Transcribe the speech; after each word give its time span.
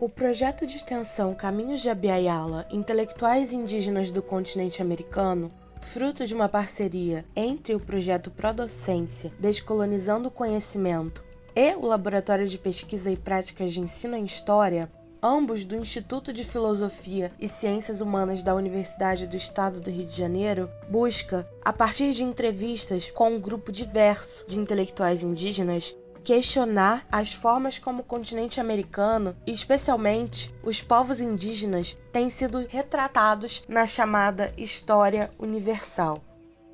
O 0.00 0.08
projeto 0.08 0.66
de 0.66 0.76
extensão 0.76 1.32
Caminhos 1.34 1.80
de 1.80 1.88
Abiaiala 1.88 2.66
Intelectuais 2.68 3.52
Indígenas 3.52 4.10
do 4.10 4.20
Continente 4.20 4.82
Americano, 4.82 5.52
fruto 5.80 6.26
de 6.26 6.34
uma 6.34 6.48
parceria 6.48 7.24
entre 7.36 7.76
o 7.76 7.80
projeto 7.80 8.28
Prodocência 8.28 9.32
Descolonizando 9.38 10.28
o 10.28 10.32
Conhecimento 10.32 11.24
e 11.54 11.76
o 11.76 11.86
Laboratório 11.86 12.48
de 12.48 12.58
Pesquisa 12.58 13.08
e 13.08 13.16
Práticas 13.16 13.72
de 13.72 13.80
Ensino 13.80 14.16
em 14.16 14.24
História, 14.24 14.90
ambos 15.22 15.64
do 15.64 15.76
Instituto 15.76 16.32
de 16.32 16.42
Filosofia 16.42 17.30
e 17.38 17.48
Ciências 17.48 18.00
Humanas 18.00 18.42
da 18.42 18.52
Universidade 18.52 19.28
do 19.28 19.36
Estado 19.36 19.78
do 19.78 19.90
Rio 19.90 20.04
de 20.04 20.16
Janeiro, 20.16 20.68
busca, 20.90 21.48
a 21.64 21.72
partir 21.72 22.10
de 22.10 22.24
entrevistas 22.24 23.12
com 23.12 23.30
um 23.30 23.40
grupo 23.40 23.70
diverso 23.70 24.44
de 24.48 24.58
intelectuais 24.58 25.22
indígenas, 25.22 25.96
questionar 26.24 27.06
as 27.12 27.34
formas 27.34 27.76
como 27.76 28.00
o 28.00 28.04
continente 28.04 28.58
americano, 28.58 29.36
e 29.46 29.52
especialmente 29.52 30.52
os 30.62 30.80
povos 30.80 31.20
indígenas, 31.20 31.96
têm 32.10 32.30
sido 32.30 32.66
retratados 32.66 33.62
na 33.68 33.86
chamada 33.86 34.52
História 34.56 35.30
Universal. 35.38 36.24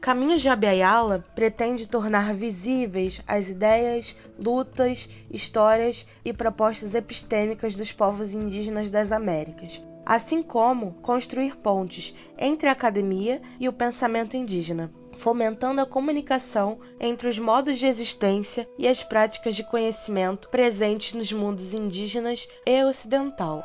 Caminhos 0.01 0.41
de 0.41 0.49
Abiyala 0.49 1.23
pretende 1.35 1.89
tornar 1.89 2.33
visíveis 2.33 3.23
as 3.27 3.49
ideias, 3.49 4.17
lutas, 4.39 5.11
histórias 5.31 6.07
e 6.25 6.33
propostas 6.33 6.95
epistêmicas 6.95 7.75
dos 7.75 7.93
povos 7.93 8.33
indígenas 8.33 8.89
das 8.89 9.13
Américas, 9.13 9.83
assim 10.07 10.43
como 10.43 10.95
construir 11.03 11.57
pontes 11.57 12.15
entre 12.39 12.69
a 12.69 12.73
academia 12.73 13.43
e 13.59 13.69
o 13.69 13.73
pensamento 13.73 14.37
indígena, 14.37 14.91
fomentando 15.21 15.83
a 15.83 15.87
comunicação 15.87 16.81
entre 16.99 17.29
os 17.29 17.39
modos 17.39 17.79
de 17.79 17.87
existência 17.87 18.67
e 18.79 18.89
as 18.89 19.03
práticas 19.03 19.55
de 19.55 19.63
conhecimento 19.63 20.49
presentes 20.49 21.13
nos 21.15 21.31
mundos 21.31 21.75
indígenas 21.75 22.49
e 22.67 22.83
ocidental. 22.85 23.63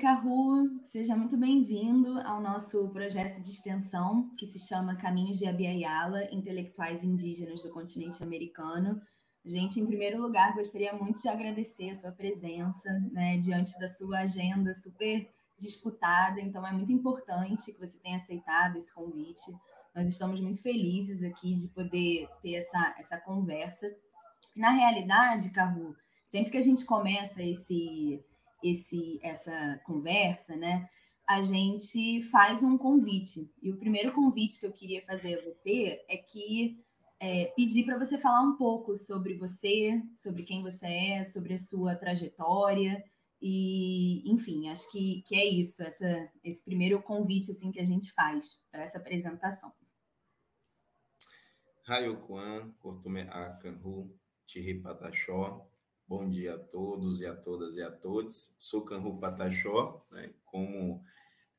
Carru, 0.00 0.80
seja 0.80 1.14
muito 1.14 1.36
bem-vindo 1.36 2.18
ao 2.20 2.40
nosso 2.40 2.88
projeto 2.88 3.38
de 3.42 3.50
extensão 3.50 4.34
que 4.38 4.46
se 4.46 4.58
chama 4.58 4.96
Caminhos 4.96 5.38
de 5.38 5.46
Abiaiala, 5.46 6.24
Intelectuais 6.32 7.04
Indígenas 7.04 7.62
do 7.62 7.68
Continente 7.68 8.22
Americano. 8.22 8.98
Gente, 9.44 9.78
em 9.78 9.86
primeiro 9.86 10.18
lugar, 10.18 10.54
gostaria 10.54 10.94
muito 10.94 11.20
de 11.20 11.28
agradecer 11.28 11.90
a 11.90 11.94
sua 11.94 12.12
presença, 12.12 12.88
né, 13.12 13.36
diante 13.36 13.78
da 13.78 13.88
sua 13.88 14.20
agenda 14.20 14.72
super 14.72 15.28
disputada, 15.58 16.40
então 16.40 16.66
é 16.66 16.72
muito 16.72 16.90
importante 16.90 17.70
que 17.70 17.78
você 17.78 17.98
tenha 17.98 18.16
aceitado 18.16 18.76
esse 18.76 18.94
convite. 18.94 19.52
Nós 19.94 20.06
estamos 20.06 20.40
muito 20.40 20.62
felizes 20.62 21.22
aqui 21.22 21.54
de 21.54 21.68
poder 21.68 22.26
ter 22.40 22.54
essa, 22.54 22.94
essa 22.98 23.18
conversa. 23.18 23.86
Na 24.56 24.70
realidade, 24.70 25.50
Carru, 25.50 25.94
sempre 26.24 26.52
que 26.52 26.58
a 26.58 26.62
gente 26.62 26.86
começa 26.86 27.42
esse 27.42 28.24
esse, 28.62 29.18
essa 29.22 29.80
conversa, 29.84 30.56
né, 30.56 30.88
a 31.28 31.42
gente 31.42 32.22
faz 32.22 32.62
um 32.62 32.76
convite. 32.76 33.52
E 33.62 33.70
o 33.70 33.76
primeiro 33.76 34.12
convite 34.12 34.58
que 34.58 34.66
eu 34.66 34.72
queria 34.72 35.00
fazer 35.06 35.38
a 35.38 35.44
você 35.44 36.04
é 36.08 36.16
que 36.16 36.82
é, 37.20 37.44
pedir 37.54 37.84
para 37.84 37.98
você 37.98 38.18
falar 38.18 38.42
um 38.42 38.56
pouco 38.56 38.96
sobre 38.96 39.34
você, 39.34 40.02
sobre 40.16 40.42
quem 40.42 40.62
você 40.62 40.86
é, 40.86 41.24
sobre 41.24 41.54
a 41.54 41.58
sua 41.58 41.94
trajetória. 41.94 43.04
E, 43.40 44.28
enfim, 44.30 44.68
acho 44.68 44.90
que, 44.90 45.22
que 45.22 45.36
é 45.36 45.46
isso, 45.46 45.82
essa, 45.82 46.28
esse 46.42 46.64
primeiro 46.64 47.00
convite 47.00 47.52
assim 47.52 47.70
que 47.70 47.80
a 47.80 47.84
gente 47.84 48.12
faz 48.12 48.62
para 48.70 48.82
essa 48.82 48.98
apresentação. 48.98 49.72
Raio 51.84 52.18
Kwan, 52.18 52.72
Kortume 52.80 53.22
Akanhu, 53.22 54.14
Tiri 54.46 54.80
Patachó, 54.80 55.66
Bom 56.10 56.28
dia 56.28 56.56
a 56.56 56.58
todos 56.58 57.20
e 57.20 57.26
a 57.26 57.36
todas 57.36 57.76
e 57.76 57.82
a 57.82 57.88
todos. 57.88 58.56
Sou 58.58 58.84
Canru 58.84 59.16
Pataxó, 59.20 60.04
né? 60.10 60.34
como 60.44 61.00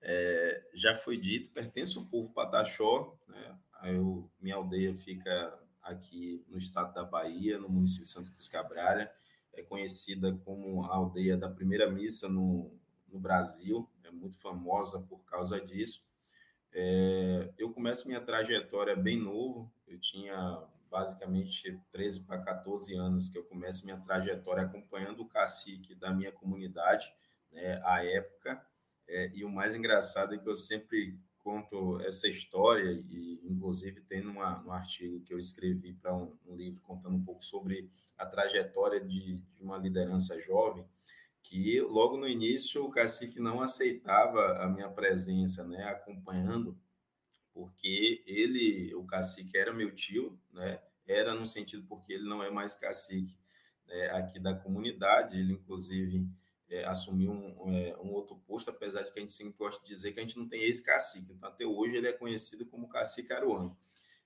é, 0.01 0.61
já 0.73 0.93
foi 0.93 1.15
dito, 1.15 1.51
pertenço 1.51 1.99
ao 1.99 2.05
povo 2.07 2.33
Pataxó. 2.33 3.17
Né? 3.29 3.57
Eu, 3.85 4.29
minha 4.41 4.57
aldeia 4.57 4.93
fica 4.93 5.57
aqui 5.81 6.43
no 6.49 6.57
estado 6.57 6.93
da 6.93 7.05
Bahia, 7.05 7.57
no 7.57 7.69
município 7.69 8.03
de 8.03 8.11
Santo 8.11 8.29
Cruz 8.33 8.49
Cabralha. 8.49 9.09
É 9.53 9.63
conhecida 9.63 10.37
como 10.43 10.83
a 10.83 10.97
aldeia 10.97 11.37
da 11.37 11.49
primeira 11.49 11.89
missa 11.89 12.27
no, 12.27 12.77
no 13.07 13.21
Brasil, 13.21 13.89
é 14.03 14.11
muito 14.11 14.37
famosa 14.39 14.99
por 14.99 15.19
causa 15.19 15.61
disso. 15.61 16.05
É, 16.73 17.53
eu 17.57 17.71
começo 17.71 18.05
minha 18.05 18.19
trajetória 18.19 18.97
bem 18.97 19.17
novo, 19.17 19.71
eu 19.87 19.97
tinha 19.97 20.61
basicamente 20.91 21.79
13 21.93 22.25
para 22.25 22.37
14 22.41 22.93
anos 22.95 23.29
que 23.29 23.37
eu 23.37 23.45
começo 23.45 23.85
minha 23.85 23.97
trajetória 23.97 24.63
acompanhando 24.63 25.21
o 25.21 25.27
cacique 25.27 25.95
da 25.95 26.13
minha 26.13 26.33
comunidade, 26.33 27.11
né, 27.49 27.81
à 27.85 28.03
época. 28.03 28.61
É, 29.07 29.31
e 29.33 29.45
o 29.45 29.49
mais 29.49 29.73
engraçado 29.73 30.35
é 30.35 30.37
que 30.37 30.47
eu 30.47 30.55
sempre 30.55 31.17
conto 31.39 31.99
essa 32.01 32.27
história, 32.27 32.91
e 32.91 33.39
inclusive 33.43 34.01
tem 34.01 34.21
numa, 34.21 34.63
um 34.63 34.71
artigo 34.71 35.21
que 35.21 35.33
eu 35.33 35.39
escrevi 35.39 35.93
para 35.93 36.13
um, 36.13 36.37
um, 36.45 36.55
livro 36.55 36.81
contando 36.81 37.15
um 37.15 37.23
pouco 37.23 37.43
sobre 37.43 37.89
a 38.17 38.25
trajetória 38.25 38.99
de, 38.99 39.37
de 39.37 39.63
uma 39.63 39.77
liderança 39.77 40.39
jovem, 40.41 40.85
que 41.41 41.81
logo 41.81 42.17
no 42.17 42.27
início 42.27 42.85
o 42.85 42.91
cacique 42.91 43.39
não 43.39 43.61
aceitava 43.61 44.59
a 44.59 44.69
minha 44.69 44.89
presença, 44.89 45.65
né, 45.65 45.83
acompanhando 45.85 46.77
porque 47.53 48.23
ele, 48.25 48.93
o 48.95 49.05
cacique 49.05 49.57
era 49.57 49.73
meu 49.73 49.93
tio, 49.93 50.39
né? 50.51 50.81
Era 51.07 51.33
no 51.33 51.45
sentido 51.45 51.85
porque 51.87 52.13
ele 52.13 52.27
não 52.27 52.43
é 52.43 52.49
mais 52.49 52.75
cacique 52.75 53.35
né, 53.87 54.09
aqui 54.11 54.39
da 54.39 54.53
comunidade, 54.53 55.37
ele 55.37 55.53
inclusive 55.53 56.25
é, 56.69 56.85
assumiu 56.85 57.31
um, 57.31 57.75
é, 57.75 57.97
um, 57.97 58.11
outro 58.11 58.35
posto, 58.47 58.69
apesar 58.69 59.01
de 59.01 59.11
que 59.11 59.19
a 59.19 59.21
gente 59.21 59.33
sempre 59.33 59.57
gosta 59.57 59.81
de 59.83 59.89
dizer 59.89 60.13
que 60.13 60.19
a 60.19 60.23
gente 60.23 60.37
não 60.37 60.47
tem 60.47 60.61
ex-cacique, 60.61 61.33
então 61.33 61.49
até 61.49 61.65
hoje 61.65 61.97
ele 61.97 62.07
é 62.07 62.13
conhecido 62.13 62.65
como 62.65 62.87
cacique 62.87 63.33
aruano. 63.33 63.77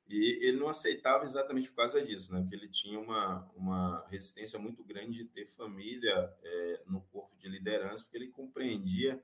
E 0.08 0.46
ele 0.46 0.58
não 0.58 0.70
aceitava 0.70 1.24
exatamente 1.24 1.70
por 1.70 1.78
causa 1.78 2.00
disso, 2.06 2.32
né? 2.32 2.40
Porque 2.40 2.56
ele 2.56 2.68
tinha 2.68 3.00
uma, 3.00 3.52
uma 3.56 4.06
resistência 4.08 4.60
muito 4.60 4.84
grande 4.84 5.18
de 5.18 5.26
ter 5.26 5.48
família 5.48 6.14
é, 6.44 6.82
no 6.86 7.02
corpo 7.02 7.36
de 7.40 7.50
liderança, 7.50 8.04
porque 8.04 8.18
ele 8.18 8.28
compreendia 8.28 9.20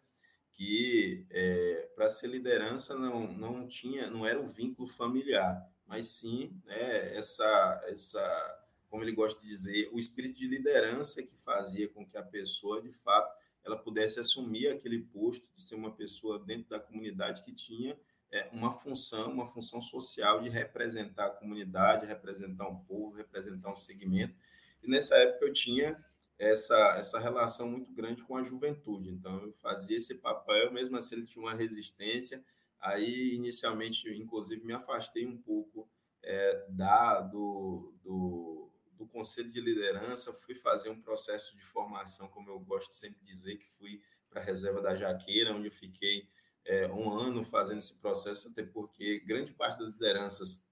que 0.53 1.25
é, 1.29 1.89
para 1.95 2.09
ser 2.09 2.27
liderança 2.27 2.97
não, 2.97 3.31
não 3.33 3.67
tinha, 3.67 4.09
não 4.09 4.25
era 4.25 4.39
o 4.39 4.47
vínculo 4.47 4.87
familiar, 4.87 5.67
mas 5.87 6.07
sim 6.07 6.51
né, 6.65 7.15
essa, 7.15 7.83
essa, 7.87 8.65
como 8.89 9.03
ele 9.03 9.11
gosta 9.11 9.39
de 9.41 9.47
dizer, 9.47 9.89
o 9.91 9.97
espírito 9.97 10.39
de 10.39 10.47
liderança 10.47 11.23
que 11.23 11.35
fazia 11.37 11.87
com 11.87 12.05
que 12.05 12.17
a 12.17 12.23
pessoa, 12.23 12.81
de 12.81 12.91
fato, 12.91 13.33
ela 13.63 13.77
pudesse 13.77 14.19
assumir 14.19 14.67
aquele 14.67 14.99
posto 14.99 15.45
de 15.55 15.63
ser 15.63 15.75
uma 15.75 15.91
pessoa 15.91 16.39
dentro 16.39 16.69
da 16.69 16.79
comunidade 16.79 17.43
que 17.43 17.53
tinha 17.53 17.97
é, 18.31 18.49
uma 18.51 18.71
função, 18.73 19.31
uma 19.31 19.45
função 19.45 19.81
social 19.81 20.41
de 20.41 20.49
representar 20.49 21.27
a 21.27 21.29
comunidade, 21.31 22.05
representar 22.05 22.67
um 22.67 22.77
povo, 22.77 23.15
representar 23.15 23.71
um 23.71 23.75
segmento. 23.75 24.33
E 24.81 24.89
nessa 24.89 25.15
época 25.17 25.45
eu 25.45 25.53
tinha 25.53 25.97
essa, 26.41 26.95
essa 26.97 27.19
relação 27.19 27.69
muito 27.69 27.93
grande 27.93 28.23
com 28.23 28.35
a 28.35 28.41
juventude. 28.41 29.11
Então, 29.11 29.45
eu 29.45 29.53
fazia 29.53 29.95
esse 29.95 30.15
papel, 30.17 30.73
mesmo 30.73 30.97
assim, 30.97 31.15
ele 31.15 31.27
tinha 31.27 31.45
uma 31.45 31.53
resistência. 31.53 32.43
Aí, 32.79 33.35
inicialmente, 33.35 34.09
inclusive, 34.09 34.65
me 34.65 34.73
afastei 34.73 35.27
um 35.27 35.37
pouco 35.37 35.87
é, 36.23 36.65
da, 36.67 37.21
do, 37.21 37.93
do, 38.03 38.71
do 38.97 39.05
conselho 39.05 39.51
de 39.51 39.61
liderança, 39.61 40.33
fui 40.33 40.55
fazer 40.55 40.89
um 40.89 40.99
processo 40.99 41.55
de 41.55 41.63
formação, 41.63 42.27
como 42.29 42.49
eu 42.49 42.59
gosto 42.59 42.89
de 42.89 42.97
sempre 42.97 43.23
dizer, 43.23 43.57
que 43.57 43.67
fui 43.77 44.01
para 44.27 44.41
a 44.41 44.43
reserva 44.43 44.81
da 44.81 44.95
Jaqueira, 44.95 45.53
onde 45.53 45.67
eu 45.67 45.71
fiquei 45.71 46.27
é, 46.65 46.87
um 46.87 47.11
ano 47.11 47.43
fazendo 47.43 47.77
esse 47.77 47.99
processo, 47.99 48.49
até 48.49 48.63
porque 48.63 49.19
grande 49.19 49.53
parte 49.53 49.77
das 49.77 49.89
lideranças 49.89 50.65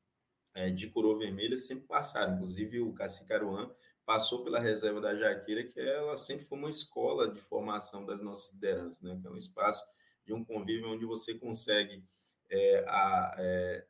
é, 0.56 0.72
de 0.72 0.88
Coroa 0.88 1.20
Vermelha 1.20 1.58
sempre 1.58 1.86
passaram, 1.86 2.34
inclusive 2.34 2.80
o 2.80 2.92
Cacique 2.92 3.32
Aruan 3.32 3.70
passou 4.10 4.44
pela 4.44 4.60
reserva 4.60 5.00
da 5.00 5.16
Jaqueira, 5.16 5.64
que 5.64 5.80
ela 5.80 6.18
sempre 6.18 6.44
foi 6.44 6.58
uma 6.58 6.70
escola 6.72 7.30
de 7.30 7.40
formação 7.42 8.08
das 8.08 8.20
nossas 8.20 8.52
lideranças, 8.56 9.04
né? 9.04 9.16
que 9.22 9.28
é 9.28 9.30
um 9.30 9.38
espaço 9.38 9.84
de 10.26 10.34
um 10.34 10.44
convívio 10.44 10.90
onde 10.90 11.06
você 11.06 11.36
consegue 11.36 12.04
é, 12.50 12.84
a, 12.88 13.36
é, 13.38 13.86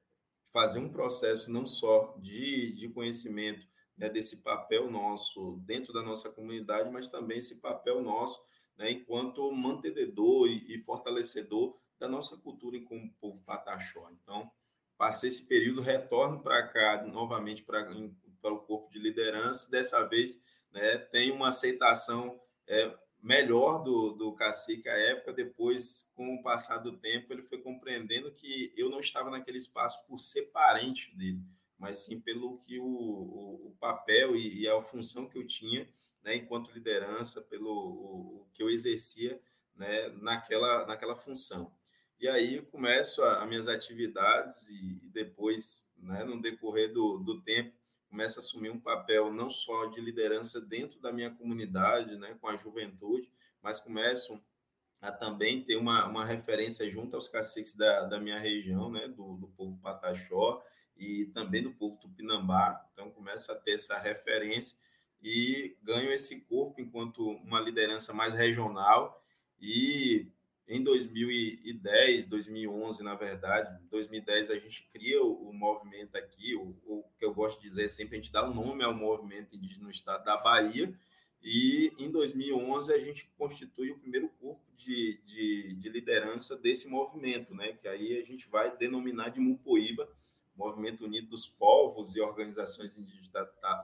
fazer 0.52 0.80
um 0.80 0.90
processo 0.90 1.50
não 1.50 1.66
só 1.66 2.18
de, 2.20 2.74
de 2.74 2.90
conhecimento 2.90 3.66
né, 3.98 4.10
desse 4.10 4.44
papel 4.44 4.92
nosso 4.92 5.58
dentro 5.66 5.94
da 5.94 6.04
nossa 6.04 6.30
comunidade, 6.30 6.92
mas 6.92 7.08
também 7.08 7.38
esse 7.38 7.62
papel 7.62 8.02
nosso 8.02 8.46
né, 8.78 8.92
enquanto 8.92 9.50
mantenedor 9.54 10.50
e, 10.50 10.76
e 10.76 10.84
fortalecedor 10.84 11.78
da 11.98 12.10
nossa 12.10 12.36
cultura 12.36 12.78
como 12.82 13.10
povo 13.22 13.42
pataxó. 13.46 14.10
Então, 14.12 14.52
passei 14.98 15.30
esse 15.30 15.48
período, 15.48 15.80
retorno 15.80 16.44
para 16.44 16.68
cá 16.68 17.08
novamente 17.08 17.64
para 17.64 17.88
para 18.42 18.54
o 18.54 18.60
corpo 18.60 18.90
de 18.92 19.00
liderança. 19.00 19.70
Dessa 19.70 20.04
vez, 20.04 20.42
né, 20.72 20.98
tem 20.98 21.32
uma 21.32 21.50
aceitação 21.50 22.40
é, 22.68 22.94
melhor 23.22 23.84
do, 23.84 24.14
do 24.14 24.34
cacique 24.34 24.88
à 24.88 24.98
época, 24.98 25.34
depois, 25.34 26.10
com 26.16 26.36
o 26.36 26.42
passar 26.42 26.78
do 26.78 26.98
tempo, 26.98 27.34
ele 27.34 27.42
foi 27.42 27.60
compreendendo 27.60 28.32
que 28.32 28.74
eu 28.76 28.90
não 28.90 29.00
estava 29.00 29.30
naquele 29.30 29.58
espaço 29.58 30.06
por 30.08 30.18
ser 30.18 30.46
parente 30.52 31.16
dele, 31.16 31.42
mas 31.78 32.00
sim 32.00 32.20
pelo 32.20 32.60
que 32.60 32.80
o, 32.80 32.86
o, 32.86 33.68
o 33.68 33.78
papel 33.80 34.36
e, 34.36 34.62
e, 34.62 34.68
a 34.68 34.82
função 34.82 35.28
que 35.28 35.38
eu 35.38 35.46
tinha 35.46 35.88
né, 36.24 36.36
enquanto 36.36 36.72
liderança, 36.72 37.42
pelo 37.42 37.72
o, 37.72 38.48
que 38.54 38.64
eu 38.64 38.70
exercia 38.70 39.40
né, 39.76 40.10
naquela, 40.22 40.86
naquela 40.86 41.16
função. 41.16 41.72
E 42.20 42.28
aí 42.28 42.62
começo 42.64 43.24
as 43.24 43.48
minhas 43.48 43.68
atividades 43.68 44.70
e, 44.70 45.00
e 45.06 45.10
depois, 45.10 45.88
né, 45.98 46.24
no 46.24 46.42
decorrer 46.42 46.92
do, 46.92 47.18
do 47.20 47.42
tempo, 47.42 47.74
começa 48.10 48.40
a 48.40 48.42
assumir 48.42 48.70
um 48.70 48.80
papel 48.80 49.32
não 49.32 49.50
só 49.50 49.86
de 49.86 50.02
liderança 50.02 50.60
dentro 50.60 51.00
da 51.00 51.12
minha 51.12 51.30
comunidade, 51.30 52.18
né, 52.18 52.36
com 52.42 52.48
a 52.48 52.56
juventude, 52.56 53.32
mas 53.62 53.80
começo 53.80 54.42
a 55.02 55.12
também 55.12 55.64
ter 55.64 55.76
uma, 55.78 56.06
uma 56.08 56.26
referência 56.26 56.90
junto 56.90 57.16
aos 57.16 57.30
caciques 57.30 57.76
da, 57.76 58.06
da 58.06 58.20
minha 58.20 58.40
região, 58.40 58.92
né, 58.92 59.08
do, 59.08 59.38
do 59.38 59.48
povo 59.50 59.78
Pataxó 59.78 60.62
e 60.98 61.28
também 61.28 61.64
do 61.64 61.72
povo 61.72 61.98
Tupinambá. 61.98 62.86
Então, 62.92 63.10
começa 63.12 63.54
a 63.54 63.56
ter 63.56 63.74
essa 63.74 63.98
referência 63.98 64.78
e 65.22 65.78
ganho 65.82 66.12
esse 66.12 66.42
corpo 66.42 66.82
enquanto 66.82 67.30
uma 67.30 67.60
liderança 67.62 68.14
mais 68.14 68.34
regional 68.34 69.24
e 69.60 70.28
em 70.70 70.84
2010, 70.84 72.28
2011, 72.28 73.04
na 73.04 73.16
verdade, 73.16 73.76
2010 73.90 74.52
a 74.52 74.56
gente 74.60 74.88
cria 74.94 75.20
o, 75.24 75.50
o 75.50 75.54
movimento 75.54 76.16
aqui, 76.16 76.56
o, 76.56 76.76
o, 76.86 77.04
que 77.18 77.26
eu 77.26 77.34
gosto 77.34 77.60
de 77.60 77.68
dizer 77.68 77.90
sempre, 77.90 78.16
a 78.16 78.22
gente 78.22 78.32
dá 78.32 78.48
o 78.48 78.52
um 78.52 78.54
nome 78.54 78.84
ao 78.84 78.94
movimento 78.94 79.56
indígena 79.56 79.86
no 79.86 79.90
estado 79.90 80.24
da 80.24 80.38
Bahia, 80.38 80.94
e 81.42 81.92
em 81.98 82.12
2011 82.12 82.94
a 82.94 83.00
gente 83.00 83.28
constitui 83.36 83.90
o 83.90 83.98
primeiro 83.98 84.30
corpo 84.40 84.62
de, 84.76 85.20
de, 85.26 85.74
de 85.74 85.90
liderança 85.90 86.56
desse 86.56 86.88
movimento, 86.88 87.56
né? 87.56 87.74
que 87.74 87.88
aí 87.88 88.20
a 88.20 88.24
gente 88.24 88.48
vai 88.48 88.78
denominar 88.78 89.30
de 89.30 89.40
Mupoíba, 89.40 90.08
Movimento 90.56 91.06
Unido 91.06 91.30
dos 91.30 91.48
Povos 91.48 92.16
e 92.16 92.22
Organizações 92.22 92.96
Indígenas 92.96 93.32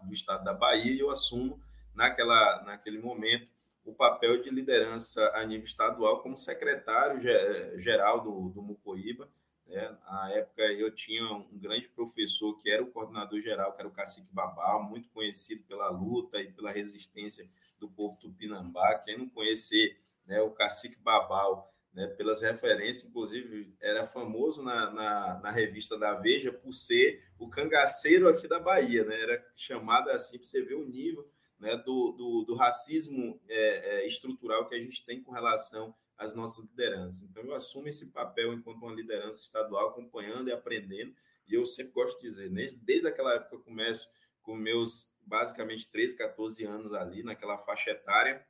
do 0.04 0.14
Estado 0.14 0.44
da 0.44 0.54
Bahia, 0.54 0.92
e 0.92 1.00
eu 1.00 1.10
assumo 1.10 1.60
naquela, 1.96 2.62
naquele 2.64 3.00
momento 3.00 3.55
o 3.86 3.94
papel 3.94 4.42
de 4.42 4.50
liderança 4.50 5.32
a 5.36 5.46
nível 5.46 5.66
estadual 5.66 6.22
como 6.22 6.36
secretário-geral 6.36 8.22
do, 8.22 8.50
do 8.50 8.62
Mucoíba. 8.62 9.30
Né? 9.68 9.96
Na 10.10 10.32
época, 10.32 10.64
eu 10.64 10.92
tinha 10.94 11.24
um 11.32 11.48
grande 11.54 11.88
professor 11.90 12.58
que 12.58 12.70
era 12.70 12.84
o 12.84 12.92
coordenador 12.92 13.40
geral, 13.40 13.74
que 13.74 13.80
era 13.80 13.88
o 13.88 13.94
Cacique 13.94 14.34
Babal, 14.34 14.84
muito 14.84 15.08
conhecido 15.10 15.64
pela 15.64 15.90
luta 15.90 16.42
e 16.42 16.52
pela 16.52 16.72
resistência 16.72 17.48
do 17.80 17.88
povo 17.88 18.18
tupinambá. 18.20 18.96
Quem 18.96 19.20
não 19.20 19.30
conhecer 19.30 19.98
né, 20.26 20.42
o 20.42 20.50
Cacique 20.50 20.98
Babal, 20.98 21.72
né, 21.94 22.08
pelas 22.08 22.42
referências, 22.42 23.10
inclusive 23.10 23.74
era 23.80 24.06
famoso 24.08 24.64
na, 24.64 24.92
na, 24.92 25.40
na, 25.40 25.52
revista 25.52 25.98
da 25.98 26.14
Veja 26.14 26.52
por 26.52 26.74
ser 26.74 27.24
o 27.40 27.48
cangaceiro 27.48 28.28
aqui 28.28 28.48
da 28.48 28.60
Bahia, 28.60 29.06
né? 29.06 29.22
era 29.22 29.46
chamado 29.56 30.10
assim 30.10 30.38
para 30.38 30.46
você 30.46 30.62
ver 30.62 30.74
o 30.74 30.86
nível 30.86 31.26
né, 31.60 31.76
do, 31.78 32.12
do, 32.12 32.44
do 32.44 32.56
racismo 32.56 33.40
é, 33.48 34.00
é, 34.00 34.08
estrutural 34.08 34.68
que 34.68 34.76
a 34.76 34.80
gente 34.80 35.04
tem 35.06 35.22
com 35.22 35.32
relação 35.32 35.96
às 36.18 36.34
nossas 36.34 36.66
lideranças. 36.66 37.24
Então, 37.24 37.44
eu 37.44 37.54
assumo 37.54 37.88
esse 37.88 38.12
papel 38.12 38.54
enquanto 38.54 38.82
uma 38.82 38.94
liderança 38.94 39.44
estadual, 39.44 39.90
acompanhando 39.90 40.50
e 40.50 40.54
aprendendo, 40.54 41.14
e 41.48 41.54
eu 41.54 41.66
sempre 41.66 41.94
gosto 41.94 42.20
de 42.20 42.28
dizer, 42.28 42.50
desde, 42.50 42.78
desde 42.78 43.08
aquela 43.08 43.34
época 43.36 43.56
eu 43.56 43.62
começo 43.62 44.10
com 44.42 44.56
meus 44.56 45.14
basicamente 45.26 45.88
13, 45.90 46.16
14 46.16 46.64
anos 46.66 46.94
ali, 46.94 47.24
naquela 47.24 47.58
faixa 47.58 47.92
etária, 47.92 48.46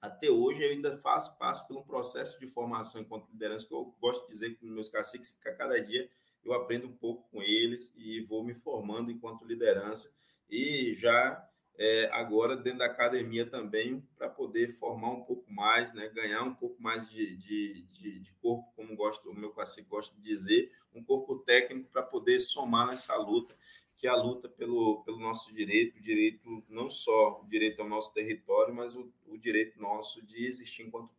até 0.00 0.28
hoje 0.30 0.62
eu 0.62 0.70
ainda 0.70 0.98
faço, 0.98 1.36
passo 1.38 1.66
por 1.66 1.76
um 1.78 1.82
processo 1.82 2.38
de 2.38 2.46
formação 2.46 3.00
enquanto 3.00 3.30
liderança, 3.30 3.66
que 3.66 3.72
eu 3.72 3.94
gosto 4.00 4.26
de 4.26 4.32
dizer 4.32 4.54
que 4.54 4.66
meus 4.66 4.88
caciques, 4.88 5.30
que 5.30 5.48
a 5.48 5.54
cada 5.54 5.80
dia 5.80 6.10
eu 6.44 6.52
aprendo 6.52 6.86
um 6.86 6.92
pouco 6.92 7.26
com 7.30 7.42
eles 7.42 7.90
e 7.96 8.20
vou 8.20 8.44
me 8.44 8.52
formando 8.52 9.10
enquanto 9.10 9.46
liderança, 9.46 10.14
e 10.48 10.92
já 10.94 11.42
é, 11.76 12.08
agora 12.12 12.56
dentro 12.56 12.80
da 12.80 12.86
academia 12.86 13.44
também, 13.46 14.02
para 14.16 14.28
poder 14.28 14.68
formar 14.68 15.10
um 15.10 15.22
pouco 15.22 15.50
mais, 15.52 15.92
né, 15.92 16.08
ganhar 16.08 16.42
um 16.42 16.54
pouco 16.54 16.80
mais 16.80 17.08
de, 17.08 17.36
de, 17.36 17.82
de, 17.92 18.20
de 18.20 18.32
corpo, 18.34 18.72
como 18.76 18.94
gosto, 18.94 19.28
o 19.28 19.34
meu 19.34 19.50
cacique 19.50 19.88
gosta 19.88 20.14
de 20.16 20.22
dizer, 20.22 20.70
um 20.94 21.02
corpo 21.02 21.38
técnico 21.38 21.88
para 21.90 22.02
poder 22.02 22.40
somar 22.40 22.86
nessa 22.86 23.16
luta, 23.16 23.56
que 23.96 24.06
é 24.06 24.10
a 24.10 24.16
luta 24.16 24.48
pelo, 24.48 25.02
pelo 25.04 25.18
nosso 25.18 25.52
direito, 25.54 25.98
o 25.98 26.00
direito, 26.00 26.62
não 26.68 26.88
só 26.90 27.40
o 27.42 27.48
direito 27.48 27.80
ao 27.80 27.88
nosso 27.88 28.12
território, 28.12 28.74
mas 28.74 28.94
o, 28.94 29.10
o 29.26 29.36
direito 29.36 29.80
nosso 29.80 30.24
de 30.24 30.46
existir 30.46 30.82
enquanto. 30.82 31.10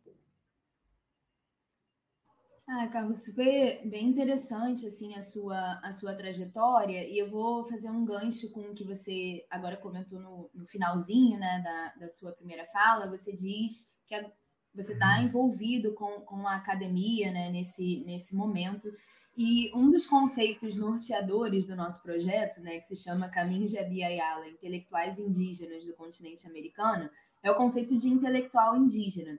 Ah, 2.68 2.88
Carlos, 2.88 3.24
super 3.24 3.88
bem 3.88 4.08
interessante 4.08 4.86
assim 4.86 5.14
a 5.14 5.22
sua 5.22 5.78
a 5.84 5.92
sua 5.92 6.16
trajetória 6.16 7.08
e 7.08 7.16
eu 7.16 7.30
vou 7.30 7.64
fazer 7.64 7.88
um 7.88 8.04
gancho 8.04 8.52
com 8.52 8.60
o 8.60 8.74
que 8.74 8.82
você 8.82 9.46
agora 9.48 9.76
comentou 9.76 10.18
no, 10.18 10.50
no 10.52 10.66
finalzinho, 10.66 11.38
né, 11.38 11.62
da, 11.62 12.00
da 12.00 12.08
sua 12.08 12.32
primeira 12.32 12.66
fala. 12.66 13.08
Você 13.08 13.32
diz 13.32 13.96
que 14.08 14.16
a, 14.16 14.28
você 14.74 14.94
está 14.94 15.22
envolvido 15.22 15.94
com, 15.94 16.20
com 16.22 16.46
a 16.48 16.56
academia, 16.56 17.30
né, 17.30 17.50
nesse 17.50 18.02
nesse 18.04 18.34
momento. 18.34 18.88
E 19.36 19.70
um 19.72 19.88
dos 19.88 20.06
conceitos 20.06 20.76
norteadores 20.76 21.68
do 21.68 21.76
nosso 21.76 22.02
projeto, 22.02 22.60
né, 22.60 22.80
que 22.80 22.88
se 22.88 22.96
chama 22.96 23.28
Caminhos 23.28 23.70
de 23.70 23.78
Abiyala, 23.78 24.48
Intelectuais 24.48 25.18
Indígenas 25.20 25.86
do 25.86 25.94
Continente 25.94 26.48
Americano, 26.48 27.08
é 27.44 27.50
o 27.50 27.54
conceito 27.54 27.96
de 27.96 28.08
intelectual 28.08 28.76
indígena. 28.76 29.38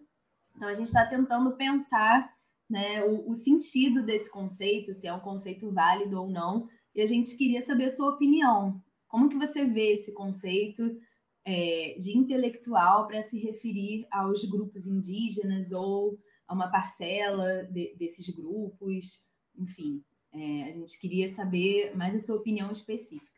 Então 0.55 0.69
a 0.69 0.73
gente 0.73 0.87
está 0.87 1.05
tentando 1.05 1.57
pensar 1.57 2.36
né, 2.69 3.03
o, 3.05 3.29
o, 3.29 3.33
sentido 3.33 4.03
desse 4.03 4.29
conceito, 4.29 4.93
se 4.93 5.07
é 5.07 5.13
um 5.13 5.19
conceito 5.19 5.71
válido 5.71 6.21
ou 6.21 6.29
não, 6.29 6.67
e 6.93 7.01
a 7.01 7.05
gente 7.05 7.37
queria 7.37 7.61
saber 7.61 7.85
a 7.85 7.89
sua 7.89 8.11
opinião. 8.11 8.81
Como 9.07 9.29
que 9.29 9.37
você 9.37 9.65
vê 9.65 9.93
esse 9.93 10.13
conceito 10.13 10.83
é, 11.45 11.95
de 11.97 12.17
intelectual 12.17 13.07
para 13.07 13.21
se 13.21 13.39
referir 13.39 14.05
aos 14.11 14.43
grupos 14.43 14.85
indígenas 14.85 15.71
ou 15.71 16.17
a 16.47 16.53
uma 16.53 16.69
parcela 16.69 17.63
de, 17.65 17.95
desses 17.95 18.27
grupos? 18.35 19.27
Enfim, 19.57 20.03
é, 20.33 20.63
a 20.63 20.71
gente 20.73 20.99
queria 20.99 21.27
saber 21.27 21.95
mais 21.95 22.13
a 22.15 22.19
sua 22.19 22.35
opinião 22.35 22.71
específica. 22.71 23.36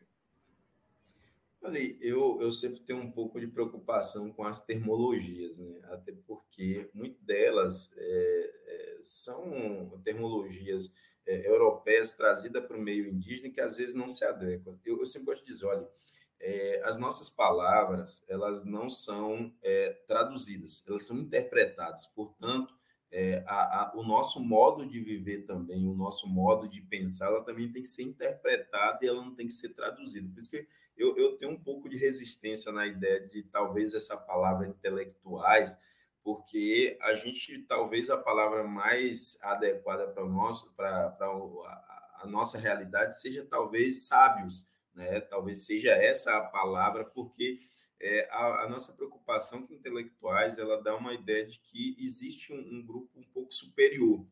Olha, 1.62 1.78
eu, 2.00 2.38
eu 2.40 2.50
sempre 2.50 2.80
tenho 2.80 3.00
um 3.00 3.10
pouco 3.10 3.38
de 3.38 3.46
preocupação 3.46 4.32
com 4.32 4.44
as 4.44 4.64
termologias, 4.64 5.58
né? 5.58 5.80
até 5.84 6.12
porque 6.26 6.88
muitas 6.94 7.22
delas 7.22 7.94
é, 7.98 8.50
é, 8.66 8.98
são 9.02 10.00
termologias 10.02 10.94
é, 11.26 11.46
europeias 11.46 12.14
trazidas 12.14 12.64
para 12.64 12.78
o 12.78 12.80
meio 12.80 13.08
indígena 13.08 13.50
que 13.50 13.60
às 13.60 13.76
vezes 13.76 13.94
não 13.94 14.08
se 14.08 14.24
adequam. 14.24 14.78
Eu, 14.84 14.98
eu 14.98 15.06
sempre 15.06 15.26
gosto 15.26 15.44
de 15.44 15.52
dizer, 15.52 15.66
olha, 15.66 15.86
é, 16.40 16.80
as 16.84 16.96
nossas 16.96 17.28
palavras 17.28 18.24
elas 18.26 18.64
não 18.64 18.88
são 18.88 19.54
é, 19.62 19.90
traduzidas, 20.06 20.82
elas 20.88 21.06
são 21.06 21.18
interpretadas. 21.18 22.06
Portanto, 22.06 22.74
é, 23.12 23.42
a, 23.46 23.82
a, 23.82 23.92
o 23.96 24.02
nosso 24.02 24.40
modo 24.40 24.86
de 24.86 25.00
viver 25.00 25.44
também, 25.44 25.86
o 25.86 25.94
nosso 25.94 26.28
modo 26.28 26.68
de 26.68 26.80
pensar, 26.80 27.26
ela 27.26 27.44
também 27.44 27.70
tem 27.70 27.82
que 27.82 27.88
ser 27.88 28.04
interpretada 28.04 29.00
e 29.02 29.08
ela 29.08 29.22
não 29.22 29.34
tem 29.34 29.46
que 29.46 29.52
ser 29.52 29.70
traduzida. 29.70 30.28
Por 30.28 30.38
isso 30.38 30.50
que 30.50 30.66
eu, 31.00 31.16
eu 31.16 31.36
tenho 31.36 31.52
um 31.52 31.60
pouco 31.60 31.88
de 31.88 31.96
resistência 31.96 32.70
na 32.70 32.86
ideia 32.86 33.26
de 33.26 33.42
talvez 33.44 33.94
essa 33.94 34.16
palavra 34.16 34.68
intelectuais, 34.68 35.78
porque 36.22 36.98
a 37.00 37.14
gente, 37.14 37.62
talvez 37.62 38.10
a 38.10 38.18
palavra 38.18 38.62
mais 38.62 39.38
adequada 39.42 40.06
para 40.08 40.24
nosso, 40.26 40.72
para 40.74 41.16
a, 41.18 42.20
a 42.22 42.26
nossa 42.26 42.58
realidade 42.58 43.18
seja 43.18 43.46
talvez 43.46 44.06
sábios, 44.06 44.70
né? 44.94 45.20
Talvez 45.22 45.64
seja 45.64 45.92
essa 45.92 46.36
a 46.36 46.42
palavra, 46.42 47.04
porque 47.04 47.58
é, 47.98 48.28
a, 48.30 48.64
a, 48.64 48.68
nossa 48.68 48.92
preocupação 48.92 49.66
com 49.66 49.72
intelectuais 49.72 50.58
ela 50.58 50.82
dá 50.82 50.94
uma 50.96 51.14
ideia 51.14 51.46
de 51.46 51.58
que 51.60 51.96
existe 51.98 52.52
um, 52.52 52.58
um, 52.58 52.82
grupo 52.84 53.18
um 53.18 53.24
pouco 53.24 53.52
superior 53.52 54.26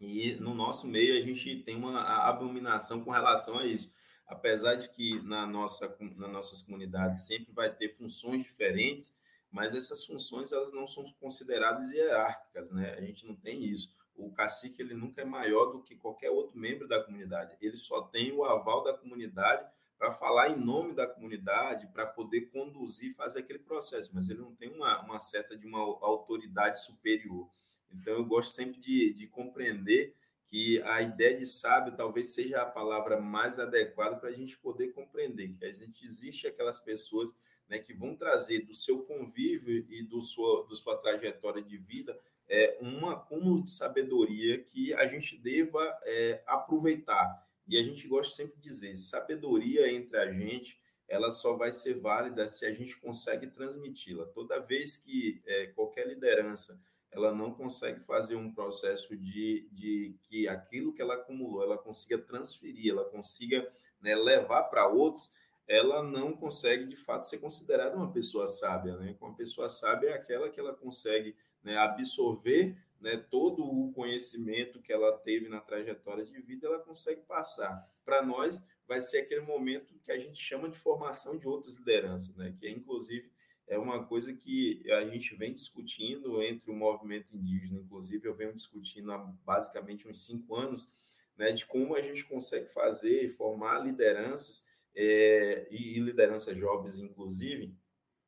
e 0.00 0.34
no 0.34 0.54
nosso 0.54 0.86
meio 0.86 1.16
a 1.16 1.20
gente 1.20 1.62
tem 1.62 1.76
uma 1.76 2.02
abominação 2.28 3.02
com 3.04 3.10
relação 3.10 3.58
a 3.58 3.64
isso 3.64 3.94
apesar 4.26 4.74
de 4.74 4.88
que 4.90 5.20
na 5.22 5.46
nossa, 5.46 5.94
nas 6.00 6.30
nossas 6.30 6.62
comunidades 6.62 7.26
sempre 7.26 7.52
vai 7.52 7.72
ter 7.72 7.90
funções 7.90 8.42
diferentes, 8.42 9.18
mas 9.50 9.74
essas 9.74 10.04
funções 10.04 10.52
elas 10.52 10.72
não 10.72 10.86
são 10.86 11.04
consideradas 11.20 11.90
hierárquicas, 11.90 12.70
né? 12.70 12.94
A 12.94 13.00
gente 13.00 13.26
não 13.26 13.34
tem 13.36 13.64
isso. 13.64 13.94
O 14.16 14.30
cacique 14.32 14.82
ele 14.82 14.94
nunca 14.94 15.22
é 15.22 15.24
maior 15.24 15.66
do 15.66 15.82
que 15.82 15.94
qualquer 15.94 16.30
outro 16.30 16.58
membro 16.58 16.88
da 16.88 17.02
comunidade. 17.02 17.56
Ele 17.60 17.76
só 17.76 18.02
tem 18.02 18.32
o 18.32 18.44
aval 18.44 18.82
da 18.82 18.94
comunidade 18.94 19.66
para 19.98 20.12
falar 20.12 20.50
em 20.50 20.56
nome 20.56 20.94
da 20.94 21.06
comunidade, 21.06 21.86
para 21.88 22.06
poder 22.06 22.42
conduzir, 22.50 23.14
fazer 23.14 23.40
aquele 23.40 23.58
processo, 23.58 24.14
mas 24.14 24.28
ele 24.28 24.40
não 24.40 24.54
tem 24.54 24.68
uma, 24.70 25.00
uma 25.02 25.18
certa 25.18 25.56
de 25.56 25.66
uma 25.66 25.78
autoridade 25.78 26.84
superior. 26.84 27.48
Então, 27.90 28.14
eu 28.14 28.24
gosto 28.24 28.52
sempre 28.52 28.78
de, 28.78 29.14
de 29.14 29.26
compreender 29.26 30.14
que 30.46 30.80
a 30.82 31.02
ideia 31.02 31.36
de 31.36 31.44
sábio 31.44 31.96
talvez 31.96 32.34
seja 32.34 32.62
a 32.62 32.66
palavra 32.66 33.20
mais 33.20 33.58
adequada 33.58 34.16
para 34.16 34.28
a 34.28 34.32
gente 34.32 34.56
poder 34.58 34.92
compreender 34.92 35.48
que 35.48 35.64
a 35.64 35.72
gente 35.72 36.04
existe 36.06 36.46
aquelas 36.46 36.78
pessoas 36.78 37.34
né, 37.68 37.78
que 37.78 37.92
vão 37.92 38.14
trazer 38.14 38.60
do 38.60 38.74
seu 38.74 39.02
convívio 39.02 39.84
e 39.90 40.02
do 40.02 40.20
sua, 40.20 40.64
do 40.66 40.74
sua 40.76 40.96
trajetória 40.96 41.62
de 41.62 41.76
vida 41.76 42.16
é, 42.48 42.78
um 42.80 43.08
acúmulo 43.08 43.62
de 43.62 43.70
sabedoria 43.70 44.62
que 44.62 44.94
a 44.94 45.06
gente 45.06 45.36
deva 45.36 45.80
é, 46.04 46.42
aproveitar. 46.46 47.44
E 47.66 47.78
a 47.78 47.82
gente 47.82 48.06
gosta 48.06 48.36
sempre 48.36 48.56
de 48.56 48.62
dizer, 48.62 48.96
sabedoria 48.96 49.90
entre 49.92 50.16
a 50.16 50.32
gente, 50.32 50.78
ela 51.08 51.30
só 51.30 51.56
vai 51.56 51.72
ser 51.72 51.94
válida 51.94 52.46
se 52.46 52.64
a 52.64 52.72
gente 52.72 52.96
consegue 52.98 53.48
transmiti-la. 53.48 54.26
Toda 54.26 54.60
vez 54.60 54.96
que 54.96 55.42
é, 55.44 55.66
qualquer 55.68 56.06
liderança 56.06 56.80
ela 57.10 57.32
não 57.32 57.52
consegue 57.52 58.00
fazer 58.00 58.36
um 58.36 58.52
processo 58.52 59.16
de, 59.16 59.68
de 59.72 60.14
que 60.24 60.48
aquilo 60.48 60.92
que 60.92 61.00
ela 61.00 61.14
acumulou, 61.14 61.62
ela 61.62 61.78
consiga 61.78 62.18
transferir, 62.18 62.92
ela 62.92 63.04
consiga 63.04 63.66
né, 64.00 64.14
levar 64.14 64.64
para 64.64 64.86
outros, 64.86 65.32
ela 65.66 66.02
não 66.02 66.36
consegue 66.36 66.86
de 66.86 66.96
fato 66.96 67.26
ser 67.26 67.38
considerada 67.38 67.96
uma 67.96 68.12
pessoa 68.12 68.46
sábia. 68.46 68.96
Né? 68.96 69.16
Uma 69.20 69.34
pessoa 69.34 69.68
sábia 69.68 70.10
é 70.10 70.12
aquela 70.14 70.48
que 70.48 70.60
ela 70.60 70.74
consegue 70.74 71.34
né, 71.62 71.76
absorver 71.76 72.76
né, 73.00 73.16
todo 73.16 73.64
o 73.64 73.92
conhecimento 73.92 74.80
que 74.80 74.92
ela 74.92 75.12
teve 75.18 75.48
na 75.48 75.60
trajetória 75.60 76.24
de 76.24 76.40
vida, 76.40 76.66
ela 76.66 76.78
consegue 76.78 77.22
passar. 77.22 77.84
Para 78.04 78.22
nós, 78.22 78.64
vai 78.86 79.00
ser 79.00 79.18
aquele 79.18 79.40
momento 79.40 79.98
que 80.04 80.12
a 80.12 80.18
gente 80.18 80.40
chama 80.40 80.68
de 80.68 80.78
formação 80.78 81.36
de 81.36 81.48
outras 81.48 81.74
lideranças, 81.74 82.34
né, 82.36 82.54
que 82.58 82.66
é 82.66 82.70
inclusive 82.70 83.30
é 83.68 83.78
uma 83.78 84.04
coisa 84.04 84.32
que 84.32 84.82
a 84.92 85.04
gente 85.06 85.34
vem 85.34 85.52
discutindo 85.52 86.42
entre 86.42 86.70
o 86.70 86.74
movimento 86.74 87.36
indígena, 87.36 87.80
inclusive 87.80 88.26
eu 88.26 88.34
venho 88.34 88.54
discutindo 88.54 89.10
há 89.12 89.18
basicamente 89.18 90.08
uns 90.08 90.24
cinco 90.24 90.54
anos, 90.54 90.92
né, 91.36 91.52
de 91.52 91.66
como 91.66 91.94
a 91.94 92.02
gente 92.02 92.24
consegue 92.24 92.68
fazer, 92.68 93.28
formar 93.36 93.80
lideranças 93.80 94.68
é, 94.94 95.66
e, 95.70 95.98
lideranças 96.00 96.56
jovens, 96.56 96.98
inclusive, 96.98 97.74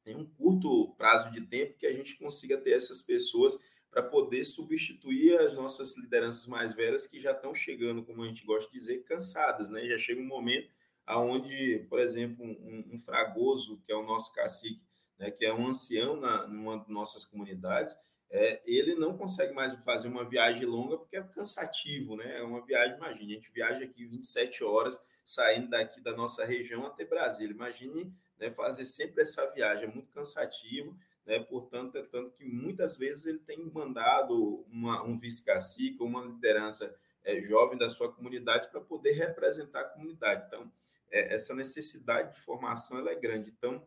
em 0.05 0.15
um 0.15 0.27
curto 0.27 0.95
prazo 0.97 1.31
de 1.31 1.41
tempo 1.41 1.79
que 1.79 1.87
a 1.87 1.93
gente 1.93 2.17
consiga 2.17 2.59
ter 2.59 2.73
essas 2.73 3.01
pessoas 3.01 3.59
para 3.91 4.03
poder 4.03 4.45
substituir 4.45 5.39
as 5.39 5.55
nossas 5.55 5.97
lideranças 5.97 6.47
mais 6.47 6.75
velhas 6.75 7.07
que 7.07 7.19
já 7.19 7.33
estão 7.33 7.55
chegando, 7.55 8.05
como 8.05 8.23
a 8.23 8.27
gente 8.27 8.45
gosta 8.45 8.71
de 8.71 8.79
dizer, 8.79 9.03
cansadas, 9.05 9.71
né? 9.71 9.87
Já 9.87 9.97
chega 9.97 10.21
um 10.21 10.27
momento 10.27 10.71
aonde, 11.07 11.87
por 11.89 11.99
exemplo, 11.99 12.45
um, 12.45 12.85
um 12.93 12.99
fragoso, 12.99 13.81
que 13.85 13.91
é 13.91 13.97
o 13.97 14.05
nosso 14.05 14.33
cacique, 14.35 14.83
né, 15.19 15.31
que 15.31 15.45
é 15.45 15.53
um 15.53 15.67
ancião 15.67 16.17
na 16.17 16.47
numa 16.47 16.79
de 16.79 16.91
nossas 16.93 17.25
comunidades, 17.25 17.97
é, 18.31 18.61
ele 18.67 18.95
não 18.95 19.17
consegue 19.17 19.55
mais 19.55 19.73
fazer 19.83 20.09
uma 20.09 20.25
viagem 20.25 20.67
longa 20.67 20.99
porque 20.99 21.17
é 21.17 21.23
cansativo, 21.23 22.15
né? 22.15 22.39
É 22.39 22.43
uma 22.43 22.61
viagem, 22.61 22.97
imagine, 22.97 23.33
a 23.33 23.37
gente 23.37 23.51
viaja 23.51 23.85
aqui 23.85 24.05
27 24.05 24.63
horas 24.63 25.03
saindo 25.25 25.71
daqui 25.71 26.01
da 26.01 26.15
nossa 26.15 26.45
região 26.45 26.87
até 26.87 27.05
Brasília. 27.05 27.55
Imagine 27.55 28.13
né, 28.39 28.51
fazer 28.51 28.85
sempre 28.85 29.23
essa 29.23 29.47
viagem, 29.53 29.85
é 29.85 29.93
muito 29.93 30.11
cansativo, 30.13 30.95
né? 31.25 31.39
Portanto, 31.41 31.97
é 31.97 32.03
tanto 32.03 32.31
que 32.33 32.45
muitas 32.45 32.97
vezes 32.97 33.25
ele 33.27 33.39
tem 33.39 33.59
mandado 33.65 34.65
uma, 34.71 35.03
um 35.03 35.19
vice-cacique, 35.19 36.03
uma 36.03 36.23
liderança 36.23 36.95
é, 37.25 37.41
jovem 37.41 37.79
da 37.79 37.89
sua 37.89 38.13
comunidade 38.13 38.69
para 38.69 38.81
poder 38.81 39.13
representar 39.13 39.81
a 39.81 39.85
comunidade. 39.85 40.45
Então, 40.49 40.71
é, 41.11 41.33
essa 41.33 41.55
necessidade 41.55 42.35
de 42.35 42.41
formação 42.41 42.99
ela 42.99 43.11
é 43.11 43.15
grande. 43.15 43.51
Então, 43.57 43.83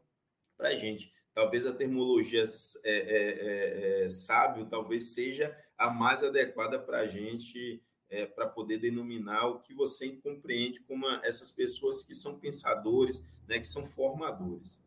para 0.57 0.69
a 0.69 0.75
gente 0.75 1.11
talvez 1.33 1.65
a 1.65 1.73
terminologia 1.73 2.43
é, 2.83 2.91
é, 2.91 4.03
é, 4.05 4.09
sábio 4.09 4.65
talvez 4.65 5.13
seja 5.13 5.55
a 5.77 5.89
mais 5.89 6.23
adequada 6.23 6.77
para 6.79 6.99
a 6.99 7.07
gente, 7.07 7.81
é, 8.09 8.25
para 8.25 8.47
poder 8.47 8.77
denominar 8.77 9.47
o 9.47 9.59
que 9.59 9.73
você 9.73 10.09
compreende 10.17 10.81
como 10.81 11.07
essas 11.23 11.51
pessoas 11.51 12.03
que 12.03 12.13
são 12.13 12.39
pensadores, 12.39 13.25
né, 13.47 13.57
que 13.57 13.67
são 13.67 13.85
formadores. 13.85 14.83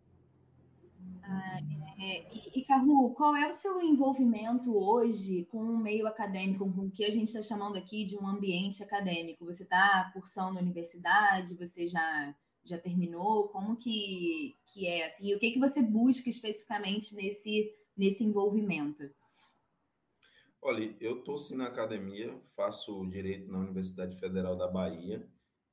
Ah, 1.22 1.60
é, 1.98 2.26
e, 2.30 2.60
e 2.60 2.64
Carru, 2.64 3.14
qual 3.14 3.34
é 3.34 3.48
o 3.48 3.52
seu 3.52 3.80
envolvimento 3.80 4.76
hoje 4.76 5.46
com 5.46 5.58
o 5.58 5.78
meio 5.78 6.06
acadêmico, 6.06 6.70
com 6.70 6.82
o 6.82 6.90
que 6.90 7.04
a 7.04 7.10
gente 7.10 7.28
está 7.28 7.40
chamando 7.40 7.76
aqui 7.76 8.04
de 8.04 8.16
um 8.16 8.26
ambiente 8.26 8.82
acadêmico? 8.82 9.44
Você 9.46 9.62
está 9.62 10.10
cursando 10.12 10.58
universidade? 10.58 11.56
Você 11.56 11.88
já 11.88 12.34
já 12.64 12.78
terminou? 12.78 13.48
Como 13.48 13.76
que, 13.76 14.56
que 14.66 14.86
é 14.86 15.04
assim? 15.04 15.28
E 15.28 15.34
o 15.34 15.38
que, 15.38 15.52
que 15.52 15.58
você 15.58 15.82
busca 15.82 16.28
especificamente 16.28 17.14
nesse, 17.14 17.72
nesse 17.96 18.24
envolvimento? 18.24 19.08
Olha, 20.60 20.96
eu 20.98 21.18
estou 21.18 21.36
sim 21.36 21.56
na 21.56 21.66
academia, 21.66 22.34
faço 22.56 23.06
direito 23.06 23.52
na 23.52 23.58
Universidade 23.58 24.18
Federal 24.18 24.56
da 24.56 24.66
Bahia. 24.66 25.28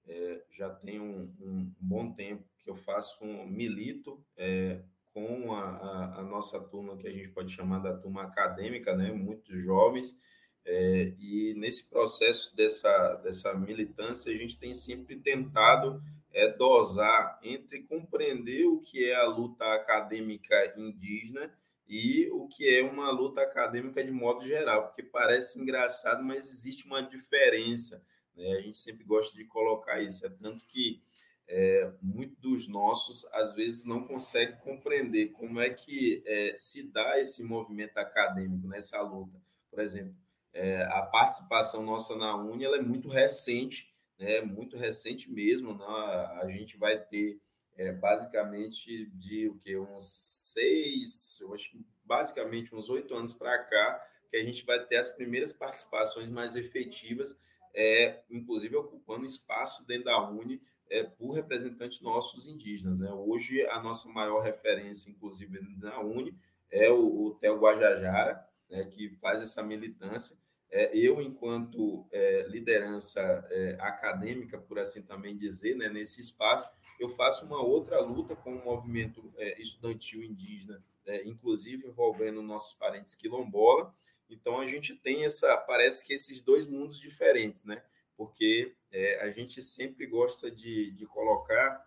É, 0.06 0.44
já 0.52 0.70
tem 0.70 1.00
um, 1.00 1.34
um, 1.40 1.74
bom 1.80 2.12
tempo 2.12 2.44
que 2.60 2.70
eu 2.70 2.76
faço 2.76 3.24
um 3.24 3.48
milito 3.48 4.22
é, 4.36 4.84
com 5.14 5.54
a, 5.54 5.64
a, 5.64 6.20
a, 6.20 6.24
nossa 6.24 6.60
turma, 6.60 6.98
que 6.98 7.08
a 7.08 7.12
gente 7.12 7.30
pode 7.30 7.54
chamar 7.54 7.80
da 7.80 7.98
turma 7.98 8.24
acadêmica, 8.24 8.94
né? 8.94 9.14
muitos 9.14 9.62
jovens. 9.62 10.20
É, 10.66 11.14
e 11.18 11.54
nesse 11.58 11.90
processo 11.90 12.56
dessa, 12.56 13.16
dessa 13.24 13.54
militância, 13.54 14.34
a 14.34 14.36
gente 14.36 14.60
tem 14.60 14.74
sempre 14.74 15.16
tentado 15.20 16.04
é 16.34 16.48
dosar 16.48 17.40
entre 17.44 17.84
compreender 17.84 18.66
o 18.66 18.80
que 18.80 19.06
é 19.06 19.16
a 19.16 19.26
luta 19.26 19.66
acadêmica 19.74 20.74
indígena 20.78 21.54
e 21.88 22.30
o 22.32 22.48
que 22.48 22.68
é 22.70 22.84
uma 22.84 23.12
luta 23.12 23.42
acadêmica 23.42 24.04
de 24.04 24.12
modo 24.12 24.46
geral, 24.46 24.88
porque 24.88 25.04
parece 25.04 25.62
engraçado, 25.62 26.24
mas 26.24 26.46
existe 26.46 26.86
uma 26.86 27.02
diferença. 27.02 28.02
Né? 28.36 28.50
A 28.54 28.62
gente 28.62 28.78
sempre 28.78 29.04
gosta 29.04 29.36
de 29.36 29.44
colocar 29.44 30.02
isso, 30.02 30.26
é 30.26 30.30
tanto 30.30 30.64
que 30.66 31.02
é, 31.50 31.92
muitos 32.02 32.38
dos 32.40 32.68
nossos 32.70 33.26
às 33.34 33.52
vezes 33.52 33.86
não 33.86 34.08
conseguem 34.08 34.56
compreender 34.60 35.34
como 35.34 35.60
é 35.60 35.70
que 35.70 36.24
é, 36.26 36.54
se 36.56 36.90
dá 36.90 37.20
esse 37.20 37.44
movimento 37.44 37.98
acadêmico 37.98 38.68
nessa 38.70 39.02
luta. 39.02 39.38
Por 39.70 39.82
exemplo, 39.82 40.16
é, 40.54 40.84
a 40.84 41.02
participação 41.02 41.84
nossa 41.84 42.16
na 42.16 42.38
Uni 42.38 42.64
é 42.64 42.82
muito 42.82 43.10
recente 43.10 43.91
né, 44.22 44.40
muito 44.42 44.78
recente 44.78 45.32
mesmo, 45.32 45.74
né, 45.76 45.86
a 45.86 46.48
gente 46.48 46.78
vai 46.78 47.00
ter 47.00 47.40
é, 47.76 47.92
basicamente 47.92 49.08
de 49.16 49.50
o 49.50 49.56
que 49.56 49.76
uns 49.76 50.52
seis, 50.54 51.40
eu 51.42 51.54
acho 51.56 51.84
basicamente 52.06 52.76
uns 52.76 52.88
oito 52.88 53.16
anos 53.16 53.34
para 53.34 53.58
cá, 53.64 54.08
que 54.30 54.38
a 54.38 54.44
gente 54.44 54.64
vai 54.64 54.80
ter 54.86 54.98
as 54.98 55.10
primeiras 55.10 55.52
participações 55.52 56.30
mais 56.30 56.56
efetivas, 56.56 57.42
é, 57.74 58.22
inclusive 58.30 58.76
ocupando 58.76 59.26
espaço 59.26 59.86
dentro 59.88 60.06
da 60.06 60.30
Uni 60.30 60.62
é, 60.88 61.04
por 61.04 61.32
representantes 61.32 62.00
nossos 62.02 62.46
indígenas. 62.46 63.00
Né? 63.00 63.12
Hoje, 63.12 63.66
a 63.68 63.82
nossa 63.82 64.08
maior 64.10 64.42
referência, 64.42 65.10
inclusive 65.10 65.60
na 65.78 66.00
Uni, 66.00 66.38
é 66.70 66.92
o, 66.92 67.26
o 67.26 67.36
Theo 67.36 67.60
Guajajara, 67.60 68.46
né, 68.70 68.86
que 68.86 69.10
faz 69.22 69.42
essa 69.42 69.64
militância 69.64 70.38
eu, 70.72 71.22
enquanto 71.22 72.08
é, 72.12 72.48
liderança 72.48 73.22
é, 73.52 73.78
acadêmica, 73.80 74.58
por 74.58 74.80
assim 74.80 75.04
também 75.04 75.38
dizer, 75.38 75.76
né, 75.76 75.90
nesse 75.90 76.22
espaço, 76.22 76.72
eu 77.00 77.10
faço 77.10 77.46
uma 77.46 77.62
outra 77.62 78.00
luta 78.00 78.36
com 78.36 78.56
o 78.56 78.64
movimento 78.64 79.34
é, 79.38 79.60
estudantil 79.62 80.24
indígena, 80.24 80.84
é, 81.06 81.28
inclusive 81.28 81.88
envolvendo 81.88 82.42
nossos 82.42 82.78
parentes 82.78 83.16
quilombola. 83.16 83.94
Então, 84.30 84.62
a 84.62 84.66
gente 84.66 84.96
tem 84.96 85.26
essa, 85.26 85.58
parece 85.58 86.08
que 86.08 86.14
esses 86.14 86.42
dois 86.42 86.68
mundos 86.68 87.00
diferentes, 87.00 87.66
né? 87.66 87.84
Porque 88.16 88.74
é, 88.92 89.20
a 89.22 89.32
gente 89.32 89.62
sempre 89.62 90.06
gosta 90.06 90.50
de, 90.50 90.92
de 90.92 91.06
colocar 91.06 91.86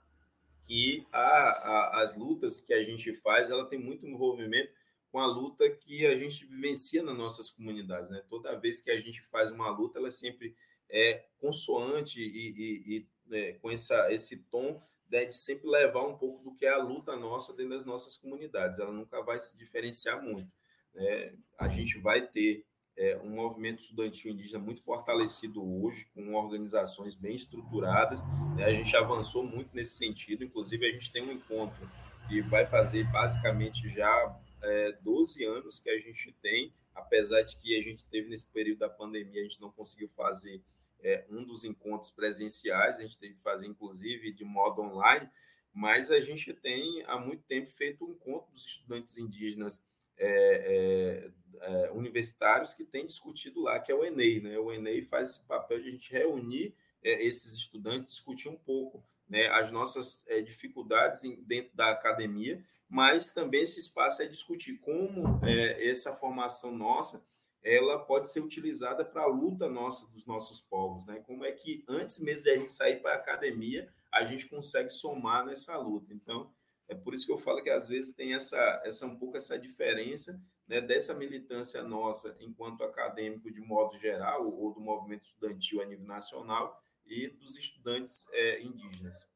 que 0.66 1.06
a, 1.12 1.20
a, 1.20 2.02
as 2.02 2.16
lutas 2.16 2.60
que 2.60 2.74
a 2.74 2.82
gente 2.82 3.14
faz, 3.14 3.50
ela 3.50 3.66
tem 3.66 3.78
muito 3.78 4.06
envolvimento 4.06 4.72
com 5.14 5.20
a 5.20 5.26
luta 5.26 5.70
que 5.70 6.04
a 6.04 6.16
gente 6.16 6.44
vivencia 6.44 7.00
nas 7.00 7.16
nossas 7.16 7.48
comunidades. 7.48 8.10
Né? 8.10 8.20
Toda 8.28 8.58
vez 8.58 8.80
que 8.80 8.90
a 8.90 8.98
gente 8.98 9.22
faz 9.22 9.52
uma 9.52 9.70
luta, 9.70 10.00
ela 10.00 10.10
sempre 10.10 10.56
é 10.90 11.24
consoante 11.38 12.20
e, 12.20 12.50
e, 12.50 13.06
e 13.30 13.36
é, 13.36 13.52
com 13.52 13.70
essa, 13.70 14.12
esse 14.12 14.42
tom 14.50 14.82
né, 15.08 15.26
de 15.26 15.36
sempre 15.36 15.68
levar 15.68 16.02
um 16.04 16.18
pouco 16.18 16.42
do 16.42 16.56
que 16.56 16.66
é 16.66 16.70
a 16.70 16.82
luta 16.82 17.14
nossa 17.14 17.54
dentro 17.54 17.76
das 17.76 17.86
nossas 17.86 18.16
comunidades. 18.16 18.80
Ela 18.80 18.90
nunca 18.90 19.22
vai 19.22 19.38
se 19.38 19.56
diferenciar 19.56 20.20
muito. 20.20 20.50
Né? 20.92 21.32
A 21.60 21.68
gente 21.68 21.96
vai 22.00 22.26
ter 22.26 22.64
é, 22.96 23.16
um 23.22 23.30
movimento 23.30 23.82
estudantil 23.82 24.32
indígena 24.32 24.58
muito 24.58 24.82
fortalecido 24.82 25.62
hoje, 25.80 26.08
com 26.12 26.34
organizações 26.34 27.14
bem 27.14 27.36
estruturadas. 27.36 28.20
Né? 28.56 28.64
A 28.64 28.74
gente 28.74 28.96
avançou 28.96 29.44
muito 29.44 29.70
nesse 29.76 29.96
sentido, 29.96 30.42
inclusive 30.42 30.84
a 30.84 30.90
gente 30.90 31.12
tem 31.12 31.22
um 31.22 31.30
encontro 31.30 31.88
que 32.26 32.42
vai 32.42 32.66
fazer 32.66 33.04
basicamente 33.12 33.88
já 33.90 34.40
é, 34.64 34.92
12 35.02 35.44
anos 35.44 35.78
que 35.78 35.90
a 35.90 35.98
gente 35.98 36.32
tem, 36.42 36.72
apesar 36.94 37.42
de 37.42 37.56
que 37.56 37.76
a 37.78 37.82
gente 37.82 38.04
teve 38.06 38.28
nesse 38.28 38.46
período 38.46 38.78
da 38.78 38.88
pandemia, 38.88 39.40
a 39.40 39.44
gente 39.44 39.60
não 39.60 39.70
conseguiu 39.70 40.08
fazer 40.08 40.62
é, 41.00 41.24
um 41.30 41.44
dos 41.44 41.64
encontros 41.64 42.10
presenciais, 42.10 42.98
a 42.98 43.02
gente 43.02 43.18
teve 43.18 43.34
que 43.34 43.42
fazer, 43.42 43.66
inclusive, 43.66 44.32
de 44.32 44.44
modo 44.44 44.82
online, 44.82 45.28
mas 45.72 46.10
a 46.10 46.20
gente 46.20 46.52
tem 46.54 47.02
há 47.06 47.18
muito 47.18 47.42
tempo 47.44 47.70
feito 47.70 48.04
um 48.04 48.12
encontro 48.12 48.50
dos 48.52 48.64
estudantes 48.64 49.18
indígenas 49.18 49.84
é, 50.16 50.28
é, 50.28 51.30
é, 51.60 51.90
universitários 51.90 52.72
que 52.72 52.84
tem 52.84 53.06
discutido 53.06 53.60
lá, 53.62 53.80
que 53.80 53.90
é 53.90 53.94
o 53.94 54.04
Enem. 54.04 54.40
Né? 54.40 54.58
O 54.58 54.72
Enem 54.72 55.02
faz 55.02 55.30
esse 55.30 55.46
papel 55.46 55.82
de 55.82 55.88
a 55.88 55.90
gente 55.90 56.12
reunir 56.12 56.74
é, 57.02 57.24
esses 57.24 57.58
estudantes, 57.58 58.14
discutir 58.14 58.48
um 58.48 58.56
pouco 58.56 59.04
né, 59.28 59.48
as 59.48 59.70
nossas 59.70 60.24
é, 60.28 60.40
dificuldades 60.40 61.22
dentro 61.46 61.74
da 61.74 61.90
academia, 61.90 62.64
mas 62.94 63.30
também 63.30 63.62
esse 63.62 63.80
espaço 63.80 64.22
é 64.22 64.26
discutir 64.26 64.78
como 64.78 65.44
é, 65.44 65.90
essa 65.90 66.14
formação 66.14 66.70
nossa 66.70 67.26
ela 67.60 67.98
pode 67.98 68.30
ser 68.30 68.38
utilizada 68.38 69.04
para 69.04 69.22
a 69.22 69.26
luta 69.26 69.68
nossa 69.68 70.06
dos 70.12 70.24
nossos 70.26 70.60
povos, 70.60 71.04
né? 71.04 71.18
Como 71.26 71.44
é 71.44 71.50
que 71.50 71.82
antes 71.88 72.20
mesmo 72.20 72.44
de 72.44 72.50
a 72.50 72.56
gente 72.56 72.72
sair 72.72 73.02
para 73.02 73.14
a 73.14 73.16
academia, 73.16 73.92
a 74.12 74.24
gente 74.24 74.46
consegue 74.46 74.90
somar 74.90 75.44
nessa 75.44 75.76
luta. 75.76 76.14
Então, 76.14 76.52
é 76.86 76.94
por 76.94 77.14
isso 77.14 77.26
que 77.26 77.32
eu 77.32 77.38
falo 77.38 77.64
que 77.64 77.70
às 77.70 77.88
vezes 77.88 78.14
tem 78.14 78.32
essa, 78.32 78.82
essa 78.84 79.06
um 79.06 79.16
pouco 79.16 79.36
essa 79.36 79.58
diferença 79.58 80.40
né, 80.68 80.80
dessa 80.80 81.14
militância 81.14 81.82
nossa 81.82 82.36
enquanto 82.38 82.84
acadêmico 82.84 83.50
de 83.50 83.60
modo 83.60 83.98
geral 83.98 84.46
ou 84.46 84.72
do 84.72 84.80
movimento 84.80 85.24
estudantil 85.24 85.82
a 85.82 85.84
nível 85.84 86.06
nacional 86.06 86.80
e 87.04 87.26
dos 87.26 87.56
estudantes 87.56 88.28
é, 88.30 88.62
indígenas. 88.62 89.33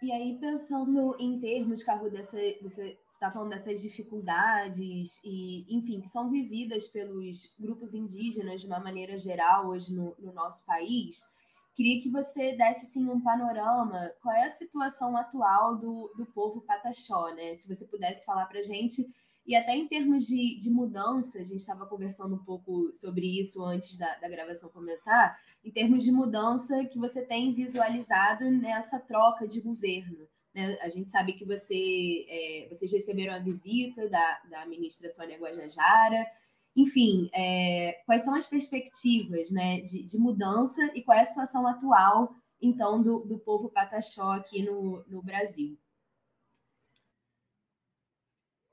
E 0.00 0.12
aí 0.12 0.38
pensando 0.38 1.16
em 1.18 1.40
termos, 1.40 1.82
Carro, 1.82 2.08
dessa, 2.08 2.36
dessa 2.36 2.84
está 3.18 3.32
falando 3.32 3.50
dessas 3.50 3.82
dificuldades 3.82 5.20
e, 5.24 5.66
enfim, 5.68 6.00
que 6.00 6.08
são 6.08 6.30
vividas 6.30 6.88
pelos 6.88 7.54
grupos 7.58 7.92
indígenas 7.92 8.60
de 8.60 8.68
uma 8.68 8.78
maneira 8.78 9.18
geral 9.18 9.66
hoje 9.66 9.92
no, 9.92 10.14
no 10.20 10.32
nosso 10.32 10.64
país. 10.64 11.36
Queria 11.74 12.00
que 12.00 12.10
você 12.10 12.56
desse 12.56 12.86
assim, 12.86 13.08
um 13.08 13.20
panorama, 13.20 14.12
qual 14.22 14.34
é 14.34 14.44
a 14.44 14.50
situação 14.50 15.16
atual 15.16 15.76
do, 15.76 16.12
do 16.16 16.26
povo 16.26 16.60
pataxó, 16.60 17.34
né? 17.34 17.54
Se 17.54 17.72
você 17.72 17.86
pudesse 17.86 18.24
falar 18.24 18.46
para 18.46 18.60
a 18.60 18.62
gente, 18.62 19.04
e 19.48 19.56
até 19.56 19.74
em 19.74 19.88
termos 19.88 20.26
de, 20.26 20.58
de 20.58 20.68
mudança, 20.68 21.38
a 21.38 21.42
gente 21.42 21.60
estava 21.60 21.86
conversando 21.86 22.34
um 22.34 22.44
pouco 22.44 22.90
sobre 22.92 23.40
isso 23.40 23.64
antes 23.64 23.96
da, 23.96 24.14
da 24.16 24.28
gravação 24.28 24.68
começar, 24.68 25.38
em 25.64 25.70
termos 25.70 26.04
de 26.04 26.12
mudança 26.12 26.84
que 26.84 26.98
você 26.98 27.24
tem 27.24 27.54
visualizado 27.54 28.44
nessa 28.50 29.00
troca 29.00 29.48
de 29.48 29.62
governo. 29.62 30.28
Né? 30.54 30.76
A 30.82 30.90
gente 30.90 31.08
sabe 31.08 31.32
que 31.32 31.46
você, 31.46 32.26
é, 32.28 32.68
vocês 32.70 32.92
receberam 32.92 33.32
a 33.32 33.38
visita 33.38 34.06
da, 34.10 34.38
da 34.50 34.66
ministra 34.66 35.08
Sônia 35.08 35.38
Guajajara. 35.38 36.26
Enfim, 36.76 37.30
é, 37.32 38.02
quais 38.04 38.24
são 38.24 38.34
as 38.34 38.46
perspectivas 38.46 39.50
né, 39.50 39.80
de, 39.80 40.02
de, 40.02 40.18
mudança 40.18 40.82
e 40.94 41.00
qual 41.00 41.16
é 41.16 41.22
a 41.22 41.24
situação 41.24 41.66
atual, 41.66 42.34
então, 42.60 43.02
do, 43.02 43.20
do 43.20 43.38
povo 43.38 43.70
pataxó 43.70 44.32
aqui 44.32 44.62
no, 44.62 45.02
no 45.08 45.22
Brasil? 45.22 45.78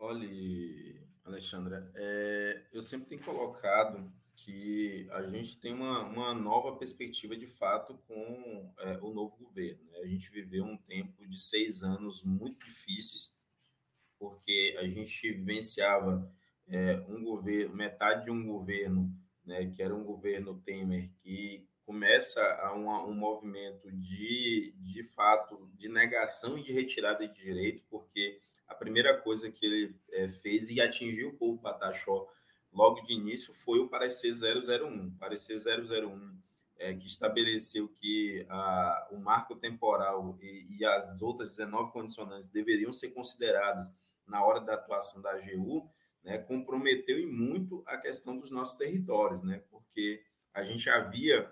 Olha, 0.07 0.29
Alexandra, 1.23 1.91
é, 1.95 2.61
eu 2.71 2.79
sempre 2.79 3.07
tenho 3.07 3.23
colocado 3.23 4.13
que 4.35 5.07
a 5.09 5.23
gente 5.23 5.57
tem 5.57 5.73
uma, 5.73 6.03
uma 6.03 6.31
nova 6.31 6.77
perspectiva 6.77 7.35
de 7.35 7.47
fato 7.47 7.97
com 8.07 8.71
é, 8.81 8.99
o 9.01 9.11
novo 9.11 9.35
governo. 9.37 9.83
Né? 9.89 9.97
A 10.01 10.05
gente 10.05 10.29
viveu 10.29 10.63
um 10.63 10.77
tempo 10.77 11.27
de 11.27 11.41
seis 11.41 11.81
anos 11.81 12.23
muito 12.23 12.63
difíceis, 12.63 13.35
porque 14.19 14.77
a 14.77 14.87
gente 14.87 15.33
vivenciava 15.33 16.31
é, 16.67 17.03
um 17.09 17.23
governo, 17.23 17.75
metade 17.75 18.25
de 18.25 18.29
um 18.29 18.45
governo, 18.45 19.11
né, 19.43 19.65
que 19.71 19.81
era 19.81 19.95
um 19.95 20.03
governo 20.03 20.61
Temer, 20.61 21.09
que 21.23 21.67
começa 21.83 22.43
a 22.61 22.75
um 22.75 23.15
movimento 23.15 23.91
de, 23.91 24.75
de 24.77 25.01
fato, 25.01 25.67
de 25.73 25.89
negação 25.89 26.59
e 26.59 26.63
de 26.63 26.73
retirada 26.73 27.27
de 27.27 27.33
direito, 27.33 27.83
porque 27.89 28.39
a 28.67 28.75
primeira 28.75 29.17
coisa 29.17 29.51
que 29.51 29.65
ele 29.65 29.95
é, 30.11 30.27
fez 30.27 30.69
e 30.69 30.81
atingiu 30.81 31.29
o 31.29 31.37
povo 31.37 31.61
pataxó 31.61 32.27
logo 32.71 33.01
de 33.01 33.13
início 33.13 33.53
foi 33.53 33.79
o 33.79 33.87
parecer 33.87 34.31
001. 34.31 35.07
O 35.07 35.11
parecer 35.17 35.57
001 35.57 36.37
é, 36.77 36.93
que 36.93 37.07
estabeleceu 37.07 37.87
que 37.87 38.45
a, 38.49 39.07
o 39.11 39.17
marco 39.17 39.55
temporal 39.55 40.37
e, 40.41 40.67
e, 40.77 40.85
as 40.85 41.21
outras 41.21 41.55
19 41.55 41.91
condicionantes 41.91 42.49
deveriam 42.49 42.91
ser 42.91 43.11
consideradas 43.11 43.89
na 44.27 44.43
hora 44.43 44.59
da 44.59 44.73
atuação 44.73 45.21
da 45.21 45.31
AGU, 45.31 45.89
né, 46.23 46.37
comprometeu 46.39 47.19
em 47.19 47.27
muito 47.27 47.83
a 47.85 47.97
questão 47.97 48.35
dos 48.35 48.51
nossos 48.51 48.75
territórios, 48.75 49.41
né, 49.41 49.63
porque 49.69 50.21
a 50.53 50.63
gente 50.63 50.89
havia 50.89 51.49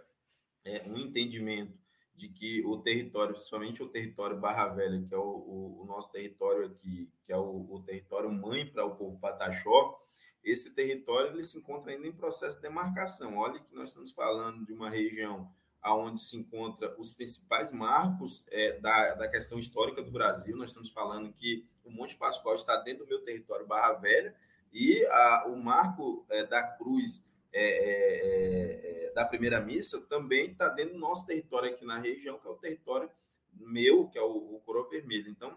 é, 0.65 0.83
um 0.87 0.97
entendimento 0.97 1.77
de 2.15 2.29
que 2.29 2.63
o 2.65 2.77
território, 2.77 3.33
principalmente 3.33 3.81
o 3.81 3.89
território 3.89 4.39
Barra 4.39 4.67
Velha, 4.67 5.03
que 5.07 5.13
é 5.13 5.17
o, 5.17 5.21
o, 5.21 5.81
o 5.81 5.85
nosso 5.85 6.11
território 6.11 6.67
aqui, 6.67 7.09
que 7.23 7.33
é 7.33 7.37
o, 7.37 7.67
o 7.69 7.81
território 7.85 8.31
mãe 8.31 8.65
para 8.65 8.85
o 8.85 8.95
povo 8.95 9.19
Pataxó, 9.19 9.99
esse 10.43 10.75
território 10.75 11.31
ele 11.31 11.43
se 11.43 11.59
encontra 11.59 11.91
ainda 11.91 12.05
em 12.05 12.11
processo 12.11 12.57
de 12.57 12.61
demarcação. 12.61 13.37
Olha 13.37 13.59
que 13.59 13.73
nós 13.73 13.89
estamos 13.89 14.11
falando 14.11 14.65
de 14.65 14.73
uma 14.73 14.89
região 14.89 15.49
onde 15.85 16.21
se 16.21 16.37
encontra 16.37 16.95
os 16.97 17.11
principais 17.11 17.71
marcos 17.71 18.45
é, 18.51 18.79
da, 18.79 19.15
da 19.15 19.27
questão 19.27 19.59
histórica 19.59 20.01
do 20.01 20.11
Brasil. 20.11 20.55
Nós 20.55 20.69
estamos 20.69 20.91
falando 20.91 21.33
que 21.33 21.65
o 21.83 21.91
Monte 21.91 22.15
Pascoal 22.15 22.55
está 22.55 22.77
dentro 22.77 23.05
do 23.05 23.09
meu 23.09 23.23
território 23.23 23.65
Barra 23.65 23.93
Velha 23.93 24.33
e 24.71 25.05
a, 25.05 25.45
o 25.47 25.55
marco 25.57 26.25
é, 26.29 26.45
da 26.45 26.63
Cruz 26.63 27.25
é, 27.53 29.05
é, 29.05 29.07
é 29.07 29.11
da 29.13 29.23
primeira 29.23 29.61
missa 29.61 30.01
também 30.07 30.51
está 30.51 30.69
dentro 30.69 30.93
do 30.93 30.99
nosso 30.99 31.25
território 31.25 31.69
aqui 31.69 31.85
na 31.85 31.99
região, 31.99 32.39
que 32.39 32.47
é 32.47 32.49
o 32.49 32.55
território 32.55 33.09
meu, 33.53 34.09
que 34.09 34.17
é 34.17 34.21
o, 34.21 34.55
o 34.55 34.61
Coroa 34.65 34.89
Vermelho. 34.89 35.29
Então, 35.29 35.55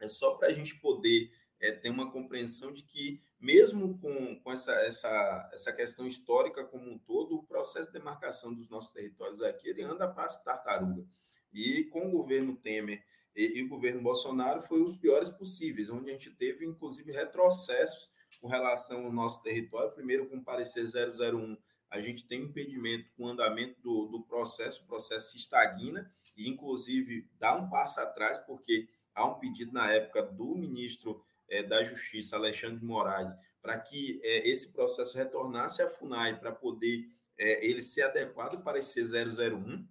é 0.00 0.08
só 0.08 0.34
para 0.34 0.48
a 0.48 0.52
gente 0.52 0.74
poder 0.76 1.30
é, 1.60 1.72
ter 1.72 1.90
uma 1.90 2.10
compreensão 2.10 2.72
de 2.72 2.82
que, 2.82 3.20
mesmo 3.40 3.98
com, 3.98 4.40
com 4.40 4.52
essa, 4.52 4.72
essa, 4.82 5.50
essa 5.52 5.72
questão 5.72 6.06
histórica 6.06 6.64
como 6.64 6.90
um 6.90 6.98
todo, 6.98 7.36
o 7.36 7.42
processo 7.42 7.88
de 7.88 7.98
demarcação 7.98 8.54
dos 8.54 8.68
nossos 8.68 8.92
territórios 8.92 9.42
aqui 9.42 9.68
ele 9.68 9.82
anda 9.82 10.08
para 10.08 10.26
tartaruga. 10.26 11.04
E 11.52 11.84
com 11.84 12.06
o 12.06 12.10
governo 12.10 12.56
Temer 12.56 13.02
e, 13.34 13.58
e, 13.58 13.62
o 13.62 13.68
governo 13.68 14.02
Bolsonaro 14.02 14.62
foi 14.62 14.82
os 14.82 14.96
piores 14.96 15.30
possíveis, 15.30 15.90
onde 15.90 16.10
a 16.10 16.12
gente 16.12 16.30
teve, 16.30 16.64
inclusive, 16.64 17.12
retrocessos 17.12 18.10
com 18.40 18.48
relação 18.48 19.04
ao 19.04 19.12
nosso 19.12 19.42
território. 19.42 19.92
Primeiro, 19.92 20.26
com 20.26 20.36
o 20.36 20.44
parecer 20.44 20.84
001, 20.84 21.56
a 21.90 22.00
gente 22.00 22.26
tem 22.26 22.42
impedimento 22.42 23.10
com 23.16 23.24
o 23.24 23.28
andamento 23.28 23.80
do, 23.80 24.06
do 24.06 24.22
processo, 24.22 24.82
o 24.82 24.86
processo 24.86 25.32
se 25.32 25.38
estagna, 25.38 26.10
e, 26.36 26.48
inclusive, 26.48 27.28
dá 27.38 27.54
um 27.56 27.68
passo 27.68 28.00
atrás, 28.00 28.38
porque 28.38 28.88
há 29.14 29.26
um 29.26 29.34
pedido 29.34 29.72
na 29.72 29.90
época 29.92 30.22
do 30.22 30.54
ministro 30.54 31.22
é, 31.48 31.62
da 31.62 31.82
Justiça, 31.82 32.36
Alexandre 32.36 32.78
de 32.78 32.84
Moraes, 32.84 33.34
para 33.60 33.78
que 33.78 34.20
é, 34.22 34.48
esse 34.48 34.72
processo 34.72 35.16
retornasse 35.16 35.82
à 35.82 35.88
FUNAI 35.88 36.38
para 36.38 36.52
poder 36.52 37.08
é, 37.36 37.66
ele 37.66 37.82
ser 37.82 38.02
adequado 38.02 38.62
para 38.62 38.78
esse 38.78 39.02
001 39.02 39.86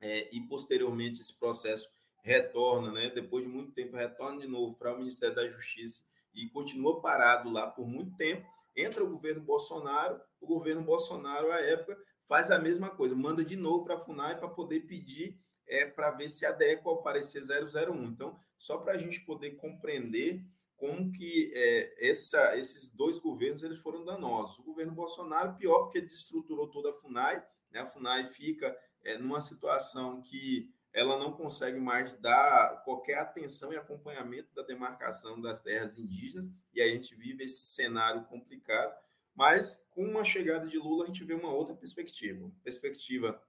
é, 0.00 0.34
e 0.34 0.40
posteriormente 0.40 1.20
esse 1.20 1.38
processo 1.38 1.88
retorna, 2.22 2.92
né, 2.92 3.10
depois 3.10 3.44
de 3.44 3.50
muito 3.50 3.72
tempo, 3.72 3.96
retorna 3.96 4.40
de 4.40 4.48
novo 4.48 4.74
para 4.76 4.94
o 4.94 4.98
Ministério 4.98 5.34
da 5.34 5.48
Justiça 5.48 6.04
e 6.38 6.48
continua 6.50 7.00
parado 7.00 7.50
lá 7.50 7.66
por 7.66 7.86
muito 7.86 8.16
tempo. 8.16 8.46
Entra 8.76 9.02
o 9.02 9.10
governo 9.10 9.42
Bolsonaro, 9.42 10.20
o 10.40 10.46
governo 10.46 10.82
Bolsonaro, 10.82 11.50
à 11.50 11.60
época, 11.60 11.98
faz 12.28 12.50
a 12.50 12.58
mesma 12.58 12.90
coisa, 12.90 13.16
manda 13.16 13.44
de 13.44 13.56
novo 13.56 13.84
para 13.84 13.96
a 13.96 14.00
FUNAI 14.00 14.38
para 14.38 14.48
poder 14.48 14.80
pedir 14.80 15.40
é, 15.66 15.84
para 15.84 16.10
ver 16.10 16.28
se 16.28 16.46
adequa 16.46 16.88
ao 16.88 17.02
parecer 17.02 17.42
001. 17.42 18.04
Então, 18.04 18.38
só 18.56 18.78
para 18.78 18.92
a 18.92 18.98
gente 18.98 19.20
poder 19.20 19.52
compreender 19.56 20.42
como 20.76 21.10
que 21.10 21.52
é, 21.54 22.08
essa, 22.08 22.56
esses 22.56 22.94
dois 22.94 23.18
governos 23.18 23.62
eles 23.62 23.80
foram 23.80 24.04
danosos. 24.04 24.58
O 24.60 24.62
governo 24.62 24.92
Bolsonaro, 24.92 25.56
pior, 25.56 25.80
porque 25.80 25.98
ele 25.98 26.06
destruturou 26.06 26.68
toda 26.68 26.90
a 26.90 26.94
FUNAI, 26.94 27.44
né? 27.70 27.80
a 27.80 27.86
FUNAI 27.86 28.26
fica 28.26 28.74
é, 29.02 29.18
numa 29.18 29.40
situação 29.40 30.22
que 30.22 30.70
ela 30.92 31.18
não 31.18 31.32
consegue 31.32 31.78
mais 31.78 32.12
dar 32.14 32.82
qualquer 32.84 33.18
atenção 33.18 33.72
e 33.72 33.76
acompanhamento 33.76 34.52
da 34.54 34.62
demarcação 34.62 35.40
das 35.40 35.60
terras 35.60 35.98
indígenas, 35.98 36.50
e 36.72 36.80
aí 36.80 36.90
a 36.90 36.94
gente 36.94 37.14
vive 37.14 37.44
esse 37.44 37.74
cenário 37.74 38.24
complicado, 38.24 38.94
mas 39.34 39.86
com 39.90 40.18
a 40.18 40.24
chegada 40.24 40.66
de 40.66 40.78
Lula 40.78 41.04
a 41.04 41.06
gente 41.06 41.24
vê 41.24 41.34
uma 41.34 41.52
outra 41.52 41.74
perspectiva, 41.74 42.50
perspectiva 42.64 43.40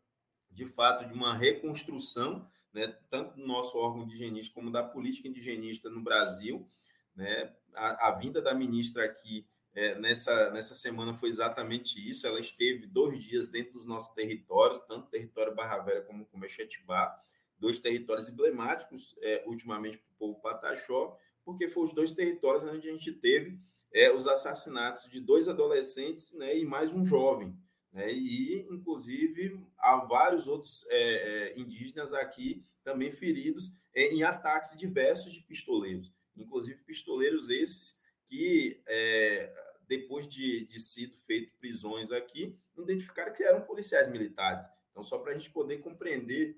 de 0.52 0.66
fato 0.66 1.08
de 1.08 1.14
uma 1.14 1.36
reconstrução, 1.36 2.48
né, 2.74 2.88
tanto 3.10 3.36
do 3.36 3.48
nosso 3.48 3.78
órgão 3.78 4.04
indigenista 4.04 4.54
como 4.54 4.72
da 4.72 4.84
política 4.84 5.28
indigenista 5.28 5.90
no 5.90 6.02
Brasil, 6.02 6.70
né? 7.16 7.54
A, 7.74 8.10
a 8.10 8.12
vinda 8.12 8.42
da 8.42 8.54
ministra 8.54 9.06
aqui 9.06 9.48
é, 9.76 9.98
nessa, 10.00 10.50
nessa 10.52 10.76
semana 10.76 11.14
foi 11.14 11.30
exatamente 11.30 11.98
isso. 12.10 12.26
Ela 12.26 12.40
esteve 12.40 12.88
dois 12.88 13.24
dias 13.24 13.48
dentro 13.48 13.74
dos 13.74 13.86
nossos 13.86 14.14
territórios, 14.14 14.80
tanto 14.88 15.10
território 15.10 15.56
Barra 15.56 15.80
Velha 15.80 16.02
como 16.02 16.24
o 16.24 16.26
Comexetibá, 16.26 17.22
dois 17.58 17.80
territórios 17.80 18.30
emblemáticos 18.30 19.16
é, 19.22 19.44
ultimamente 19.46 19.98
para 19.98 20.12
o 20.12 20.18
povo 20.18 20.42
Pataxó, 20.42 21.18
porque 21.46 21.68
foram 21.68 21.88
os 21.88 21.94
dois 21.94 22.12
territórios 22.12 22.64
onde 22.64 22.90
a 22.90 22.92
gente 22.92 23.12
teve 23.14 23.60
é, 23.94 24.12
os 24.12 24.28
assassinatos 24.28 25.10
de 25.10 25.20
dois 25.20 25.48
adolescentes 25.48 26.34
né, 26.38 26.58
e 26.58 26.66
mais 26.66 26.94
um 26.94 27.04
jovem. 27.04 27.56
Né, 27.92 28.12
e, 28.14 28.68
inclusive, 28.70 29.60
há 29.78 29.98
vários 29.98 30.48
outros 30.48 30.86
é, 30.90 30.98
é, 30.98 31.60
indígenas 31.60 32.14
aqui 32.14 32.64
também 32.84 33.12
feridos 33.12 33.72
é, 33.94 34.14
em 34.14 34.24
ataques 34.24 34.78
diversos 34.78 35.34
de 35.34 35.42
pistoleiros 35.42 36.12
inclusive 36.40 36.82
pistoleiros 36.84 37.50
esses 37.50 38.00
que, 38.30 38.80
é, 38.88 39.52
depois 39.88 40.28
de, 40.28 40.66
de 40.68 40.80
sido 40.80 41.18
feito 41.26 41.52
prisões 41.58 42.12
aqui, 42.12 42.56
identificaram 42.78 43.34
que 43.34 43.44
eram 43.44 43.62
policiais 43.62 44.08
militares. 44.08 44.70
Então, 44.92 45.04
só 45.04 45.18
para 45.18 45.32
a 45.32 45.34
gente 45.34 45.50
poder 45.50 45.80
compreender 45.80 46.56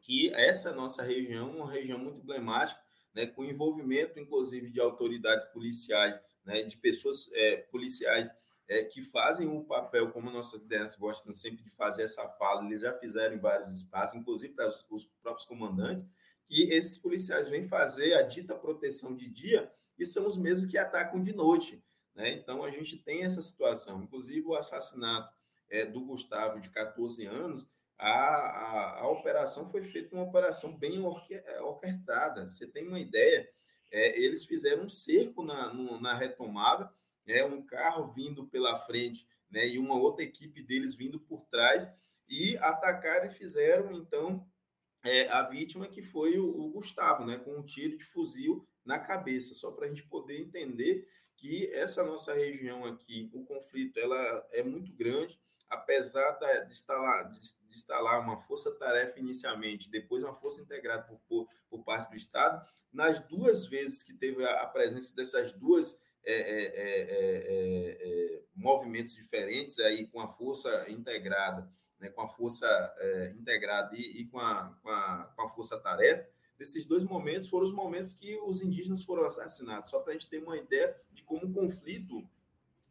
que 0.00 0.32
essa 0.34 0.72
nossa 0.72 1.02
região 1.02 1.50
é 1.50 1.56
uma 1.56 1.70
região 1.70 1.98
muito 1.98 2.20
emblemática, 2.20 2.80
né, 3.12 3.26
com 3.26 3.44
envolvimento, 3.44 4.20
inclusive, 4.20 4.70
de 4.70 4.80
autoridades 4.80 5.46
policiais, 5.46 6.24
né, 6.44 6.62
de 6.62 6.76
pessoas 6.76 7.30
é, 7.32 7.56
policiais 7.56 8.30
é, 8.68 8.84
que 8.84 9.02
fazem 9.02 9.48
o 9.48 9.64
papel, 9.64 10.12
como 10.12 10.30
nossas 10.30 10.60
lideranças 10.60 10.96
gostam 10.96 11.34
sempre 11.34 11.64
de 11.64 11.70
fazer 11.70 12.04
essa 12.04 12.28
fala, 12.28 12.64
eles 12.64 12.82
já 12.82 12.92
fizeram 12.92 13.34
em 13.34 13.40
vários 13.40 13.72
espaços, 13.72 14.18
inclusive 14.18 14.54
para 14.54 14.68
os, 14.68 14.86
os 14.88 15.04
próprios 15.20 15.44
comandantes, 15.44 16.06
que 16.46 16.72
esses 16.72 16.98
policiais 16.98 17.48
vêm 17.48 17.66
fazer 17.66 18.14
a 18.14 18.22
dita 18.22 18.54
proteção 18.54 19.16
de 19.16 19.28
dia 19.28 19.70
e 20.00 20.06
são 20.06 20.26
os 20.26 20.36
mesmos 20.36 20.70
que 20.70 20.78
atacam 20.78 21.20
de 21.20 21.34
noite. 21.34 21.84
Né? 22.14 22.30
Então, 22.30 22.64
a 22.64 22.70
gente 22.70 22.96
tem 22.96 23.22
essa 23.22 23.42
situação. 23.42 24.02
Inclusive, 24.02 24.46
o 24.46 24.54
assassinato 24.54 25.32
é, 25.68 25.84
do 25.84 26.00
Gustavo, 26.00 26.58
de 26.58 26.70
14 26.70 27.26
anos, 27.26 27.68
a, 27.98 28.08
a, 28.08 29.00
a, 29.00 29.08
operação 29.10 29.70
foi 29.70 29.82
feita 29.82 30.16
uma 30.16 30.24
operação 30.24 30.76
bem 30.76 31.04
é, 31.30 31.60
orquestrada. 31.60 32.48
Você 32.48 32.66
tem 32.66 32.88
uma 32.88 32.98
ideia? 32.98 33.46
É, 33.92 34.18
eles 34.18 34.46
fizeram 34.46 34.84
um 34.84 34.88
cerco 34.88 35.44
na, 35.44 35.72
na 36.00 36.14
retomada, 36.14 36.90
é, 37.26 37.44
um 37.44 37.62
carro 37.62 38.06
vindo 38.06 38.46
pela 38.46 38.78
frente 38.78 39.26
né, 39.50 39.68
e 39.68 39.78
uma 39.78 39.96
outra 39.96 40.24
equipe 40.24 40.62
deles 40.62 40.94
vindo 40.94 41.20
por 41.20 41.44
trás, 41.46 41.92
e 42.26 42.56
atacaram 42.58 43.26
e 43.26 43.34
fizeram, 43.34 43.92
então, 43.92 44.46
é, 45.02 45.28
a 45.28 45.42
vítima 45.42 45.88
que 45.88 46.02
foi 46.02 46.38
o, 46.38 46.46
o, 46.46 46.70
Gustavo, 46.70 47.24
né, 47.26 47.36
com 47.38 47.56
um 47.56 47.62
tiro 47.62 47.98
de 47.98 48.04
fuzil 48.04 48.66
na 48.84 48.98
cabeça, 48.98 49.54
só 49.54 49.70
para 49.70 49.86
a 49.86 49.88
gente 49.88 50.04
poder 50.04 50.40
entender 50.40 51.06
que 51.36 51.72
essa 51.72 52.04
nossa 52.04 52.34
região 52.34 52.84
aqui, 52.84 53.30
o 53.32 53.44
conflito, 53.44 53.98
ela 53.98 54.46
é 54.52 54.62
muito 54.62 54.92
grande, 54.92 55.40
apesar 55.70 56.32
de 56.32 56.72
instalar, 56.72 57.30
de, 57.30 57.40
instalar 57.70 58.20
uma 58.20 58.36
força-tarefa 58.36 59.18
inicialmente, 59.18 59.90
depois 59.90 60.22
uma 60.22 60.34
força 60.34 60.60
integrada 60.60 61.04
por, 61.04 61.18
por, 61.28 61.48
por, 61.70 61.84
parte 61.84 62.10
do 62.10 62.16
Estado, 62.16 62.62
nas 62.92 63.20
duas 63.20 63.66
vezes 63.66 64.02
que 64.02 64.12
teve 64.14 64.44
a, 64.44 64.66
presença 64.66 65.14
dessas 65.14 65.52
duas 65.52 66.02
é 66.22 66.34
é, 66.34 66.64
é, 66.64 67.00
é, 67.08 68.36
é, 68.36 68.42
movimentos 68.54 69.14
diferentes 69.14 69.78
aí 69.78 70.06
com 70.08 70.20
a 70.20 70.28
força 70.28 70.90
integrada, 70.90 71.66
né, 71.98 72.10
com 72.10 72.20
a 72.20 72.28
força 72.28 72.66
é, 72.98 73.32
integrada 73.38 73.96
e, 73.96 74.20
e 74.20 74.26
com, 74.26 74.38
a, 74.38 74.76
com, 74.82 74.90
a, 74.90 75.32
com 75.34 75.42
a 75.42 75.48
força-tarefa, 75.48 76.28
esses 76.60 76.84
dois 76.84 77.02
momentos 77.02 77.48
foram 77.48 77.64
os 77.64 77.72
momentos 77.72 78.12
que 78.12 78.38
os 78.40 78.62
indígenas 78.62 79.02
foram 79.02 79.24
assassinados. 79.24 79.90
Só 79.90 80.00
para 80.00 80.12
a 80.12 80.12
gente 80.12 80.28
ter 80.28 80.42
uma 80.42 80.56
ideia 80.56 80.94
de 81.12 81.22
como 81.22 81.46
o 81.46 81.52
conflito 81.52 82.22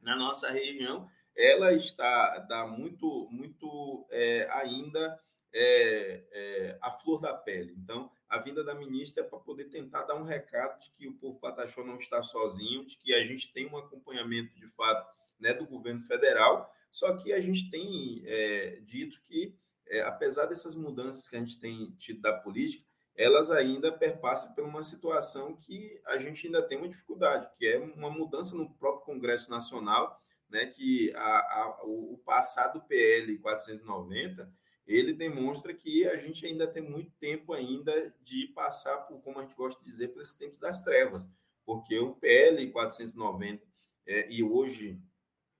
na 0.01 0.15
nossa 0.15 0.49
região 0.49 1.09
ela 1.35 1.71
está 1.71 2.39
dá 2.39 2.67
muito 2.67 3.29
muito 3.31 4.05
ainda 4.51 5.17
é, 5.53 6.23
é, 6.31 6.77
a 6.81 6.91
flor 6.91 7.21
da 7.21 7.33
pele. 7.33 7.73
Então, 7.77 8.11
a 8.27 8.37
vinda 8.37 8.63
da 8.63 8.75
ministra 8.75 9.23
é 9.23 9.27
para 9.27 9.39
poder 9.39 9.65
tentar 9.65 10.03
dar 10.03 10.15
um 10.15 10.23
recado 10.23 10.79
de 10.81 10.91
que 10.91 11.07
o 11.07 11.13
povo 11.13 11.39
pataxó 11.39 11.83
não 11.83 11.95
está 11.95 12.21
sozinho, 12.21 12.85
de 12.85 12.97
que 12.97 13.13
a 13.13 13.23
gente 13.23 13.51
tem 13.51 13.67
um 13.67 13.77
acompanhamento 13.77 14.55
de 14.55 14.67
fato 14.67 15.09
né, 15.39 15.53
do 15.53 15.65
governo 15.65 16.01
federal, 16.01 16.71
só 16.91 17.15
que 17.15 17.33
a 17.33 17.39
gente 17.39 17.69
tem 17.69 18.23
é, 18.25 18.79
dito 18.83 19.19
que, 19.23 19.55
é, 19.87 20.01
apesar 20.01 20.45
dessas 20.45 20.75
mudanças 20.75 21.27
que 21.27 21.35
a 21.35 21.39
gente 21.39 21.59
tem 21.59 21.91
tido 21.97 22.21
da 22.21 22.33
política, 22.33 22.83
elas 23.19 23.51
ainda 23.51 23.91
perpassam 23.91 24.55
por 24.55 24.63
uma 24.63 24.81
situação 24.81 25.53
que 25.53 25.99
a 26.05 26.17
gente 26.17 26.47
ainda 26.47 26.61
tem 26.61 26.77
uma 26.77 26.87
dificuldade, 26.87 27.49
que 27.57 27.67
é 27.67 27.77
uma 27.77 28.09
mudança 28.09 28.55
no 28.55 28.69
próprio 28.75 29.05
Congresso 29.05 29.51
Nacional, 29.51 30.17
né, 30.49 30.67
que 30.67 31.13
a, 31.13 31.19
a, 31.19 31.79
o 31.83 32.17
passado 32.25 32.79
PL 32.87 33.37
490 33.39 34.49
ele 34.87 35.13
demonstra 35.13 35.73
que 35.73 36.07
a 36.07 36.15
gente 36.15 36.45
ainda 36.45 36.65
tem 36.65 36.81
muito 36.81 37.11
tempo 37.19 37.51
ainda 37.51 38.15
de 38.23 38.47
passar 38.55 38.99
por, 38.99 39.21
como 39.21 39.39
a 39.39 39.41
gente 39.41 39.53
gosta 39.53 39.77
de 39.83 39.91
dizer, 39.91 40.13
esses 40.17 40.37
tempos 40.37 40.57
das 40.57 40.81
trevas, 40.81 41.29
porque 41.65 41.99
o 41.99 42.15
PL 42.15 42.71
490 42.71 43.61
é, 44.07 44.31
e 44.31 44.41
hoje 44.41 44.97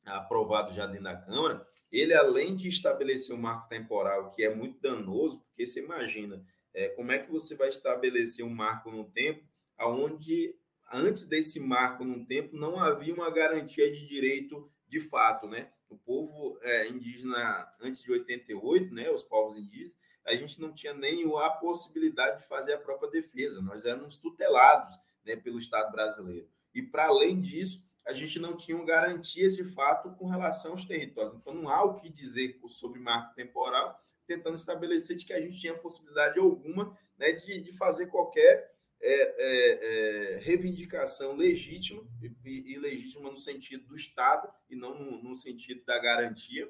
aprovado 0.06 0.74
já 0.74 0.88
dentro 0.88 1.04
da 1.04 1.18
Câmara, 1.18 1.68
ele 1.92 2.14
além 2.14 2.56
de 2.56 2.70
estabelecer 2.70 3.36
um 3.36 3.42
marco 3.42 3.68
temporal 3.68 4.32
que 4.32 4.46
é 4.46 4.56
muito 4.56 4.80
danoso, 4.80 5.42
porque 5.42 5.68
você 5.68 5.84
imagina 5.84 6.42
é, 6.74 6.90
como 6.90 7.12
é 7.12 7.20
que 7.20 7.32
você 7.32 7.56
vai 7.56 7.70
estabelecer 7.70 8.46
um 8.46 8.50
marco 8.50 8.92
no 8.92 9.06
tempo 9.06 9.44
aonde 9.78 10.56
antes 10.92 11.26
desse 11.26 11.60
marco 11.60 12.04
no 12.04 12.26
tempo 12.26 12.56
não 12.56 12.80
havia 12.80 13.14
uma 13.14 13.30
garantia 13.30 13.92
de 13.92 14.08
direito 14.08 14.72
de 14.88 15.00
fato, 15.00 15.48
né? 15.48 15.70
o 15.90 15.98
povo 15.98 16.60
é, 16.62 16.88
indígena 16.88 17.68
antes 17.82 18.04
de 18.04 18.12
88, 18.12 18.94
né, 18.94 19.10
os 19.10 19.24
povos 19.24 19.58
indígenas, 19.58 19.98
a 20.26 20.36
gente 20.36 20.62
não 20.62 20.72
tinha 20.72 20.94
nem 20.94 21.26
a 21.38 21.50
possibilidade 21.50 22.42
de 22.42 22.48
fazer 22.48 22.74
a 22.74 22.78
própria 22.78 23.10
defesa, 23.10 23.62
nós 23.62 23.84
éramos 23.84 24.18
tutelados 24.18 24.96
né, 25.26 25.36
pelo 25.36 25.58
Estado 25.58 25.92
brasileiro. 25.92 26.48
E, 26.74 26.84
para 26.84 27.08
além 27.08 27.42
disso, 27.42 27.84
a 28.06 28.14
gente 28.14 28.38
não 28.38 28.56
tinha 28.56 28.82
garantias 28.86 29.56
de 29.56 29.64
fato 29.64 30.12
com 30.12 30.28
relação 30.28 30.72
aos 30.72 30.86
territórios. 30.86 31.34
Então, 31.36 31.54
não 31.54 31.68
há 31.68 31.84
o 31.84 31.96
que 31.96 32.10
dizer 32.10 32.60
sobre 32.68 33.00
marco 33.00 33.34
temporal, 33.34 34.00
tentando 34.30 34.54
estabelecer 34.54 35.18
de 35.18 35.26
que 35.26 35.34
a 35.34 35.42
gente 35.42 35.60
tinha 35.60 35.74
possibilidade 35.74 36.38
alguma 36.38 36.96
né, 37.18 37.32
de, 37.32 37.62
de 37.62 37.76
fazer 37.76 38.06
qualquer 38.08 38.72
é, 39.02 39.12
é, 39.12 40.36
é, 40.36 40.38
reivindicação 40.38 41.36
legítima, 41.36 42.04
e, 42.46 42.74
e, 42.74 42.78
legítima 42.78 43.32
no 43.32 43.38
sentido 43.38 43.88
do 43.88 43.96
Estado 43.96 44.48
e 44.70 44.76
não 44.76 44.94
no, 45.00 45.24
no, 45.24 45.36
sentido 45.36 45.84
da 45.84 45.98
garantia 45.98 46.70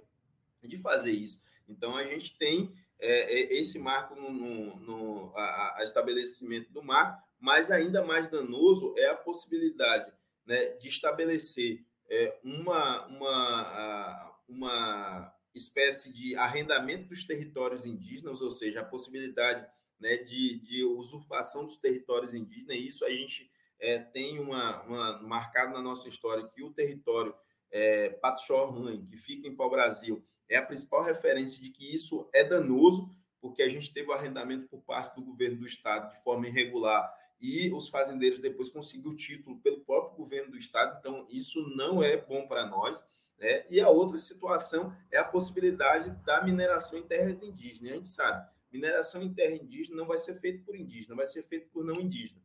de 0.63 0.77
fazer 0.77 1.11
isso. 1.11 1.41
Então, 1.67 1.97
a 1.97 2.05
gente 2.05 2.37
tem 2.37 2.71
é, 2.97 3.39
é, 3.39 3.59
esse 3.59 3.77
marco 3.77 4.15
no, 4.15 4.31
no, 4.31 4.79
no 4.79 5.33
a, 5.35 5.79
a 5.79 5.83
estabelecimento 5.83 6.71
do 6.71 6.81
marco, 6.81 7.21
mas 7.39 7.71
ainda 7.71 8.05
mais 8.05 8.29
danoso 8.29 8.93
é 8.97 9.07
a 9.07 9.15
possibilidade 9.15 10.13
né, 10.45 10.65
de 10.77 10.87
estabelecer 10.87 11.83
é, 12.09 12.37
uma, 12.43 13.05
uma, 13.07 14.35
uma 14.47 15.38
espécie 15.53 16.13
de 16.13 16.35
arrendamento 16.35 17.09
dos 17.09 17.23
territórios 17.23 17.85
indígenas, 17.85 18.41
ou 18.41 18.51
seja, 18.51 18.81
a 18.81 18.85
possibilidade 18.85 19.65
né, 19.99 20.17
de, 20.17 20.59
de 20.59 20.83
usurpação 20.83 21.65
dos 21.65 21.77
territórios 21.77 22.33
indígenas, 22.33 22.77
e 22.77 22.87
isso 22.87 23.05
a 23.05 23.09
gente 23.09 23.49
é, 23.79 23.99
tem 23.99 24.39
uma, 24.39 24.81
uma, 24.83 25.21
marcado 25.21 25.73
na 25.73 25.81
nossa 25.81 26.07
história 26.07 26.47
que 26.47 26.63
o 26.63 26.71
território 26.71 27.33
é, 27.71 28.09
Patachó-Rãe, 28.09 29.03
que 29.05 29.17
fica 29.17 29.47
em 29.47 29.55
pau-brasil, 29.55 30.23
é 30.47 30.57
a 30.57 30.65
principal 30.65 31.03
referência 31.03 31.61
de 31.61 31.69
que 31.69 31.93
isso 31.93 32.27
é 32.33 32.43
danoso, 32.43 33.15
porque 33.39 33.61
a 33.61 33.69
gente 33.69 33.93
teve 33.93 34.09
o 34.09 34.13
arrendamento 34.13 34.67
por 34.67 34.81
parte 34.81 35.15
do 35.15 35.23
governo 35.23 35.59
do 35.59 35.65
estado 35.65 36.13
de 36.13 36.21
forma 36.23 36.47
irregular 36.47 37.13
e 37.39 37.71
os 37.71 37.87
fazendeiros 37.87 38.39
depois 38.39 38.67
conseguiram 38.69 39.11
o 39.11 39.15
título 39.15 39.57
pelo 39.59 39.79
próprio 39.81 40.17
governo 40.17 40.51
do 40.51 40.57
estado, 40.57 40.97
então 40.99 41.25
isso 41.29 41.61
não 41.75 42.03
é 42.03 42.17
bom 42.17 42.47
para 42.47 42.65
nós. 42.65 43.07
Né? 43.39 43.65
E 43.69 43.79
a 43.79 43.89
outra 43.89 44.19
situação 44.19 44.95
é 45.11 45.17
a 45.17 45.23
possibilidade 45.23 46.11
da 46.25 46.43
mineração 46.43 46.99
em 46.99 47.03
terras 47.03 47.41
indígenas. 47.41 47.91
A 47.91 47.95
gente 47.95 48.09
sabe, 48.09 48.49
mineração 48.71 49.23
em 49.23 49.33
terra 49.33 49.55
indígena 49.55 49.97
não 49.97 50.05
vai 50.05 50.17
ser 50.17 50.39
feita 50.39 50.63
por 50.65 50.75
indígena, 50.75 51.15
vai 51.15 51.25
ser 51.25 51.43
feita 51.43 51.67
por 51.71 51.83
não 51.83 51.99
indígena. 51.99 52.41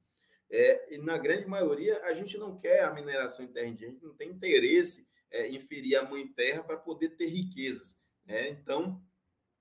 É, 0.50 0.94
e 0.94 0.98
na 0.98 1.18
grande 1.18 1.46
maioria, 1.46 2.00
a 2.04 2.14
gente 2.14 2.38
não 2.38 2.56
quer 2.56 2.84
a 2.84 2.94
mineração 2.94 3.44
em 3.44 3.48
terra 3.48 3.66
indígena, 3.66 3.90
a 3.90 3.94
gente 3.94 4.04
não 4.04 4.14
tem 4.14 4.30
interesse 4.30 5.08
é, 5.30 5.48
em 5.48 5.58
ferir 5.58 5.96
a 5.96 6.08
mãe 6.08 6.26
terra 6.28 6.62
para 6.62 6.76
poder 6.76 7.10
ter 7.16 7.26
riquezas. 7.26 8.00
Né? 8.24 8.50
Então, 8.50 9.02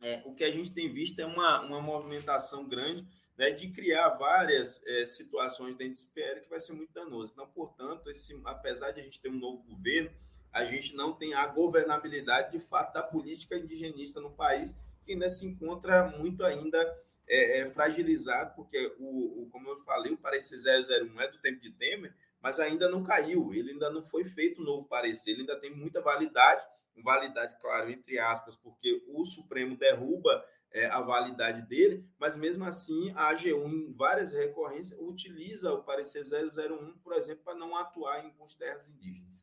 é, 0.01 0.21
o 0.25 0.35
que 0.35 0.43
a 0.43 0.51
gente 0.51 0.71
tem 0.71 0.91
visto 0.91 1.19
é 1.19 1.25
uma, 1.25 1.61
uma 1.61 1.81
movimentação 1.81 2.67
grande 2.67 3.07
né, 3.37 3.51
de 3.51 3.69
criar 3.71 4.09
várias 4.09 4.85
é, 4.85 5.05
situações 5.05 5.75
dentro 5.75 5.93
desse 5.93 6.13
PL 6.13 6.41
que 6.41 6.49
vai 6.49 6.59
ser 6.59 6.73
muito 6.73 6.93
danoso. 6.93 7.31
Então, 7.33 7.47
portanto, 7.47 8.09
esse, 8.09 8.39
apesar 8.45 8.91
de 8.91 8.99
a 8.99 9.03
gente 9.03 9.19
ter 9.19 9.29
um 9.29 9.39
novo 9.39 9.63
governo, 9.63 10.11
a 10.53 10.63
gente 10.65 10.95
não 10.95 11.13
tem 11.13 11.33
a 11.33 11.47
governabilidade 11.47 12.51
de 12.51 12.59
fato 12.59 12.93
da 12.93 13.01
política 13.01 13.57
indigenista 13.57 14.21
no 14.21 14.31
país 14.31 14.79
que 15.03 15.13
ainda 15.13 15.27
se 15.27 15.45
encontra 15.47 16.07
muito 16.17 16.45
ainda 16.45 16.79
é, 17.27 17.59
é, 17.59 17.71
fragilizado, 17.71 18.55
porque, 18.55 18.95
o, 18.99 19.43
o, 19.43 19.49
como 19.49 19.69
eu 19.69 19.77
falei, 19.77 20.13
o 20.13 20.17
parecer 20.17 20.57
001 20.57 21.19
é 21.19 21.27
do 21.27 21.39
tempo 21.39 21.59
de 21.59 21.71
Temer, 21.71 22.15
mas 22.41 22.59
ainda 22.59 22.89
não 22.89 23.03
caiu, 23.03 23.53
ele 23.53 23.71
ainda 23.71 23.89
não 23.89 24.03
foi 24.03 24.25
feito 24.25 24.61
novo 24.61 24.87
parecer, 24.87 25.31
ele 25.31 25.41
ainda 25.41 25.59
tem 25.59 25.73
muita 25.73 26.01
validade, 26.01 26.65
validade, 27.03 27.57
claro, 27.59 27.89
entre 27.89 28.19
aspas, 28.19 28.55
porque 28.55 29.03
o 29.07 29.25
Supremo 29.25 29.75
derruba 29.75 30.45
é, 30.71 30.85
a 30.87 31.01
validade 31.01 31.61
dele, 31.67 32.05
mas 32.19 32.35
mesmo 32.35 32.65
assim 32.65 33.11
a 33.15 33.29
AGU, 33.29 33.67
em 33.67 33.93
várias 33.93 34.33
recorrências, 34.33 34.99
utiliza 34.99 35.73
o 35.73 35.83
parecer 35.83 36.23
001, 36.23 36.97
por 36.99 37.13
exemplo, 37.13 37.43
para 37.43 37.55
não 37.55 37.75
atuar 37.75 38.25
em 38.25 38.33
terras 38.57 38.89
indígenas. 38.89 39.42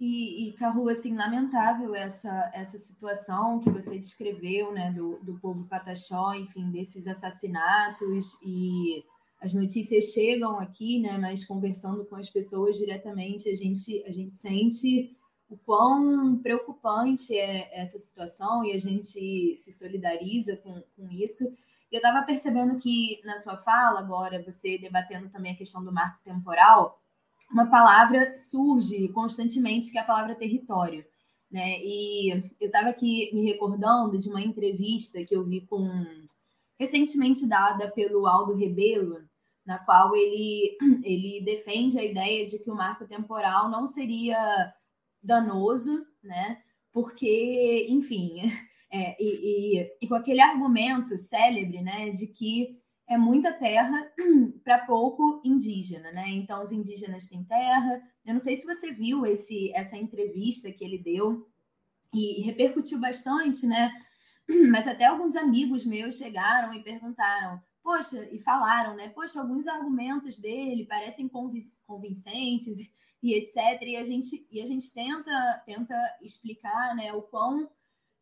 E, 0.00 0.48
e 0.48 0.52
Carru, 0.52 0.88
assim, 0.88 1.16
lamentável 1.16 1.92
essa, 1.94 2.50
essa 2.54 2.78
situação 2.78 3.58
que 3.58 3.68
você 3.68 3.98
descreveu, 3.98 4.72
né, 4.72 4.92
do, 4.92 5.18
do 5.22 5.34
povo 5.40 5.64
pataxó, 5.64 6.34
enfim, 6.34 6.70
desses 6.70 7.08
assassinatos 7.08 8.40
e 8.44 9.04
as 9.40 9.54
notícias 9.54 10.12
chegam 10.12 10.58
aqui, 10.58 11.00
né, 11.00 11.18
mas 11.18 11.44
conversando 11.44 12.04
com 12.04 12.14
as 12.14 12.30
pessoas 12.30 12.76
diretamente, 12.76 13.48
a 13.48 13.54
gente, 13.54 14.04
a 14.06 14.12
gente 14.12 14.34
sente 14.34 15.16
o 15.48 15.56
quão 15.56 16.36
preocupante 16.38 17.36
é 17.36 17.68
essa 17.80 17.98
situação 17.98 18.64
e 18.64 18.72
a 18.72 18.78
gente 18.78 19.54
se 19.56 19.72
solidariza 19.72 20.56
com, 20.58 20.82
com 20.96 21.10
isso. 21.10 21.44
Eu 21.90 21.98
estava 21.98 22.24
percebendo 22.24 22.78
que 22.78 23.20
na 23.24 23.36
sua 23.36 23.56
fala, 23.56 23.98
agora, 23.98 24.42
você 24.42 24.76
debatendo 24.78 25.28
também 25.30 25.52
a 25.52 25.56
questão 25.56 25.82
do 25.82 25.92
marco 25.92 26.22
temporal, 26.22 27.00
uma 27.50 27.66
palavra 27.66 28.36
surge 28.36 29.08
constantemente, 29.08 29.90
que 29.90 29.98
é 29.98 30.00
a 30.00 30.04
palavra 30.04 30.34
território. 30.34 31.04
Né? 31.50 31.80
E 31.82 32.52
eu 32.60 32.66
estava 32.66 32.88
aqui 32.88 33.30
me 33.34 33.44
recordando 33.44 34.18
de 34.18 34.28
uma 34.28 34.42
entrevista 34.42 35.24
que 35.24 35.34
eu 35.34 35.44
vi 35.44 35.62
com 35.62 35.88
recentemente 36.78 37.48
dada 37.48 37.90
pelo 37.90 38.26
Aldo 38.26 38.54
Rebelo, 38.54 39.22
na 39.64 39.78
qual 39.78 40.14
ele, 40.14 40.76
ele 41.02 41.42
defende 41.44 41.98
a 41.98 42.04
ideia 42.04 42.46
de 42.46 42.58
que 42.58 42.70
o 42.70 42.74
marco 42.74 43.06
temporal 43.06 43.70
não 43.70 43.86
seria 43.86 44.72
danoso, 45.22 46.06
né? 46.22 46.62
Porque, 46.92 47.86
enfim, 47.88 48.40
é, 48.92 49.16
e, 49.22 49.78
e, 49.78 49.96
e, 50.02 50.08
com 50.08 50.14
aquele 50.14 50.40
argumento 50.40 51.16
célebre, 51.16 51.82
né, 51.82 52.10
de 52.10 52.26
que 52.26 52.78
é 53.08 53.16
muita 53.16 53.52
terra 53.52 54.12
para 54.62 54.84
pouco 54.84 55.40
indígena, 55.42 56.12
né? 56.12 56.28
Então 56.28 56.60
os 56.60 56.70
indígenas 56.70 57.26
têm 57.26 57.42
terra. 57.42 58.02
Eu 58.24 58.34
não 58.34 58.40
sei 58.40 58.54
se 58.54 58.66
você 58.66 58.92
viu 58.92 59.24
esse 59.24 59.72
essa 59.74 59.96
entrevista 59.96 60.70
que 60.70 60.84
ele 60.84 60.98
deu 60.98 61.48
e 62.12 62.42
repercutiu 62.42 63.00
bastante, 63.00 63.66
né? 63.66 63.90
Mas 64.70 64.86
até 64.86 65.06
alguns 65.06 65.34
amigos 65.36 65.86
meus 65.86 66.18
chegaram 66.18 66.74
e 66.74 66.82
perguntaram: 66.82 67.60
poxa, 67.82 68.28
e 68.30 68.38
falaram, 68.38 68.94
né? 68.94 69.08
Poxa, 69.08 69.40
alguns 69.40 69.66
argumentos 69.66 70.38
dele 70.38 70.84
parecem 70.84 71.30
convincentes 71.86 72.78
e 73.22 73.34
etc. 73.34 73.82
E 73.82 73.96
a 73.96 74.04
gente, 74.04 74.46
e 74.50 74.60
a 74.60 74.66
gente 74.66 74.92
tenta, 74.92 75.62
tenta 75.64 75.94
explicar 76.22 76.94
né, 76.94 77.12
o 77.12 77.22
quão 77.22 77.70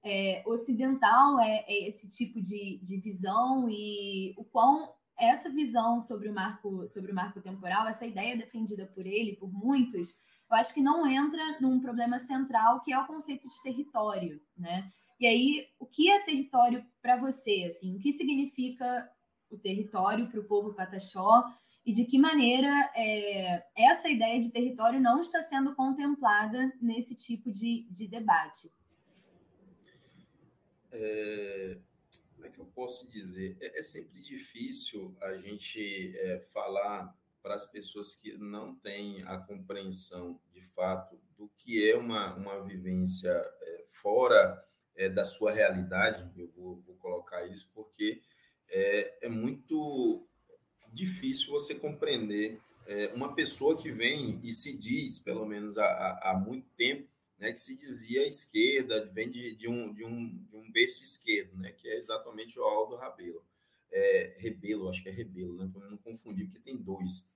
é, 0.08 0.40
ocidental 0.46 1.40
é, 1.40 1.64
é, 1.66 1.88
esse 1.88 2.08
tipo 2.08 2.40
de, 2.40 2.78
de 2.80 2.96
visão 3.00 3.68
e 3.68 4.32
o 4.36 4.44
quão 4.44 4.94
essa 5.18 5.50
visão 5.50 6.00
sobre 6.00 6.28
o 6.28 6.32
marco 6.32 6.86
sobre 6.86 7.10
o 7.10 7.14
marco 7.14 7.40
temporal, 7.40 7.88
essa 7.88 8.06
ideia 8.06 8.36
defendida 8.36 8.86
por 8.94 9.04
ele, 9.04 9.34
por 9.34 9.52
muitos, 9.52 10.20
eu 10.48 10.56
acho 10.56 10.72
que 10.72 10.80
não 10.80 11.04
entra 11.06 11.58
num 11.60 11.80
problema 11.80 12.20
central 12.20 12.80
que 12.82 12.92
é 12.92 12.98
o 12.98 13.06
conceito 13.06 13.48
de 13.48 13.62
território, 13.62 14.40
né? 14.56 14.92
E 15.18 15.26
aí, 15.26 15.66
o 15.80 15.86
que 15.86 16.08
é 16.08 16.20
território 16.20 16.84
para 17.02 17.16
você? 17.16 17.64
Assim, 17.66 17.96
o 17.96 17.98
que 17.98 18.12
significa 18.12 19.10
o 19.50 19.58
território 19.58 20.28
para 20.28 20.38
o 20.38 20.44
povo 20.44 20.74
pataxó 20.74 21.42
e 21.84 21.90
de 21.90 22.04
que 22.04 22.18
maneira 22.18 22.92
é, 22.94 23.64
essa 23.74 24.08
ideia 24.08 24.38
de 24.38 24.52
território 24.52 25.00
não 25.00 25.20
está 25.20 25.40
sendo 25.42 25.74
contemplada 25.74 26.72
nesse 26.80 27.16
tipo 27.16 27.50
de, 27.50 27.88
de 27.90 28.06
debate? 28.06 28.68
É, 30.98 31.78
como 32.34 32.46
é 32.46 32.50
que 32.50 32.58
eu 32.58 32.66
posso 32.66 33.08
dizer? 33.08 33.56
É, 33.60 33.78
é 33.78 33.82
sempre 33.82 34.20
difícil 34.20 35.14
a 35.20 35.36
gente 35.36 36.16
é, 36.16 36.40
falar 36.52 37.14
para 37.42 37.54
as 37.54 37.66
pessoas 37.66 38.14
que 38.14 38.36
não 38.38 38.74
têm 38.76 39.22
a 39.24 39.36
compreensão 39.38 40.40
de 40.52 40.60
fato 40.60 41.18
do 41.36 41.48
que 41.58 41.88
é 41.88 41.96
uma, 41.96 42.34
uma 42.34 42.60
vivência 42.64 43.30
é, 43.30 43.84
fora 43.90 44.64
é, 44.96 45.08
da 45.08 45.24
sua 45.24 45.52
realidade, 45.52 46.28
eu 46.36 46.50
vou, 46.56 46.82
vou 46.86 46.96
colocar 46.96 47.46
isso, 47.46 47.70
porque 47.74 48.22
é, 48.68 49.26
é 49.26 49.28
muito 49.28 50.26
difícil 50.92 51.50
você 51.50 51.74
compreender 51.74 52.60
uma 53.14 53.34
pessoa 53.34 53.76
que 53.76 53.90
vem 53.90 54.38
e 54.44 54.52
se 54.52 54.78
diz, 54.78 55.18
pelo 55.18 55.44
menos 55.44 55.76
há, 55.76 56.20
há 56.22 56.34
muito 56.38 56.68
tempo, 56.76 57.08
né, 57.38 57.52
que 57.52 57.58
se 57.58 57.76
dizia 57.76 58.26
esquerda, 58.26 59.04
vem 59.06 59.30
de, 59.30 59.54
de, 59.54 59.68
um, 59.68 59.92
de, 59.92 60.04
um, 60.04 60.28
de 60.28 60.56
um 60.56 60.70
berço 60.70 61.02
esquerdo, 61.02 61.56
né, 61.56 61.72
que 61.72 61.88
é 61.88 61.96
exatamente 61.96 62.58
o 62.58 62.62
Aldo 62.64 62.96
Rabelo. 62.96 63.44
É, 63.90 64.36
Rebelo, 64.38 64.88
acho 64.88 65.02
que 65.02 65.08
é 65.08 65.12
Rebelo, 65.12 65.56
né, 65.56 65.70
para 65.72 65.88
não 65.88 65.96
confundir, 65.98 66.46
porque 66.46 66.60
tem 66.60 66.76
dois. 66.76 67.30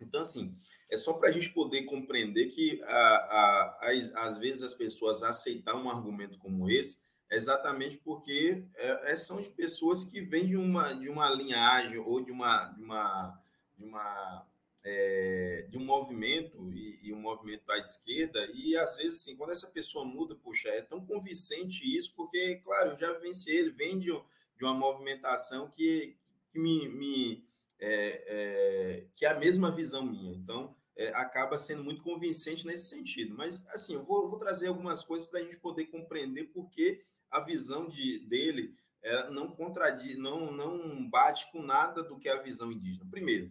Então, 0.00 0.20
assim, 0.20 0.54
é 0.90 0.96
só 0.96 1.14
para 1.14 1.28
a 1.28 1.32
gente 1.32 1.50
poder 1.50 1.84
compreender 1.84 2.48
que, 2.48 2.82
a, 2.82 2.88
a, 2.88 3.78
a, 3.82 4.26
às 4.26 4.38
vezes, 4.38 4.62
as 4.62 4.74
pessoas 4.74 5.22
aceitar 5.22 5.76
um 5.76 5.88
argumento 5.88 6.38
como 6.38 6.68
esse 6.68 7.00
exatamente 7.32 7.96
porque 8.04 8.62
é, 8.74 9.12
é, 9.12 9.16
são 9.16 9.40
de 9.40 9.48
pessoas 9.48 10.04
que 10.04 10.20
vêm 10.20 10.46
de 10.46 10.56
uma, 10.56 10.92
de 10.92 11.08
uma 11.08 11.30
linhagem 11.30 11.98
ou 11.98 12.22
de 12.22 12.30
uma 12.30 12.66
de 12.66 12.82
uma 12.82 13.42
de, 13.76 13.84
uma, 13.84 14.46
é, 14.84 15.66
de 15.68 15.78
um 15.78 15.84
movimento 15.84 16.70
e, 16.72 16.91
movimento 17.34 17.64
da 17.66 17.78
esquerda 17.78 18.46
e 18.54 18.76
às 18.76 18.96
vezes 18.96 19.20
assim 19.20 19.36
quando 19.36 19.50
essa 19.50 19.68
pessoa 19.68 20.04
muda 20.04 20.34
puxa 20.34 20.68
é 20.68 20.82
tão 20.82 21.04
convincente 21.04 21.84
isso 21.84 22.14
porque 22.14 22.56
claro 22.64 22.90
eu 22.90 22.98
já 22.98 23.12
vivenciei 23.12 23.58
ele 23.58 23.70
vem 23.70 23.98
de, 23.98 24.10
de 24.56 24.64
uma 24.64 24.74
movimentação 24.74 25.70
que, 25.70 26.16
que 26.50 26.58
me, 26.58 26.88
me 26.88 27.44
é, 27.78 28.24
é, 28.26 29.06
que 29.16 29.24
é 29.24 29.28
a 29.28 29.38
mesma 29.38 29.70
visão 29.70 30.04
minha 30.04 30.34
então 30.34 30.74
é, 30.96 31.08
acaba 31.14 31.58
sendo 31.58 31.82
muito 31.82 32.02
convincente 32.02 32.66
nesse 32.66 32.88
sentido. 32.88 33.34
Mas, 33.34 33.66
assim, 33.68 33.94
eu 33.94 34.02
vou, 34.02 34.28
vou 34.28 34.38
trazer 34.38 34.68
algumas 34.68 35.02
coisas 35.02 35.26
para 35.26 35.40
a 35.40 35.42
gente 35.42 35.56
poder 35.56 35.86
compreender 35.86 36.44
por 36.52 36.68
que 36.70 37.02
a 37.30 37.40
visão 37.40 37.88
de, 37.88 38.20
dele 38.26 38.76
é, 39.02 39.30
não 39.30 39.50
contradiz, 39.50 40.18
não, 40.18 40.52
não 40.52 41.08
bate 41.08 41.50
com 41.50 41.62
nada 41.62 42.02
do 42.02 42.18
que 42.18 42.28
é 42.28 42.32
a 42.32 42.42
visão 42.42 42.70
indígena. 42.70 43.06
Primeiro, 43.10 43.50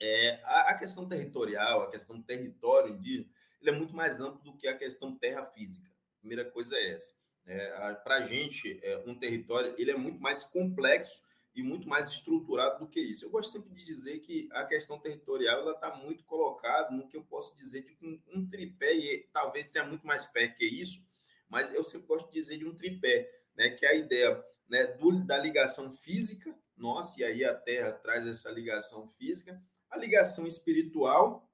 é, 0.00 0.40
a, 0.44 0.70
a, 0.70 0.78
questão 0.78 1.08
territorial, 1.08 1.82
a 1.82 1.90
questão 1.90 2.16
do 2.16 2.24
território 2.24 2.94
indígena, 2.94 3.28
ele 3.60 3.70
é 3.70 3.72
muito 3.72 3.94
mais 3.94 4.20
amplo 4.20 4.42
do 4.42 4.56
que 4.56 4.68
a 4.68 4.76
questão 4.76 5.16
terra 5.16 5.44
física. 5.44 5.88
A 6.18 6.20
primeira 6.20 6.44
coisa 6.50 6.76
é 6.76 6.90
essa. 6.90 7.14
É, 7.46 7.94
Para 8.02 8.16
a 8.16 8.22
gente, 8.22 8.80
é, 8.82 9.02
um 9.06 9.14
território 9.14 9.74
ele 9.78 9.90
é 9.90 9.96
muito 9.96 10.20
mais 10.20 10.44
complexo 10.44 11.22
e 11.54 11.62
muito 11.62 11.88
mais 11.88 12.10
estruturado 12.10 12.80
do 12.80 12.88
que 12.88 13.00
isso. 13.00 13.24
Eu 13.24 13.30
gosto 13.30 13.52
sempre 13.52 13.72
de 13.72 13.84
dizer 13.84 14.18
que 14.18 14.48
a 14.52 14.64
questão 14.64 14.98
territorial 14.98 15.60
ela 15.60 15.72
está 15.72 15.94
muito 15.94 16.24
colocada 16.24 16.90
no 16.90 17.06
que 17.06 17.16
eu 17.16 17.22
posso 17.22 17.54
dizer 17.56 17.82
de 17.82 17.96
um, 18.02 18.20
um 18.34 18.46
tripé, 18.46 18.92
e 18.94 19.28
talvez 19.32 19.68
tenha 19.68 19.84
muito 19.84 20.06
mais 20.06 20.26
pé 20.26 20.48
que 20.48 20.64
isso, 20.64 20.98
mas 21.48 21.72
eu 21.72 21.84
sempre 21.84 22.08
gosto 22.08 22.26
de 22.26 22.32
dizer 22.32 22.58
de 22.58 22.66
um 22.66 22.74
tripé, 22.74 23.30
né, 23.54 23.70
que 23.70 23.86
é 23.86 23.90
a 23.90 23.94
ideia 23.94 24.44
né, 24.68 24.84
do, 24.84 25.24
da 25.24 25.38
ligação 25.38 25.92
física, 25.92 26.52
nossa, 26.76 27.20
e 27.20 27.24
aí 27.24 27.44
a 27.44 27.54
Terra 27.54 27.92
traz 27.92 28.26
essa 28.26 28.50
ligação 28.50 29.06
física, 29.06 29.62
a 29.94 29.98
ligação 29.98 30.46
espiritual, 30.46 31.48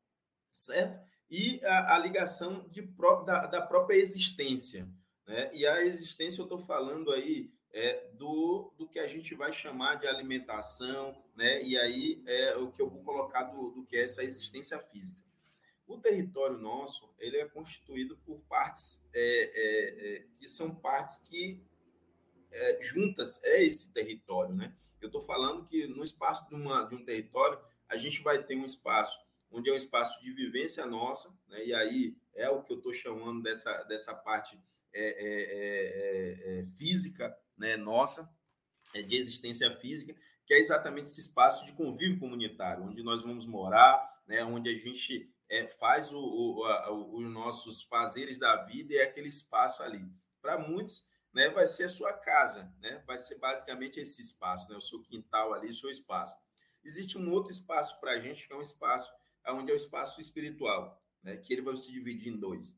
certo? 0.55 0.99
E 1.31 1.61
a, 1.65 1.95
a 1.95 1.99
ligação 1.99 2.67
de, 2.69 2.83
da, 3.25 3.47
da 3.47 3.63
própria 3.63 3.97
existência. 3.97 4.89
Né? 5.27 5.51
E 5.55 5.67
a 5.67 5.85
existência, 5.85 6.41
eu 6.41 6.45
estou 6.45 6.59
falando 6.59 7.13
aí 7.13 7.53
é, 7.73 8.11
do, 8.15 8.73
do 8.77 8.89
que 8.89 8.99
a 8.99 9.07
gente 9.07 9.35
vai 9.35 9.53
chamar 9.53 9.97
de 9.97 10.09
alimentação, 10.09 11.23
né? 11.37 11.63
e 11.63 11.79
aí 11.79 12.23
é 12.27 12.57
o 12.57 12.73
que 12.73 12.83
eu 12.83 12.89
vou 12.89 13.03
colocar 13.05 13.45
do, 13.45 13.71
do 13.71 13.85
que 13.85 13.97
é 13.97 14.05
essa 14.05 14.25
existência 14.25 14.79
física. 14.81 15.21
O 15.87 15.99
território 15.99 16.59
nosso 16.59 17.13
ele 17.19 17.37
é 17.37 17.49
constituído 17.49 18.17
por 18.19 18.41
partes 18.49 19.09
é, 19.13 19.21
é, 19.23 20.17
é, 20.17 20.27
que 20.39 20.49
são 20.49 20.75
partes 20.75 21.19
que 21.19 21.61
é, 22.53 22.79
juntas 22.81 23.43
é 23.43 23.65
esse 23.65 23.93
território, 23.93 24.55
né? 24.55 24.73
Eu 25.01 25.07
estou 25.07 25.23
falando 25.23 25.65
que 25.67 25.87
no 25.87 26.05
espaço 26.05 26.49
de, 26.49 26.55
uma, 26.55 26.85
de 26.85 26.95
um 26.95 27.05
território 27.05 27.59
a 27.91 27.97
gente 27.97 28.23
vai 28.23 28.43
ter 28.43 28.57
um 28.57 28.65
espaço 28.65 29.19
onde 29.51 29.69
é 29.69 29.73
um 29.73 29.77
espaço 29.77 30.23
de 30.23 30.31
vivência 30.31 30.87
nossa, 30.87 31.37
né? 31.49 31.65
E 31.65 31.75
aí 31.75 32.17
é 32.35 32.49
o 32.49 32.63
que 32.63 32.73
eu 32.73 32.77
estou 32.77 32.95
chamando 32.95 33.43
dessa, 33.43 33.83
dessa 33.85 34.15
parte 34.15 34.59
é, 34.95 36.65
física, 36.79 37.37
né? 37.59 37.77
Nossa, 37.77 38.31
de 38.95 39.17
existência 39.17 39.71
física, 39.79 40.15
que 40.47 40.55
é 40.55 40.59
exatamente 40.59 41.11
esse 41.11 41.21
espaço 41.21 41.67
de 41.67 41.73
convívio 41.73 42.19
comunitário, 42.19 42.85
onde 42.85 43.03
nós 43.03 43.23
vamos 43.23 43.45
morar, 43.45 44.23
né? 44.27 44.45
Onde 44.45 44.71
a 44.71 44.79
gente 44.79 45.29
é, 45.51 45.67
faz 45.67 46.13
o, 46.13 46.21
o, 46.21 46.65
a, 46.65 46.93
os 46.93 47.29
nossos 47.29 47.83
fazeres 47.83 48.39
da 48.39 48.65
vida 48.65 48.95
e 48.95 48.99
é 48.99 49.03
aquele 49.03 49.29
espaço 49.29 49.83
ali. 49.83 50.01
Para 50.41 50.59
muitos, 50.59 51.05
né, 51.35 51.49
vai 51.51 51.67
ser 51.67 51.85
a 51.85 51.89
sua 51.89 52.13
casa, 52.13 52.73
né? 52.81 53.03
vai 53.07 53.19
ser 53.19 53.39
basicamente 53.39 54.01
esse 54.01 54.23
espaço, 54.23 54.71
né? 54.71 54.77
o 54.77 54.81
seu 54.81 55.03
quintal 55.03 55.53
ali, 55.53 55.69
o 55.69 55.75
seu 55.75 55.91
espaço. 55.91 56.35
Existe 56.85 57.19
um 57.19 57.31
outro 57.31 57.53
espaço 57.53 58.01
para 58.01 58.13
a 58.13 58.19
gente, 58.19 58.47
que 58.47 58.53
é 58.53 58.57
um 58.57 58.63
espaço 58.63 59.11
onde 59.49 59.71
é 59.71 59.75
o 59.75 59.77
espaço 59.77 60.21
espiritual, 60.21 61.03
né? 61.23 61.37
que 61.37 61.53
ele 61.53 61.63
vai 61.63 61.77
se 61.77 61.93
dividir 61.93 62.33
em 62.33 62.39
dois. 62.39 62.77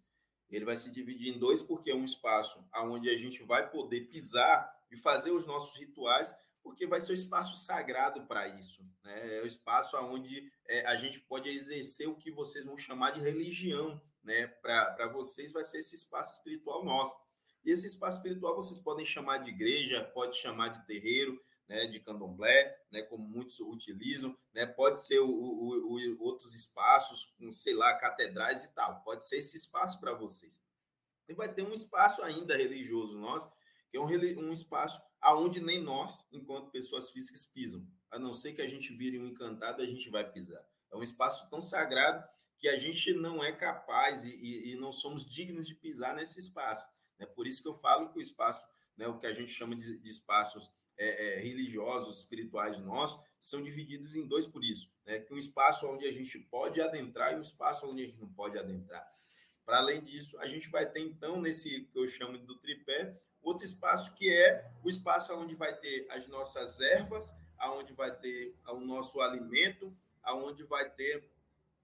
Ele 0.50 0.64
vai 0.64 0.76
se 0.76 0.90
dividir 0.90 1.34
em 1.34 1.38
dois 1.38 1.62
porque 1.62 1.90
é 1.90 1.94
um 1.94 2.04
espaço 2.04 2.64
onde 2.74 3.08
a 3.08 3.16
gente 3.16 3.42
vai 3.42 3.70
poder 3.70 4.02
pisar 4.08 4.70
e 4.90 4.96
fazer 4.96 5.30
os 5.30 5.46
nossos 5.46 5.78
rituais 5.78 6.34
porque 6.62 6.86
vai 6.86 7.00
ser 7.00 7.12
o 7.12 7.14
espaço 7.14 7.56
sagrado 7.56 8.24
para 8.26 8.48
isso. 8.48 8.84
Né? 9.02 9.38
É 9.38 9.42
o 9.42 9.46
espaço 9.46 9.96
onde 9.96 10.50
é, 10.68 10.86
a 10.86 10.96
gente 10.96 11.20
pode 11.20 11.48
exercer 11.48 12.08
o 12.08 12.16
que 12.16 12.30
vocês 12.30 12.64
vão 12.64 12.76
chamar 12.78 13.10
de 13.12 13.20
religião. 13.20 14.00
Né? 14.22 14.46
Para 14.46 15.08
vocês 15.12 15.52
vai 15.52 15.64
ser 15.64 15.78
esse 15.78 15.96
espaço 15.96 16.38
espiritual 16.38 16.84
nosso. 16.84 17.16
E 17.64 17.70
esse 17.70 17.86
espaço 17.86 18.18
espiritual 18.18 18.54
vocês 18.54 18.78
podem 18.78 19.04
chamar 19.04 19.38
de 19.38 19.50
igreja, 19.50 20.04
pode 20.14 20.36
chamar 20.36 20.68
de 20.68 20.86
terreiro, 20.86 21.40
né, 21.68 21.86
de 21.86 22.00
candomblé, 22.00 22.76
né, 22.90 23.02
como 23.02 23.24
muitos 23.24 23.60
utilizam, 23.60 24.36
né, 24.52 24.66
pode 24.66 25.04
ser 25.04 25.20
o, 25.20 25.28
o, 25.28 25.94
o, 25.94 26.22
outros 26.22 26.54
espaços, 26.54 27.34
com, 27.38 27.52
sei 27.52 27.74
lá, 27.74 27.94
catedrais 27.94 28.64
e 28.64 28.74
tal, 28.74 29.02
pode 29.02 29.26
ser 29.26 29.38
esse 29.38 29.56
espaço 29.56 30.00
para 30.00 30.12
vocês. 30.14 30.60
e 31.28 31.34
vai 31.34 31.52
ter 31.52 31.62
um 31.62 31.72
espaço 31.72 32.22
ainda 32.22 32.56
religioso 32.56 33.18
nosso, 33.18 33.50
que 33.90 33.96
é 33.96 34.00
um, 34.00 34.06
um 34.06 34.52
espaço 34.52 35.00
aonde 35.20 35.60
nem 35.60 35.82
nós, 35.82 36.26
enquanto 36.32 36.70
pessoas 36.70 37.10
físicas, 37.10 37.46
pisam. 37.46 37.86
A 38.10 38.18
não 38.18 38.34
ser 38.34 38.52
que 38.52 38.62
a 38.62 38.68
gente 38.68 38.92
vire 38.92 39.18
um 39.18 39.26
encantado, 39.26 39.82
a 39.82 39.86
gente 39.86 40.10
vai 40.10 40.30
pisar. 40.30 40.62
É 40.90 40.96
um 40.96 41.02
espaço 41.02 41.48
tão 41.48 41.60
sagrado 41.60 42.22
que 42.58 42.68
a 42.68 42.78
gente 42.78 43.12
não 43.14 43.42
é 43.42 43.52
capaz 43.52 44.24
e, 44.24 44.30
e, 44.30 44.72
e 44.72 44.76
não 44.76 44.92
somos 44.92 45.24
dignos 45.24 45.66
de 45.66 45.74
pisar 45.74 46.14
nesse 46.14 46.38
espaço. 46.38 46.86
É 47.18 47.26
por 47.26 47.46
isso 47.46 47.62
que 47.62 47.68
eu 47.68 47.74
falo 47.74 48.10
que 48.10 48.18
o 48.18 48.22
espaço, 48.22 48.64
né, 48.96 49.06
o 49.08 49.18
que 49.18 49.26
a 49.26 49.32
gente 49.32 49.52
chama 49.52 49.74
de, 49.74 49.98
de 49.98 50.08
espaços 50.08 50.70
é, 51.02 51.38
é, 51.38 51.40
religiosos, 51.40 52.18
espirituais 52.18 52.78
nossos, 52.78 53.20
são 53.40 53.60
divididos 53.60 54.14
em 54.14 54.24
dois 54.24 54.46
por 54.46 54.62
isso. 54.62 54.88
Né? 55.04 55.18
Que 55.18 55.34
um 55.34 55.38
espaço 55.38 55.84
onde 55.88 56.06
a 56.06 56.12
gente 56.12 56.38
pode 56.38 56.80
adentrar 56.80 57.32
e 57.32 57.36
um 57.36 57.42
espaço 57.42 57.86
onde 57.86 58.04
a 58.04 58.06
gente 58.06 58.20
não 58.20 58.28
pode 58.28 58.56
adentrar. 58.56 59.04
Para 59.64 59.78
além 59.78 60.00
disso, 60.04 60.38
a 60.38 60.46
gente 60.46 60.68
vai 60.68 60.88
ter, 60.88 61.00
então, 61.00 61.40
nesse 61.40 61.82
que 61.86 61.98
eu 61.98 62.06
chamo 62.06 62.38
do 62.38 62.56
tripé, 62.56 63.18
outro 63.42 63.64
espaço 63.64 64.14
que 64.14 64.32
é 64.32 64.70
o 64.84 64.88
espaço 64.88 65.34
onde 65.34 65.56
vai 65.56 65.76
ter 65.76 66.06
as 66.08 66.28
nossas 66.28 66.78
ervas, 66.80 67.36
aonde 67.58 67.92
vai 67.92 68.14
ter 68.16 68.54
o 68.68 68.80
nosso 68.80 69.20
alimento, 69.20 69.92
aonde 70.22 70.62
vai 70.62 70.88
ter 70.88 71.28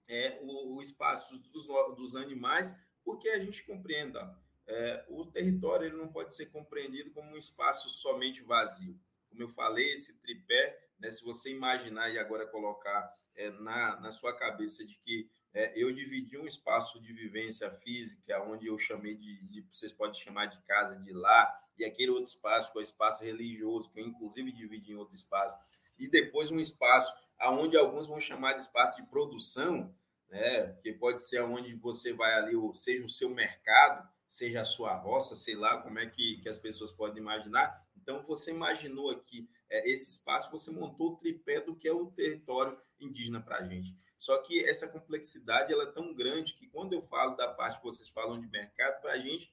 é, 0.06 0.38
o, 0.42 0.76
o 0.76 0.82
espaço 0.82 1.36
dos, 1.50 1.66
dos 1.96 2.14
animais, 2.14 2.80
porque 3.04 3.28
a 3.30 3.40
gente 3.40 3.64
compreenda, 3.64 4.32
é, 4.64 5.04
o 5.08 5.26
território 5.26 5.86
ele 5.86 5.96
não 5.96 6.08
pode 6.08 6.36
ser 6.36 6.46
compreendido 6.46 7.10
como 7.10 7.30
um 7.30 7.36
espaço 7.36 7.88
somente 7.88 8.42
vazio. 8.42 8.96
Como 9.28 9.42
eu 9.42 9.48
falei, 9.48 9.92
esse 9.92 10.18
tripé, 10.20 10.78
né, 10.98 11.10
se 11.10 11.24
você 11.24 11.50
imaginar 11.50 12.10
e 12.10 12.18
agora 12.18 12.46
colocar 12.46 13.14
é, 13.36 13.50
na, 13.50 14.00
na 14.00 14.10
sua 14.10 14.36
cabeça 14.36 14.84
de 14.84 14.98
que 14.98 15.30
é, 15.54 15.72
eu 15.76 15.92
dividi 15.92 16.36
um 16.36 16.46
espaço 16.46 17.00
de 17.00 17.12
vivência 17.12 17.70
física, 17.70 18.42
onde 18.42 18.66
eu 18.66 18.76
chamei 18.76 19.16
de, 19.16 19.42
de, 19.44 19.66
vocês 19.72 19.92
podem 19.92 20.20
chamar 20.20 20.46
de 20.46 20.60
casa 20.62 20.96
de 20.96 21.12
lá, 21.12 21.58
e 21.78 21.84
aquele 21.84 22.10
outro 22.10 22.30
espaço, 22.30 22.72
que 22.72 22.78
é 22.78 22.80
o 22.80 22.82
espaço 22.82 23.24
religioso, 23.24 23.90
que 23.90 24.00
eu 24.00 24.06
inclusive 24.06 24.52
dividi 24.52 24.92
em 24.92 24.96
outro 24.96 25.14
espaço, 25.14 25.56
e 25.98 26.08
depois 26.08 26.50
um 26.50 26.60
espaço 26.60 27.12
aonde 27.38 27.76
alguns 27.76 28.06
vão 28.06 28.20
chamar 28.20 28.54
de 28.54 28.62
espaço 28.62 28.96
de 28.96 29.08
produção, 29.08 29.94
né, 30.28 30.76
que 30.82 30.92
pode 30.92 31.26
ser 31.26 31.40
onde 31.42 31.74
você 31.74 32.12
vai 32.12 32.34
ali, 32.34 32.54
seja 32.74 33.04
o 33.04 33.10
seu 33.10 33.30
mercado, 33.30 34.06
seja 34.28 34.60
a 34.60 34.64
sua 34.64 34.94
roça, 34.94 35.34
sei 35.34 35.56
lá 35.56 35.80
como 35.80 35.98
é 35.98 36.06
que, 36.06 36.38
que 36.42 36.48
as 36.48 36.58
pessoas 36.58 36.92
podem 36.92 37.22
imaginar. 37.22 37.82
Então, 38.08 38.22
você 38.22 38.52
imaginou 38.52 39.10
aqui 39.10 39.46
é, 39.68 39.86
esse 39.86 40.12
espaço, 40.12 40.50
você 40.50 40.70
montou 40.70 41.12
o 41.12 41.16
tripé 41.16 41.60
do 41.60 41.76
que 41.76 41.86
é 41.86 41.92
o 41.92 42.10
território 42.10 42.78
indígena 42.98 43.38
para 43.38 43.58
a 43.58 43.62
gente. 43.62 43.94
Só 44.16 44.38
que 44.38 44.64
essa 44.64 44.88
complexidade 44.88 45.70
ela 45.70 45.82
é 45.82 45.92
tão 45.92 46.14
grande 46.14 46.54
que 46.54 46.66
quando 46.68 46.94
eu 46.94 47.02
falo 47.02 47.36
da 47.36 47.48
parte 47.48 47.76
que 47.76 47.84
vocês 47.84 48.08
falam 48.08 48.40
de 48.40 48.46
mercado, 48.46 49.02
para 49.02 49.12
a 49.12 49.18
gente, 49.18 49.52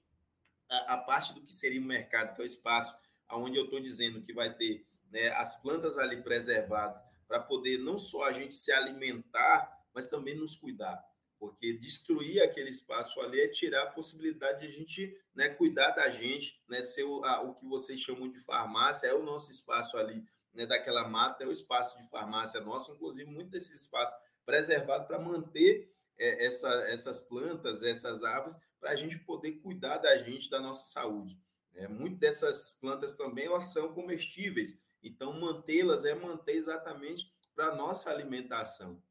a, 0.69 0.97
parte 0.99 1.33
do 1.33 1.41
que 1.41 1.53
seria 1.53 1.81
o 1.81 1.83
mercado, 1.83 2.33
que 2.33 2.41
é 2.41 2.45
o 2.45 2.47
espaço 2.47 2.95
onde 3.29 3.57
eu 3.57 3.65
estou 3.65 3.81
dizendo 3.81 4.21
que 4.21 4.31
vai 4.31 4.55
ter 4.55 4.87
né, 5.11 5.27
as 5.31 5.61
plantas 5.61 5.97
ali 5.97 6.23
preservadas, 6.23 7.03
para 7.27 7.41
poder 7.41 7.79
não 7.79 7.97
só 7.97 8.23
a 8.23 8.31
gente 8.31 8.55
se 8.55 8.71
alimentar, 8.71 9.69
mas 9.93 10.07
também 10.07 10.33
nos 10.33 10.55
cuidar. 10.55 11.03
Porque 11.49 11.73
destruir 11.73 12.41
aquele 12.41 12.69
espaço 12.69 13.21
ali 13.21 13.39
é 13.39 13.47
tirar 13.47 13.83
a 13.83 13.91
possibilidade 13.91 14.61
de 14.61 14.67
a 14.67 14.69
gente 14.69 15.17
né, 15.33 15.49
cuidar 15.49 15.91
da 15.91 16.09
gente, 16.09 16.59
né, 16.67 16.81
ser 16.81 17.03
o, 17.03 17.23
a, 17.23 17.41
o 17.41 17.53
que 17.53 17.65
vocês 17.65 17.99
chamam 17.99 18.29
de 18.29 18.39
farmácia, 18.39 19.07
é 19.07 19.13
o 19.13 19.23
nosso 19.23 19.51
espaço 19.51 19.97
ali, 19.97 20.23
né, 20.53 20.65
daquela 20.65 21.07
mata, 21.07 21.43
é 21.43 21.47
o 21.47 21.51
espaço 21.51 21.97
de 21.97 22.09
farmácia 22.09 22.61
nosso, 22.61 22.91
inclusive 22.91 23.29
muito 23.29 23.51
desses 23.51 23.83
espaços 23.83 24.17
preservado 24.45 25.05
para 25.05 25.19
manter 25.19 25.91
é, 26.17 26.45
essa, 26.45 26.69
essas 26.89 27.19
plantas, 27.19 27.83
essas 27.83 28.23
árvores, 28.23 28.57
para 28.79 28.91
a 28.91 28.95
gente 28.95 29.17
poder 29.19 29.53
cuidar 29.53 29.97
da 29.97 30.17
gente, 30.17 30.49
da 30.49 30.59
nossa 30.59 30.87
saúde. 30.87 31.39
É, 31.73 31.87
Muitas 31.87 32.19
dessas 32.19 32.71
plantas 32.71 33.15
também 33.15 33.45
elas 33.45 33.71
são 33.73 33.93
comestíveis, 33.93 34.77
então 35.03 35.39
mantê-las 35.39 36.05
é 36.05 36.15
manter 36.15 36.55
exatamente 36.55 37.31
para 37.53 37.75
nossa 37.75 38.09
alimentação. 38.09 39.01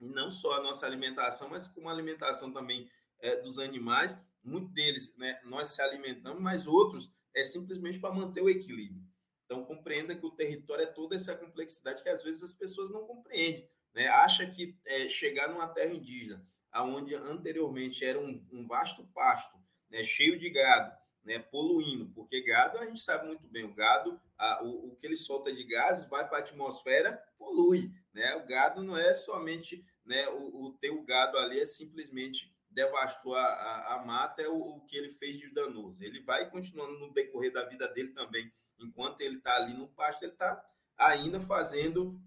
E 0.00 0.06
não 0.06 0.30
só 0.30 0.54
a 0.54 0.62
nossa 0.62 0.86
alimentação, 0.86 1.48
mas 1.48 1.66
como 1.68 1.88
a 1.88 1.92
alimentação 1.92 2.52
também 2.52 2.88
é, 3.20 3.36
dos 3.36 3.58
animais. 3.58 4.18
Muitos 4.42 4.72
deles 4.72 5.16
né, 5.16 5.40
nós 5.44 5.68
se 5.68 5.82
alimentamos, 5.82 6.40
mas 6.40 6.66
outros 6.66 7.12
é 7.34 7.42
simplesmente 7.42 7.98
para 7.98 8.14
manter 8.14 8.40
o 8.40 8.48
equilíbrio. 8.48 9.02
Então, 9.44 9.64
compreenda 9.64 10.14
que 10.14 10.24
o 10.24 10.30
território 10.30 10.84
é 10.84 10.86
toda 10.86 11.16
essa 11.16 11.34
complexidade 11.36 12.02
que 12.02 12.08
às 12.08 12.22
vezes 12.22 12.42
as 12.42 12.54
pessoas 12.54 12.90
não 12.90 13.06
compreendem 13.06 13.66
né, 13.94 14.08
acha 14.08 14.46
que 14.46 14.78
é, 14.84 15.08
chegar 15.08 15.48
numa 15.48 15.68
terra 15.68 15.92
indígena, 15.92 16.46
aonde 16.70 17.14
anteriormente 17.14 18.04
era 18.04 18.18
um, 18.18 18.40
um 18.52 18.66
vasto 18.66 19.04
pasto, 19.14 19.58
né, 19.90 20.04
cheio 20.04 20.38
de 20.38 20.50
gado, 20.50 20.96
né, 21.28 21.38
poluindo, 21.38 22.10
porque 22.14 22.40
gado 22.40 22.78
a 22.78 22.86
gente 22.86 23.00
sabe 23.00 23.26
muito 23.26 23.46
bem, 23.48 23.62
o 23.62 23.74
gado, 23.74 24.18
a, 24.38 24.64
o, 24.64 24.88
o, 24.88 24.96
que 24.96 25.06
ele 25.06 25.16
solta 25.16 25.52
de 25.52 25.62
gases 25.62 26.08
vai 26.08 26.26
para 26.26 26.38
a 26.38 26.40
atmosfera, 26.40 27.22
polui, 27.36 27.92
né? 28.14 28.34
O 28.36 28.46
gado 28.46 28.82
não 28.82 28.96
é 28.96 29.14
somente, 29.14 29.84
né, 30.06 30.26
o, 30.30 30.68
o 30.68 30.72
teu 30.80 31.02
gado 31.02 31.36
ali 31.36 31.60
é 31.60 31.66
simplesmente 31.66 32.50
devastou 32.70 33.34
a, 33.34 33.44
a, 33.44 33.94
a 33.96 34.06
mata, 34.06 34.40
é 34.40 34.48
o, 34.48 34.56
o, 34.56 34.80
que 34.86 34.96
ele 34.96 35.10
fez 35.10 35.36
de 35.36 35.52
danoso. 35.52 36.02
Ele 36.02 36.22
vai 36.22 36.48
continuando 36.48 36.98
no 36.98 37.12
decorrer 37.12 37.52
da 37.52 37.64
vida 37.66 37.86
dele 37.88 38.14
também, 38.14 38.50
enquanto 38.78 39.20
ele 39.20 39.36
está 39.36 39.54
ali 39.56 39.74
no 39.74 39.88
pasto, 39.88 40.22
ele 40.22 40.32
está 40.32 40.64
ainda 40.96 41.42
fazendo 41.42 42.18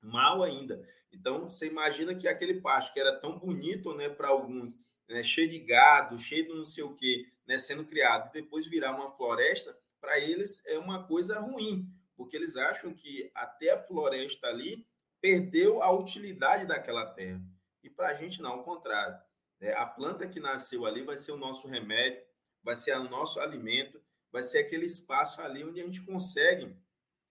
mal 0.00 0.42
ainda. 0.42 0.82
Então, 1.12 1.46
você 1.46 1.66
imagina 1.66 2.14
que 2.14 2.26
aquele 2.26 2.62
pasto 2.62 2.94
que 2.94 3.00
era 3.00 3.20
tão 3.20 3.38
bonito 3.38 3.94
né, 3.94 4.08
para 4.08 4.28
alguns, 4.28 4.78
né, 5.08 5.22
cheio 5.22 5.48
de 5.48 5.58
gado, 5.58 6.18
cheio 6.18 6.46
de 6.46 6.54
não 6.54 6.64
sei 6.64 6.84
o 6.84 6.94
quê, 6.94 7.28
né, 7.46 7.58
sendo 7.58 7.84
criado, 7.84 8.28
e 8.28 8.32
depois 8.32 8.66
virar 8.66 8.94
uma 8.94 9.10
floresta, 9.16 9.76
para 10.00 10.18
eles 10.18 10.64
é 10.66 10.78
uma 10.78 11.06
coisa 11.06 11.38
ruim, 11.40 11.88
porque 12.16 12.36
eles 12.36 12.56
acham 12.56 12.94
que 12.94 13.30
até 13.34 13.70
a 13.70 13.82
floresta 13.82 14.46
ali 14.46 14.86
perdeu 15.20 15.82
a 15.82 15.92
utilidade 15.92 16.66
daquela 16.66 17.06
terra. 17.06 17.40
E 17.82 17.90
para 17.90 18.08
a 18.08 18.14
gente 18.14 18.40
não, 18.40 18.52
ao 18.52 18.64
contrário. 18.64 19.18
Né? 19.60 19.72
A 19.72 19.86
planta 19.86 20.28
que 20.28 20.40
nasceu 20.40 20.86
ali 20.86 21.02
vai 21.02 21.16
ser 21.16 21.32
o 21.32 21.36
nosso 21.36 21.68
remédio, 21.68 22.22
vai 22.62 22.76
ser 22.76 22.96
o 22.96 23.08
nosso 23.08 23.40
alimento, 23.40 24.00
vai 24.30 24.42
ser 24.42 24.58
aquele 24.58 24.86
espaço 24.86 25.40
ali 25.40 25.64
onde 25.64 25.80
a 25.80 25.84
gente 25.84 26.02
consegue 26.02 26.74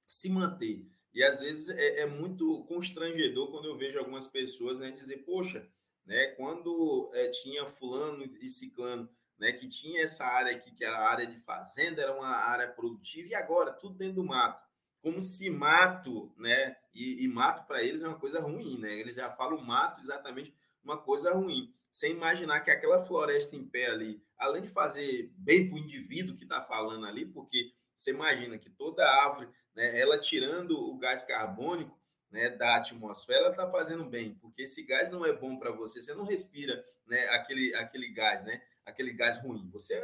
se 0.07 0.29
manter. 0.29 0.85
E 1.13 1.23
às 1.23 1.39
vezes 1.39 1.69
é, 1.69 2.01
é, 2.01 2.05
muito 2.05 2.63
constrangedor 2.65 3.49
quando 3.49 3.65
eu 3.65 3.77
vejo 3.77 3.97
algumas 3.97 4.27
pessoas 4.27 4.79
né, 4.79 4.91
dizer, 4.91 5.19
poxa, 5.19 5.67
né, 6.05 6.27
quando 6.37 7.09
é, 7.13 7.27
tinha 7.29 7.65
fulano 7.65 8.23
e 8.23 8.47
ciclano, 8.47 9.09
né, 9.37 9.51
que 9.51 9.67
tinha 9.67 10.01
essa 10.01 10.25
área 10.25 10.55
aqui, 10.55 10.71
que 10.71 10.85
era 10.85 10.97
a 10.97 11.09
área 11.09 11.27
de 11.27 11.37
fazenda, 11.37 12.01
era 12.01 12.15
uma 12.15 12.27
área 12.27 12.67
produtiva, 12.67 13.27
e 13.27 13.35
agora 13.35 13.71
tudo 13.71 13.95
dentro 13.95 14.15
do 14.15 14.23
mato. 14.23 14.63
Como 15.01 15.21
se 15.21 15.49
mato, 15.49 16.33
né, 16.37 16.75
e, 16.93 17.23
e 17.23 17.27
mato 17.27 17.67
para 17.67 17.83
eles 17.83 18.01
é 18.01 18.07
uma 18.07 18.19
coisa 18.19 18.39
ruim, 18.39 18.77
né? 18.79 18.93
Eles 18.93 19.15
já 19.15 19.29
falam 19.29 19.61
mato 19.61 19.99
exatamente 19.99 20.53
uma 20.83 20.97
coisa 20.97 21.33
ruim. 21.33 21.73
Sem 21.91 22.11
imaginar 22.11 22.61
que 22.61 22.71
aquela 22.71 23.05
floresta 23.05 23.55
em 23.55 23.65
pé 23.65 23.87
ali, 23.87 24.21
além 24.37 24.63
de 24.63 24.67
fazer 24.67 25.31
bem 25.35 25.67
para 25.67 25.75
o 25.75 25.79
indivíduo 25.79 26.35
que 26.35 26.43
está 26.43 26.61
falando 26.61 27.05
ali, 27.05 27.25
porque 27.25 27.71
você 27.95 28.11
imagina 28.11 28.57
que 28.57 28.69
toda 28.69 29.07
árvore 29.07 29.47
né, 29.75 29.99
ela 29.99 30.17
tirando 30.17 30.71
o 30.71 30.97
gás 30.97 31.23
carbônico 31.23 31.97
né, 32.31 32.49
da 32.49 32.77
atmosfera, 32.77 33.49
está 33.49 33.69
fazendo 33.69 34.05
bem, 34.05 34.35
porque 34.35 34.63
esse 34.63 34.85
gás 34.85 35.11
não 35.11 35.25
é 35.25 35.33
bom 35.33 35.57
para 35.57 35.71
você, 35.71 36.01
você 36.01 36.13
não 36.13 36.25
respira 36.25 36.83
né, 37.05 37.27
aquele, 37.29 37.73
aquele 37.75 38.09
gás, 38.09 38.43
né, 38.43 38.61
aquele 38.85 39.13
gás 39.13 39.39
ruim, 39.39 39.69
você 39.71 39.99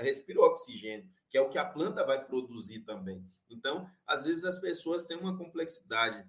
respira 0.00 0.40
oxigênio, 0.40 1.08
que 1.28 1.36
é 1.36 1.40
o 1.40 1.48
que 1.48 1.58
a 1.58 1.64
planta 1.64 2.04
vai 2.04 2.24
produzir 2.24 2.80
também. 2.80 3.24
Então, 3.48 3.88
às 4.06 4.24
vezes 4.24 4.44
as 4.44 4.60
pessoas 4.60 5.04
têm 5.04 5.16
uma 5.16 5.36
complexidade 5.36 6.26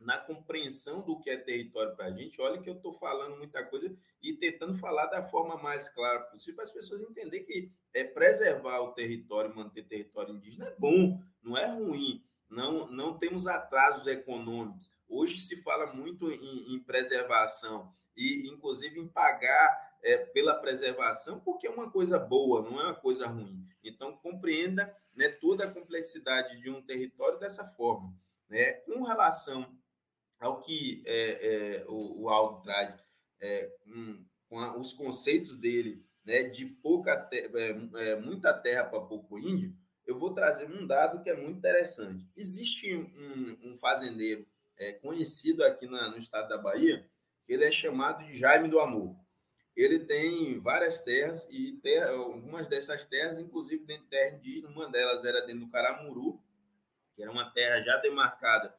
na 0.00 0.16
compreensão 0.16 1.02
do 1.02 1.18
que 1.18 1.28
é 1.28 1.36
território 1.36 1.94
para 1.96 2.06
a 2.06 2.10
gente. 2.10 2.40
Olha 2.40 2.60
que 2.60 2.70
eu 2.70 2.74
estou 2.74 2.92
falando 2.92 3.36
muita 3.36 3.64
coisa 3.64 3.92
e 4.22 4.32
tentando 4.34 4.78
falar 4.78 5.06
da 5.06 5.24
forma 5.24 5.56
mais 5.56 5.88
clara 5.88 6.20
possível 6.20 6.54
para 6.56 6.64
as 6.64 6.70
pessoas 6.70 7.00
entenderem 7.02 7.44
que 7.44 7.72
é 7.92 8.04
preservar 8.04 8.80
o 8.80 8.92
território, 8.92 9.54
manter 9.54 9.82
território 9.86 10.34
indígena 10.34 10.66
é 10.66 10.76
bom, 10.78 11.20
não 11.42 11.56
é 11.56 11.66
ruim. 11.66 12.24
Não, 12.58 12.90
não 12.90 13.16
temos 13.16 13.46
atrasos 13.46 14.08
econômicos. 14.08 14.90
Hoje 15.08 15.38
se 15.38 15.62
fala 15.62 15.94
muito 15.94 16.28
em, 16.32 16.74
em 16.74 16.80
preservação 16.80 17.88
e, 18.16 18.48
inclusive, 18.48 18.98
em 18.98 19.06
pagar 19.06 19.96
é, 20.02 20.18
pela 20.18 20.56
preservação, 20.56 21.38
porque 21.38 21.68
é 21.68 21.70
uma 21.70 21.88
coisa 21.88 22.18
boa, 22.18 22.62
não 22.62 22.80
é 22.80 22.84
uma 22.86 22.94
coisa 22.96 23.28
ruim. 23.28 23.64
Então, 23.84 24.16
compreenda 24.16 24.92
né, 25.14 25.28
toda 25.28 25.66
a 25.66 25.70
complexidade 25.70 26.60
de 26.60 26.68
um 26.68 26.82
território 26.82 27.38
dessa 27.38 27.64
forma. 27.64 28.12
Né? 28.48 28.72
Com 28.72 29.04
relação 29.04 29.78
ao 30.40 30.60
que 30.60 31.00
é, 31.06 31.76
é, 31.76 31.84
o, 31.86 32.22
o 32.22 32.28
Aldo 32.28 32.60
traz, 32.62 32.98
é, 33.40 33.72
um, 33.86 34.24
com 34.48 34.58
a, 34.58 34.76
os 34.76 34.92
conceitos 34.94 35.56
dele 35.56 36.04
né, 36.24 36.42
de 36.42 36.66
pouca 36.66 37.16
te, 37.16 37.36
é, 37.36 38.10
é, 38.10 38.16
muita 38.16 38.52
terra 38.52 38.82
para 38.84 39.00
pouco 39.00 39.38
índio, 39.38 39.72
eu 40.08 40.18
vou 40.18 40.32
trazer 40.32 40.64
um 40.70 40.86
dado 40.86 41.22
que 41.22 41.28
é 41.28 41.36
muito 41.36 41.58
interessante. 41.58 42.26
Existe 42.34 42.96
um, 42.96 43.58
um 43.62 43.76
fazendeiro 43.76 44.46
é, 44.78 44.94
conhecido 44.94 45.62
aqui 45.62 45.86
na, 45.86 46.08
no 46.08 46.16
estado 46.16 46.48
da 46.48 46.56
Bahia, 46.56 47.06
que 47.44 47.52
ele 47.52 47.64
é 47.64 47.70
chamado 47.70 48.24
de 48.24 48.36
Jaime 48.36 48.68
do 48.68 48.80
Amor. 48.80 49.14
ele 49.76 50.00
tem 50.00 50.58
várias 50.58 51.02
terras 51.02 51.46
e 51.50 51.78
algumas 52.08 52.66
dessas 52.68 53.04
terras, 53.04 53.38
inclusive 53.38 53.84
dentro 53.84 54.04
de 54.04 54.10
terra 54.10 54.36
indígena, 54.36 54.68
uma 54.70 54.90
delas 54.90 55.26
era 55.26 55.42
dentro 55.42 55.66
do 55.66 55.70
Caramuru, 55.70 56.42
que 57.14 57.22
era 57.22 57.30
uma 57.30 57.50
terra 57.50 57.82
já 57.82 57.98
demarcada 57.98 58.74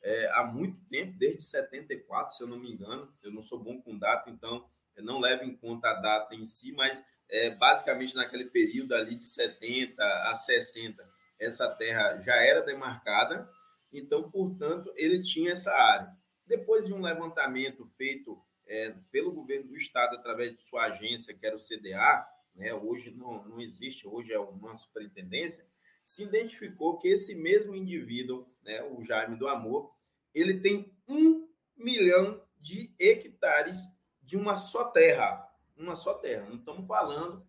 é, 0.00 0.30
há 0.32 0.44
muito 0.44 0.80
tempo, 0.88 1.18
desde 1.18 1.42
74, 1.42 2.36
se 2.36 2.42
eu 2.42 2.46
não 2.46 2.58
me 2.58 2.70
engano. 2.70 3.12
Eu 3.20 3.32
não 3.32 3.42
sou 3.42 3.58
bom 3.58 3.80
com 3.82 3.98
data, 3.98 4.30
então 4.30 4.64
eu 4.94 5.02
não 5.02 5.18
levo 5.18 5.42
em 5.42 5.56
conta 5.56 5.90
a 5.90 5.94
data 5.94 6.36
em 6.36 6.44
si, 6.44 6.72
mas 6.72 7.04
é, 7.30 7.50
basicamente 7.50 8.14
naquele 8.14 8.46
período 8.46 8.94
ali 8.94 9.14
de 9.16 9.26
70 9.26 10.02
a 10.30 10.34
60, 10.34 11.04
essa 11.40 11.68
terra 11.70 12.20
já 12.22 12.36
era 12.36 12.62
demarcada, 12.62 13.48
então, 13.92 14.30
portanto, 14.30 14.92
ele 14.96 15.22
tinha 15.22 15.52
essa 15.52 15.72
área. 15.72 16.12
Depois 16.46 16.86
de 16.86 16.92
um 16.92 17.00
levantamento 17.00 17.86
feito 17.96 18.36
é, 18.66 18.94
pelo 19.10 19.32
governo 19.32 19.68
do 19.68 19.76
estado 19.76 20.16
através 20.16 20.54
de 20.54 20.62
sua 20.62 20.84
agência, 20.84 21.34
que 21.34 21.46
era 21.46 21.56
o 21.56 21.60
CDA, 21.60 22.24
né, 22.56 22.74
hoje 22.74 23.10
não, 23.16 23.44
não 23.48 23.60
existe, 23.60 24.06
hoje 24.06 24.32
é 24.32 24.38
uma 24.38 24.76
superintendência, 24.76 25.64
se 26.04 26.24
identificou 26.24 26.98
que 26.98 27.08
esse 27.08 27.34
mesmo 27.34 27.74
indivíduo, 27.74 28.46
né, 28.62 28.82
o 28.82 29.02
Jaime 29.02 29.38
do 29.38 29.46
Amor, 29.46 29.92
ele 30.34 30.60
tem 30.60 30.92
um 31.06 31.48
milhão 31.76 32.42
de 32.60 32.92
hectares 32.98 33.96
de 34.22 34.36
uma 34.36 34.56
só 34.56 34.90
terra. 34.90 35.47
Uma 35.78 35.96
só 35.96 36.14
terra. 36.14 36.48
Não 36.48 36.56
estamos 36.56 36.86
falando 36.86 37.46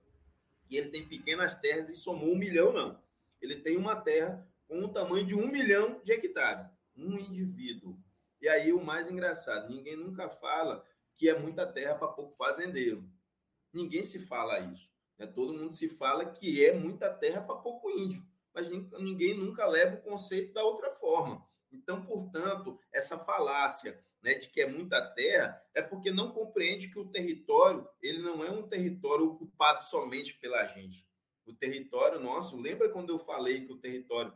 que 0.67 0.77
ele 0.77 0.89
tem 0.89 1.07
pequenas 1.07 1.55
terras 1.55 1.89
e 1.89 1.97
somou 1.97 2.31
um 2.31 2.37
milhão, 2.37 2.71
não. 2.71 3.01
Ele 3.41 3.55
tem 3.55 3.75
uma 3.75 3.95
terra 3.95 4.47
com 4.67 4.83
o 4.85 4.93
tamanho 4.93 5.25
de 5.25 5.35
um 5.35 5.47
milhão 5.47 5.99
de 6.03 6.11
hectares. 6.11 6.69
Um 6.95 7.17
indivíduo. 7.17 7.97
E 8.39 8.47
aí 8.47 8.71
o 8.71 8.83
mais 8.83 9.09
engraçado, 9.09 9.73
ninguém 9.73 9.97
nunca 9.97 10.29
fala 10.29 10.85
que 11.15 11.27
é 11.27 11.37
muita 11.37 11.65
terra 11.65 11.95
para 11.95 12.07
pouco 12.07 12.33
fazendeiro. 12.35 13.03
Ninguém 13.73 14.03
se 14.03 14.25
fala 14.25 14.59
isso. 14.59 14.89
Né? 15.17 15.27
Todo 15.27 15.53
mundo 15.53 15.71
se 15.71 15.89
fala 15.97 16.25
que 16.25 16.63
é 16.63 16.73
muita 16.73 17.13
terra 17.13 17.41
para 17.41 17.55
pouco 17.55 17.89
índio, 17.89 18.23
mas 18.53 18.69
ninguém 18.69 19.37
nunca 19.37 19.67
leva 19.67 19.97
o 19.97 20.01
conceito 20.01 20.53
da 20.53 20.63
outra 20.63 20.91
forma. 20.91 21.45
Então, 21.71 22.03
portanto, 22.05 22.79
essa 22.91 23.17
falácia 23.19 24.01
né, 24.21 24.35
de 24.35 24.49
que 24.49 24.61
é 24.61 24.67
muita 24.67 25.01
terra 25.13 25.61
é 25.73 25.81
porque 25.81 26.11
não 26.11 26.31
compreende 26.31 26.89
que 26.89 26.99
o 26.99 27.09
território 27.09 27.87
ele 28.01 28.21
não 28.21 28.43
é 28.43 28.51
um 28.51 28.67
território 28.67 29.25
ocupado 29.25 29.83
somente 29.83 30.33
pela 30.35 30.65
gente. 30.67 31.07
O 31.45 31.53
território 31.53 32.19
nosso, 32.19 32.57
lembra 32.57 32.89
quando 32.89 33.09
eu 33.09 33.19
falei 33.19 33.65
que 33.65 33.71
o 33.71 33.79
território 33.79 34.33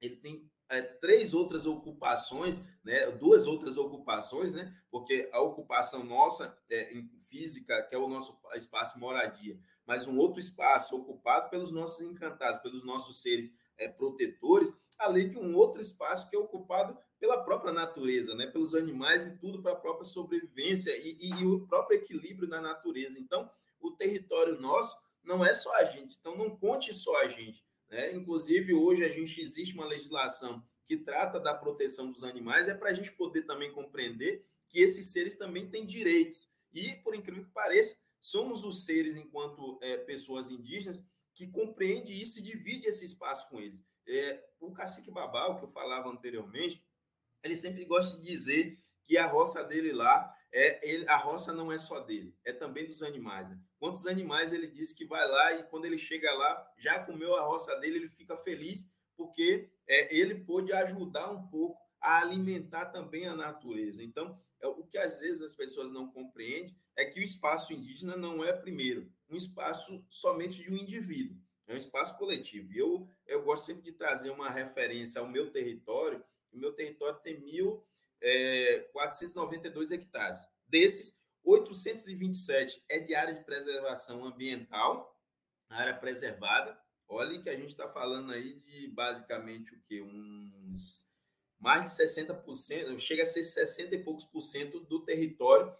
ele 0.00 0.16
tem 0.16 0.50
é, 0.68 0.82
três 0.82 1.34
outras 1.34 1.66
ocupações, 1.66 2.64
né, 2.82 3.10
duas 3.12 3.46
outras 3.46 3.76
ocupações, 3.76 4.52
né, 4.52 4.74
porque 4.90 5.28
a 5.32 5.40
ocupação 5.40 6.04
nossa 6.04 6.56
é, 6.70 6.92
física, 7.28 7.82
que 7.82 7.94
é 7.94 7.98
o 7.98 8.08
nosso 8.08 8.38
espaço 8.54 8.98
moradia, 8.98 9.58
mas 9.86 10.06
um 10.06 10.18
outro 10.18 10.40
espaço 10.40 10.96
ocupado 10.96 11.50
pelos 11.50 11.70
nossos 11.70 12.02
encantados, 12.02 12.60
pelos 12.62 12.84
nossos 12.84 13.20
seres 13.20 13.52
é, 13.76 13.88
protetores, 13.88 14.72
além 14.98 15.30
de 15.30 15.38
um 15.38 15.54
outro 15.54 15.80
espaço 15.80 16.28
que 16.28 16.36
é 16.36 16.38
ocupado 16.38 16.96
pela 17.18 17.42
própria 17.42 17.72
natureza, 17.72 18.34
né, 18.34 18.46
pelos 18.46 18.74
animais 18.74 19.26
e 19.26 19.38
tudo 19.38 19.62
para 19.62 19.72
a 19.72 19.76
própria 19.76 20.04
sobrevivência 20.04 20.96
e, 20.96 21.16
e, 21.20 21.30
e 21.30 21.46
o 21.46 21.66
próprio 21.66 21.98
equilíbrio 21.98 22.48
da 22.48 22.60
natureza. 22.60 23.18
Então, 23.18 23.50
o 23.80 23.90
território 23.92 24.60
nosso 24.60 24.96
não 25.22 25.44
é 25.44 25.54
só 25.54 25.74
a 25.76 25.84
gente, 25.84 26.16
então 26.18 26.36
não 26.36 26.56
conte 26.56 26.92
só 26.92 27.16
a 27.22 27.28
gente 27.28 27.64
né? 27.94 28.12
Inclusive, 28.12 28.74
hoje 28.74 29.04
a 29.04 29.08
gente 29.08 29.40
existe 29.40 29.72
uma 29.74 29.86
legislação 29.86 30.60
que 30.84 30.96
trata 30.96 31.38
da 31.38 31.54
proteção 31.54 32.10
dos 32.10 32.24
animais, 32.24 32.68
é 32.68 32.74
para 32.74 32.90
a 32.90 32.92
gente 32.92 33.12
poder 33.12 33.42
também 33.42 33.72
compreender 33.72 34.44
que 34.68 34.80
esses 34.80 35.12
seres 35.12 35.36
também 35.36 35.70
têm 35.70 35.86
direitos. 35.86 36.48
E, 36.72 36.96
por 36.96 37.14
incrível 37.14 37.44
que 37.44 37.52
pareça, 37.52 38.00
somos 38.20 38.64
os 38.64 38.84
seres, 38.84 39.16
enquanto 39.16 39.78
é, 39.80 39.96
pessoas 39.96 40.50
indígenas, 40.50 41.04
que 41.34 41.46
compreende 41.46 42.12
isso 42.12 42.40
e 42.40 42.42
divide 42.42 42.88
esse 42.88 43.04
espaço 43.04 43.48
com 43.48 43.60
eles. 43.60 43.80
É, 44.06 44.44
o 44.60 44.72
cacique 44.72 45.10
Babal, 45.10 45.56
que 45.56 45.64
eu 45.64 45.68
falava 45.68 46.08
anteriormente, 46.08 46.84
ele 47.42 47.56
sempre 47.56 47.84
gosta 47.84 48.16
de 48.18 48.24
dizer 48.24 48.78
que 49.04 49.18
a 49.18 49.26
roça 49.26 49.62
dele 49.62 49.92
lá 49.92 50.34
é 50.52 50.88
ele, 50.88 51.08
a 51.08 51.16
roça 51.16 51.52
não 51.52 51.72
é 51.72 51.78
só 51.78 52.00
dele, 52.00 52.34
é 52.44 52.52
também 52.52 52.86
dos 52.86 53.02
animais. 53.02 53.50
Né? 53.50 53.58
Quantos 53.78 54.06
animais 54.06 54.52
ele 54.52 54.68
disse 54.68 54.94
que 54.94 55.04
vai 55.04 55.26
lá 55.28 55.52
e 55.54 55.64
quando 55.64 55.84
ele 55.84 55.98
chega 55.98 56.32
lá, 56.32 56.72
já 56.78 56.98
comeu 57.04 57.36
a 57.36 57.42
roça 57.42 57.74
dele, 57.80 57.96
ele 57.98 58.08
fica 58.08 58.36
feliz 58.36 58.88
porque 59.16 59.70
é, 59.86 60.16
ele 60.16 60.36
pôde 60.44 60.72
ajudar 60.72 61.30
um 61.30 61.46
pouco 61.48 61.80
a 62.00 62.20
alimentar 62.20 62.86
também 62.86 63.26
a 63.26 63.34
natureza. 63.34 64.02
Então, 64.02 64.38
é, 64.60 64.68
o 64.68 64.84
que 64.84 64.96
às 64.96 65.20
vezes 65.20 65.42
as 65.42 65.54
pessoas 65.54 65.90
não 65.90 66.10
compreendem 66.10 66.76
é 66.96 67.04
que 67.04 67.18
o 67.18 67.22
espaço 67.22 67.72
indígena 67.72 68.16
não 68.16 68.44
é, 68.44 68.52
primeiro, 68.52 69.10
um 69.28 69.36
espaço 69.36 70.04
somente 70.08 70.62
de 70.62 70.72
um 70.72 70.76
indivíduo, 70.76 71.36
é 71.66 71.74
um 71.74 71.76
espaço 71.76 72.16
coletivo. 72.18 72.72
E 72.72 72.78
eu, 72.78 73.08
eu 73.26 73.42
gosto 73.42 73.66
sempre 73.66 73.82
de 73.82 73.92
trazer 73.92 74.30
uma 74.30 74.50
referência 74.50 75.20
ao 75.20 75.28
meu 75.28 75.50
território, 75.50 76.24
o 76.52 76.58
meu 76.58 76.72
território 76.72 77.18
tem 77.20 77.40
mil 77.40 77.84
é, 78.20 78.80
492 78.92 79.90
hectares. 79.90 80.46
Desses, 80.68 81.22
827 81.42 82.82
é 82.88 82.98
de 82.98 83.14
área 83.14 83.34
de 83.34 83.44
preservação 83.44 84.24
ambiental, 84.24 85.14
área 85.68 85.94
preservada. 85.94 86.78
Olha 87.06 87.40
que 87.42 87.50
a 87.50 87.56
gente 87.56 87.68
está 87.68 87.86
falando 87.86 88.32
aí 88.32 88.54
de 88.60 88.88
basicamente 88.88 89.74
o 89.74 89.80
que? 89.82 90.00
Uns 90.00 91.12
mais 91.60 91.84
de 91.84 92.02
60%, 92.02 92.98
chega 92.98 93.22
a 93.22 93.26
ser 93.26 93.44
60 93.44 93.94
e 93.94 94.04
poucos 94.04 94.24
por 94.24 94.40
cento 94.40 94.80
do 94.80 95.04
território 95.04 95.72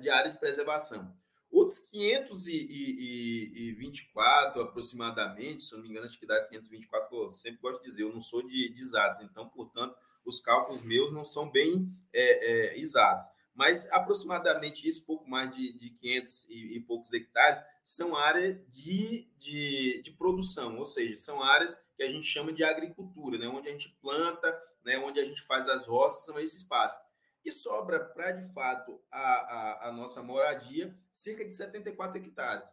de 0.00 0.08
área 0.08 0.32
de 0.32 0.38
preservação. 0.38 1.14
Outros 1.52 1.78
524 1.80 4.62
aproximadamente, 4.62 5.64
se 5.64 5.74
não 5.74 5.82
me 5.82 5.90
engano, 5.90 6.06
acho 6.06 6.18
que 6.18 6.24
dá 6.24 6.42
524, 6.48 7.14
eu 7.14 7.30
sempre 7.30 7.60
gosto 7.60 7.82
de 7.82 7.90
dizer, 7.90 8.04
eu 8.04 8.12
não 8.12 8.20
sou 8.20 8.42
de, 8.42 8.72
de 8.72 8.80
exatos, 8.80 9.20
então, 9.20 9.46
portanto, 9.50 9.94
os 10.24 10.40
cálculos 10.40 10.82
meus 10.82 11.12
não 11.12 11.24
são 11.24 11.50
bem 11.50 11.86
é, 12.10 12.22
é, 12.22 12.80
exatos, 12.80 13.26
mas 13.54 13.86
aproximadamente 13.92 14.88
isso, 14.88 15.04
pouco 15.04 15.28
mais 15.28 15.54
de, 15.54 15.76
de 15.76 15.90
500 15.90 16.48
e, 16.48 16.76
e 16.76 16.80
poucos 16.80 17.12
hectares, 17.12 17.62
são 17.84 18.16
áreas 18.16 18.58
de, 18.70 19.28
de, 19.36 20.00
de, 20.02 20.10
produção, 20.12 20.78
ou 20.78 20.86
seja, 20.86 21.14
são 21.16 21.42
áreas 21.42 21.78
que 21.94 22.02
a 22.02 22.08
gente 22.08 22.26
chama 22.26 22.50
de 22.50 22.64
agricultura, 22.64 23.36
né? 23.36 23.46
onde 23.46 23.68
a 23.68 23.72
gente 23.72 23.94
planta, 24.00 24.58
né? 24.82 24.96
onde 24.98 25.20
a 25.20 25.24
gente 25.24 25.42
faz 25.42 25.68
as 25.68 25.86
roças, 25.86 26.24
são 26.24 26.38
esse 26.38 26.56
espaço. 26.56 26.96
E 27.44 27.50
sobra 27.50 27.98
para, 27.98 28.32
de 28.32 28.52
fato, 28.52 29.00
a, 29.10 29.20
a, 29.20 29.88
a 29.88 29.92
nossa 29.92 30.22
moradia 30.22 30.96
cerca 31.10 31.44
de 31.44 31.52
74 31.52 32.18
hectares, 32.18 32.72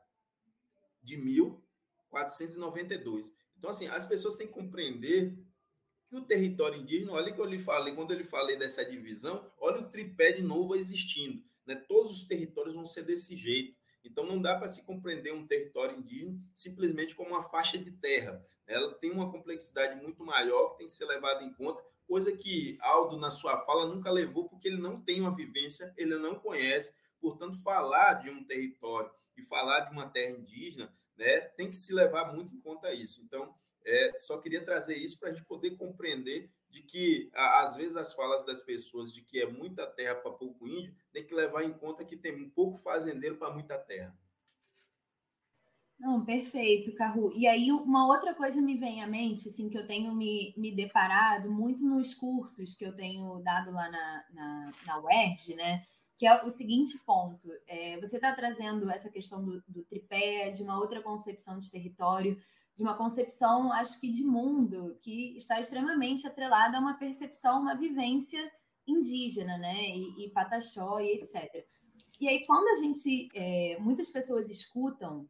de 1.01 1.17
1.492. 1.17 3.31
Então, 3.57 3.69
assim, 3.69 3.87
as 3.87 4.05
pessoas 4.05 4.35
têm 4.35 4.47
que 4.47 4.53
compreender 4.53 5.37
que 6.07 6.15
o 6.15 6.25
território 6.25 6.81
indígena, 6.81 7.13
olha 7.13 7.31
que 7.31 7.39
eu 7.39 7.45
lhe 7.45 7.59
falei, 7.59 7.93
quando 7.93 8.11
eu 8.11 8.17
lhe 8.17 8.23
falei 8.23 8.57
dessa 8.57 8.83
divisão, 8.83 9.51
olha 9.59 9.81
o 9.81 9.89
tripé 9.89 10.31
de 10.31 10.41
novo 10.41 10.75
existindo. 10.75 11.43
Né? 11.65 11.75
Todos 11.75 12.11
os 12.11 12.23
territórios 12.23 12.73
vão 12.73 12.85
ser 12.85 13.03
desse 13.03 13.35
jeito. 13.35 13.77
Então, 14.03 14.25
não 14.25 14.41
dá 14.41 14.57
para 14.57 14.67
se 14.67 14.85
compreender 14.85 15.33
um 15.33 15.45
território 15.45 15.97
indígena 15.97 16.39
simplesmente 16.55 17.13
como 17.13 17.31
uma 17.31 17.43
faixa 17.43 17.77
de 17.77 17.91
terra. 17.91 18.43
Ela 18.65 18.93
tem 18.95 19.11
uma 19.11 19.31
complexidade 19.31 20.01
muito 20.01 20.23
maior 20.23 20.71
que 20.71 20.79
tem 20.79 20.87
que 20.87 20.93
ser 20.93 21.05
levada 21.05 21.43
em 21.43 21.53
conta, 21.53 21.83
coisa 22.09 22.35
que 22.35 22.75
Aldo, 22.81 23.17
na 23.17 23.29
sua 23.29 23.59
fala, 23.59 23.85
nunca 23.85 24.09
levou, 24.11 24.49
porque 24.49 24.67
ele 24.67 24.81
não 24.81 24.99
tem 24.99 25.21
uma 25.21 25.33
vivência, 25.33 25.93
ele 25.95 26.17
não 26.17 26.39
conhece. 26.39 26.97
Portanto, 27.21 27.61
falar 27.61 28.15
de 28.15 28.31
um 28.31 28.43
território 28.43 29.11
e 29.37 29.43
falar 29.43 29.81
de 29.81 29.91
uma 29.91 30.09
terra 30.09 30.35
indígena 30.35 30.91
né, 31.15 31.41
tem 31.41 31.69
que 31.69 31.75
se 31.75 31.93
levar 31.93 32.33
muito 32.33 32.53
em 32.53 32.59
conta 32.59 32.91
isso. 32.91 33.21
Então, 33.21 33.53
é, 33.85 34.17
só 34.17 34.39
queria 34.39 34.65
trazer 34.65 34.97
isso 34.97 35.19
para 35.19 35.29
a 35.29 35.31
gente 35.31 35.45
poder 35.45 35.77
compreender 35.77 36.49
de 36.69 36.81
que, 36.81 37.29
às 37.33 37.75
vezes, 37.75 37.95
as 37.95 38.13
falas 38.13 38.43
das 38.43 38.61
pessoas 38.61 39.13
de 39.13 39.21
que 39.21 39.39
é 39.39 39.45
muita 39.45 39.85
terra 39.85 40.15
para 40.15 40.31
pouco 40.31 40.67
índio, 40.67 40.95
tem 41.11 41.23
que 41.23 41.33
levar 41.33 41.63
em 41.63 41.73
conta 41.73 42.03
que 42.03 42.17
tem 42.17 42.49
pouco 42.49 42.77
fazendeiro 42.79 43.37
para 43.37 43.53
muita 43.53 43.77
terra. 43.77 44.15
Não, 45.99 46.23
perfeito, 46.23 46.93
Carru. 46.95 47.33
E 47.35 47.45
aí, 47.45 47.71
uma 47.73 48.07
outra 48.07 48.33
coisa 48.33 48.61
me 48.61 48.77
vem 48.77 49.03
à 49.03 49.07
mente, 49.07 49.49
assim, 49.49 49.69
que 49.69 49.77
eu 49.77 49.85
tenho 49.85 50.15
me, 50.15 50.53
me 50.55 50.73
deparado 50.73 51.51
muito 51.51 51.83
nos 51.85 52.13
cursos 52.13 52.73
que 52.75 52.85
eu 52.85 52.95
tenho 52.95 53.39
dado 53.39 53.71
lá 53.71 53.89
na, 53.91 54.25
na, 54.31 54.71
na 54.87 54.99
UERJ, 55.01 55.55
né? 55.55 55.85
Que 56.17 56.25
é 56.25 56.41
o 56.45 56.49
seguinte 56.49 56.97
ponto: 57.05 57.49
é, 57.67 57.99
você 57.99 58.15
está 58.15 58.33
trazendo 58.33 58.89
essa 58.89 59.09
questão 59.09 59.43
do, 59.43 59.61
do 59.67 59.83
tripé, 59.83 60.49
de 60.51 60.63
uma 60.63 60.79
outra 60.79 61.01
concepção 61.01 61.59
de 61.59 61.69
território, 61.69 62.41
de 62.75 62.81
uma 62.81 62.95
concepção, 62.95 63.73
acho 63.73 63.99
que 63.99 64.09
de 64.09 64.23
mundo, 64.23 64.97
que 65.01 65.35
está 65.35 65.59
extremamente 65.59 66.25
atrelada 66.25 66.77
a 66.77 66.79
uma 66.79 66.97
percepção, 66.97 67.61
uma 67.61 67.75
vivência 67.75 68.49
indígena, 68.87 69.57
né? 69.57 69.75
E, 69.97 70.25
e 70.25 70.29
pataxó 70.29 71.01
e 71.01 71.11
etc. 71.15 71.65
E 72.21 72.29
aí, 72.29 72.45
quando 72.45 72.69
a 72.69 72.75
gente, 72.75 73.27
é, 73.33 73.77
muitas 73.81 74.09
pessoas 74.09 74.49
escutam 74.49 75.27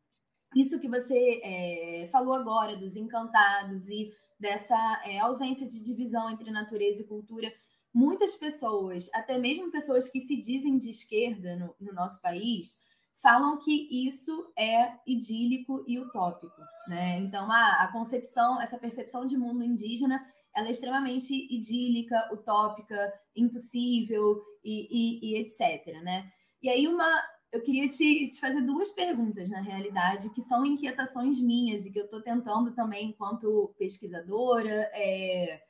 isso 0.55 0.79
que 0.79 0.87
você 0.87 1.41
é, 1.43 2.09
falou 2.11 2.33
agora, 2.33 2.75
dos 2.75 2.95
encantados 2.95 3.87
e 3.89 4.11
dessa 4.39 5.01
é, 5.05 5.19
ausência 5.19 5.67
de 5.67 5.79
divisão 5.79 6.29
entre 6.29 6.49
natureza 6.49 7.01
e 7.03 7.07
cultura, 7.07 7.53
muitas 7.93 8.35
pessoas, 8.35 9.09
até 9.13 9.37
mesmo 9.37 9.71
pessoas 9.71 10.09
que 10.09 10.21
se 10.21 10.37
dizem 10.37 10.77
de 10.77 10.89
esquerda 10.89 11.55
no, 11.55 11.75
no 11.79 11.93
nosso 11.93 12.21
país, 12.21 12.83
falam 13.21 13.59
que 13.59 14.07
isso 14.07 14.51
é 14.57 14.93
idílico 15.05 15.83
e 15.87 15.99
utópico, 15.99 16.61
né? 16.87 17.19
Então 17.19 17.51
a, 17.51 17.83
a 17.83 17.91
concepção, 17.91 18.61
essa 18.61 18.77
percepção 18.77 19.25
de 19.25 19.37
mundo 19.37 19.63
indígena, 19.63 20.25
ela 20.55 20.67
é 20.67 20.71
extremamente 20.71 21.33
idílica, 21.53 22.29
utópica, 22.31 23.13
impossível 23.35 24.41
e, 24.63 24.87
e, 24.89 25.33
e 25.33 25.41
etc, 25.41 26.01
né? 26.01 26.31
E 26.61 26.69
aí 26.69 26.87
uma, 26.87 27.21
eu 27.51 27.61
queria 27.61 27.87
te, 27.87 28.29
te, 28.29 28.39
fazer 28.39 28.61
duas 28.61 28.91
perguntas, 28.91 29.49
na 29.49 29.61
realidade, 29.61 30.29
que 30.33 30.41
são 30.41 30.65
inquietações 30.65 31.41
minhas 31.41 31.85
e 31.85 31.91
que 31.91 31.99
eu 31.99 32.05
estou 32.05 32.21
tentando 32.21 32.73
também, 32.73 33.09
enquanto 33.09 33.73
pesquisadora, 33.77 34.89
é, 34.93 35.61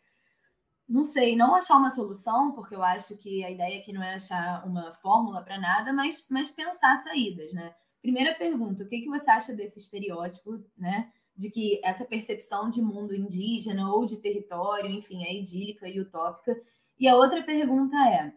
não 0.87 1.03
sei, 1.03 1.35
não 1.35 1.55
achar 1.55 1.77
uma 1.77 1.91
solução, 1.91 2.51
porque 2.51 2.75
eu 2.75 2.83
acho 2.83 3.17
que 3.19 3.43
a 3.43 3.51
ideia 3.51 3.79
aqui 3.79 3.93
não 3.93 4.03
é 4.03 4.15
achar 4.15 4.65
uma 4.67 4.93
fórmula 4.95 5.41
para 5.41 5.59
nada, 5.59 5.93
mas, 5.93 6.27
mas 6.29 6.49
pensar 6.49 6.95
saídas, 6.97 7.53
né? 7.53 7.73
Primeira 8.01 8.33
pergunta, 8.35 8.83
o 8.83 8.87
que, 8.87 9.01
que 9.01 9.09
você 9.09 9.29
acha 9.29 9.53
desse 9.53 9.79
estereótipo, 9.79 10.59
né? 10.77 11.11
De 11.35 11.49
que 11.49 11.79
essa 11.83 12.03
percepção 12.03 12.69
de 12.69 12.81
mundo 12.81 13.15
indígena 13.15 13.89
ou 13.93 14.03
de 14.03 14.21
território, 14.21 14.89
enfim, 14.89 15.23
é 15.23 15.33
idílica 15.33 15.87
e 15.87 15.99
utópica. 15.99 16.59
E 16.99 17.07
a 17.07 17.15
outra 17.15 17.43
pergunta 17.43 17.95
é, 18.09 18.33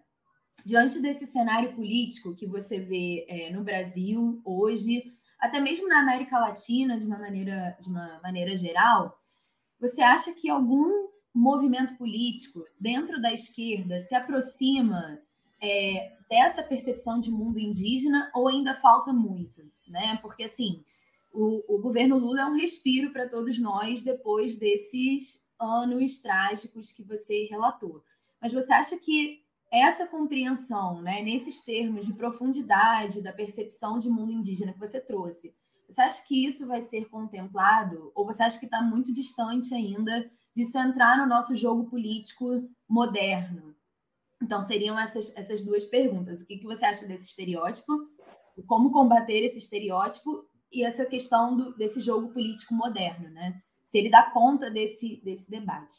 diante 0.65 1.01
desse 1.01 1.27
cenário 1.27 1.75
político 1.75 2.35
que 2.35 2.47
você 2.47 2.79
vê 2.79 3.25
é, 3.29 3.51
no 3.51 3.63
Brasil 3.63 4.41
hoje, 4.45 5.13
até 5.39 5.61
mesmo 5.61 5.89
na 5.89 6.01
América 6.01 6.39
Latina, 6.39 6.99
de 6.99 7.07
uma 7.07 7.19
maneira, 7.19 7.77
de 7.81 7.89
uma 7.89 8.21
maneira 8.23 8.57
geral, 8.57 9.19
você 9.81 10.01
acha 10.01 10.33
que 10.35 10.49
algum 10.49 11.09
movimento 11.35 11.97
político 11.97 12.61
dentro 12.81 13.21
da 13.21 13.33
esquerda 13.33 13.99
se 14.01 14.15
aproxima 14.15 15.19
é, 15.61 16.09
dessa 16.29 16.63
percepção 16.63 17.19
de 17.19 17.31
mundo 17.31 17.59
indígena 17.59 18.31
ou 18.35 18.49
ainda 18.49 18.75
falta 18.77 19.13
muito, 19.13 19.63
né? 19.89 20.19
Porque 20.23 20.45
assim, 20.45 20.85
o, 21.33 21.77
o 21.77 21.81
governo 21.81 22.19
Lula 22.19 22.43
é 22.43 22.47
um 22.47 22.57
respiro 22.57 23.11
para 23.13 23.29
todos 23.29 23.59
nós 23.59 24.03
depois 24.03 24.57
desses 24.57 25.49
anos 25.59 26.21
trágicos 26.21 26.93
que 26.93 27.03
você 27.03 27.47
relatou. 27.51 28.05
Mas 28.41 28.53
você 28.53 28.73
acha 28.73 28.99
que 28.99 29.42
essa 29.73 30.07
compreensão, 30.07 31.01
né, 31.01 31.23
nesses 31.23 31.65
termos 31.65 32.07
de 32.07 32.13
profundidade 32.13 33.23
da 33.23 33.33
percepção 33.33 33.99
de 33.99 34.11
mundo 34.11 34.31
indígena 34.31 34.73
que 34.75 34.79
você 34.79 35.01
trouxe, 35.01 35.55
você 35.89 36.03
acha 36.03 36.27
que 36.27 36.45
isso 36.47 36.67
vai 36.67 36.81
ser 36.81 37.09
contemplado 37.09 38.13
ou 38.15 38.27
você 38.27 38.43
acha 38.43 38.59
que 38.59 38.67
está 38.67 38.83
muito 38.83 39.13
distante 39.13 39.75
ainda 39.75 40.31
de 40.55 40.65
se 40.65 40.79
entrar 40.79 41.17
no 41.17 41.27
nosso 41.27 41.57
jogo 41.57 41.89
político 41.89 42.69
moderno. 42.89 43.75
Então, 44.43 44.61
seriam 44.61 44.99
essas, 44.99 45.35
essas 45.37 45.65
duas 45.65 45.85
perguntas. 45.85 46.43
O 46.43 46.47
que, 46.47 46.59
que 46.59 46.67
você 46.67 46.85
acha 46.85 47.07
desse 47.07 47.25
estereótipo? 47.25 47.93
Como 48.67 48.91
combater 48.91 49.45
esse 49.45 49.59
estereótipo? 49.59 50.45
E 50.71 50.85
essa 50.85 51.07
questão 51.07 51.57
do, 51.57 51.77
desse 51.77 52.01
jogo 52.01 52.33
político 52.33 52.75
moderno, 52.75 53.31
né? 53.31 53.63
Se 53.85 53.99
ele 53.99 54.11
dá 54.11 54.31
conta 54.31 54.71
desse, 54.71 55.21
desse 55.23 55.51
debate. 55.51 55.95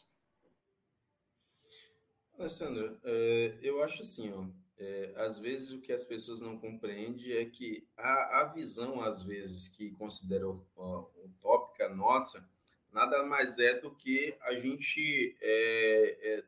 Alessandra, 2.37 2.97
é, 3.03 3.57
eu 3.61 3.83
acho 3.83 4.01
assim, 4.01 4.31
ó, 4.33 4.45
é, 4.77 5.13
às 5.17 5.39
vezes 5.39 5.71
o 5.71 5.79
que 5.79 5.93
as 5.93 6.03
pessoas 6.03 6.41
não 6.41 6.57
compreendem 6.57 7.31
é 7.33 7.45
que 7.45 7.87
a, 7.95 8.41
a 8.41 8.43
visão, 8.45 9.01
às 9.01 9.21
vezes, 9.21 9.67
que 9.67 9.91
consideram 9.91 10.65
utópica 11.23 11.89
nossa, 11.89 12.49
nada 12.91 13.23
mais 13.23 13.59
é 13.59 13.79
do 13.79 13.93
que 13.95 14.35
a 14.41 14.55
gente. 14.55 15.37
É, 15.41 16.17
é, 16.21 16.43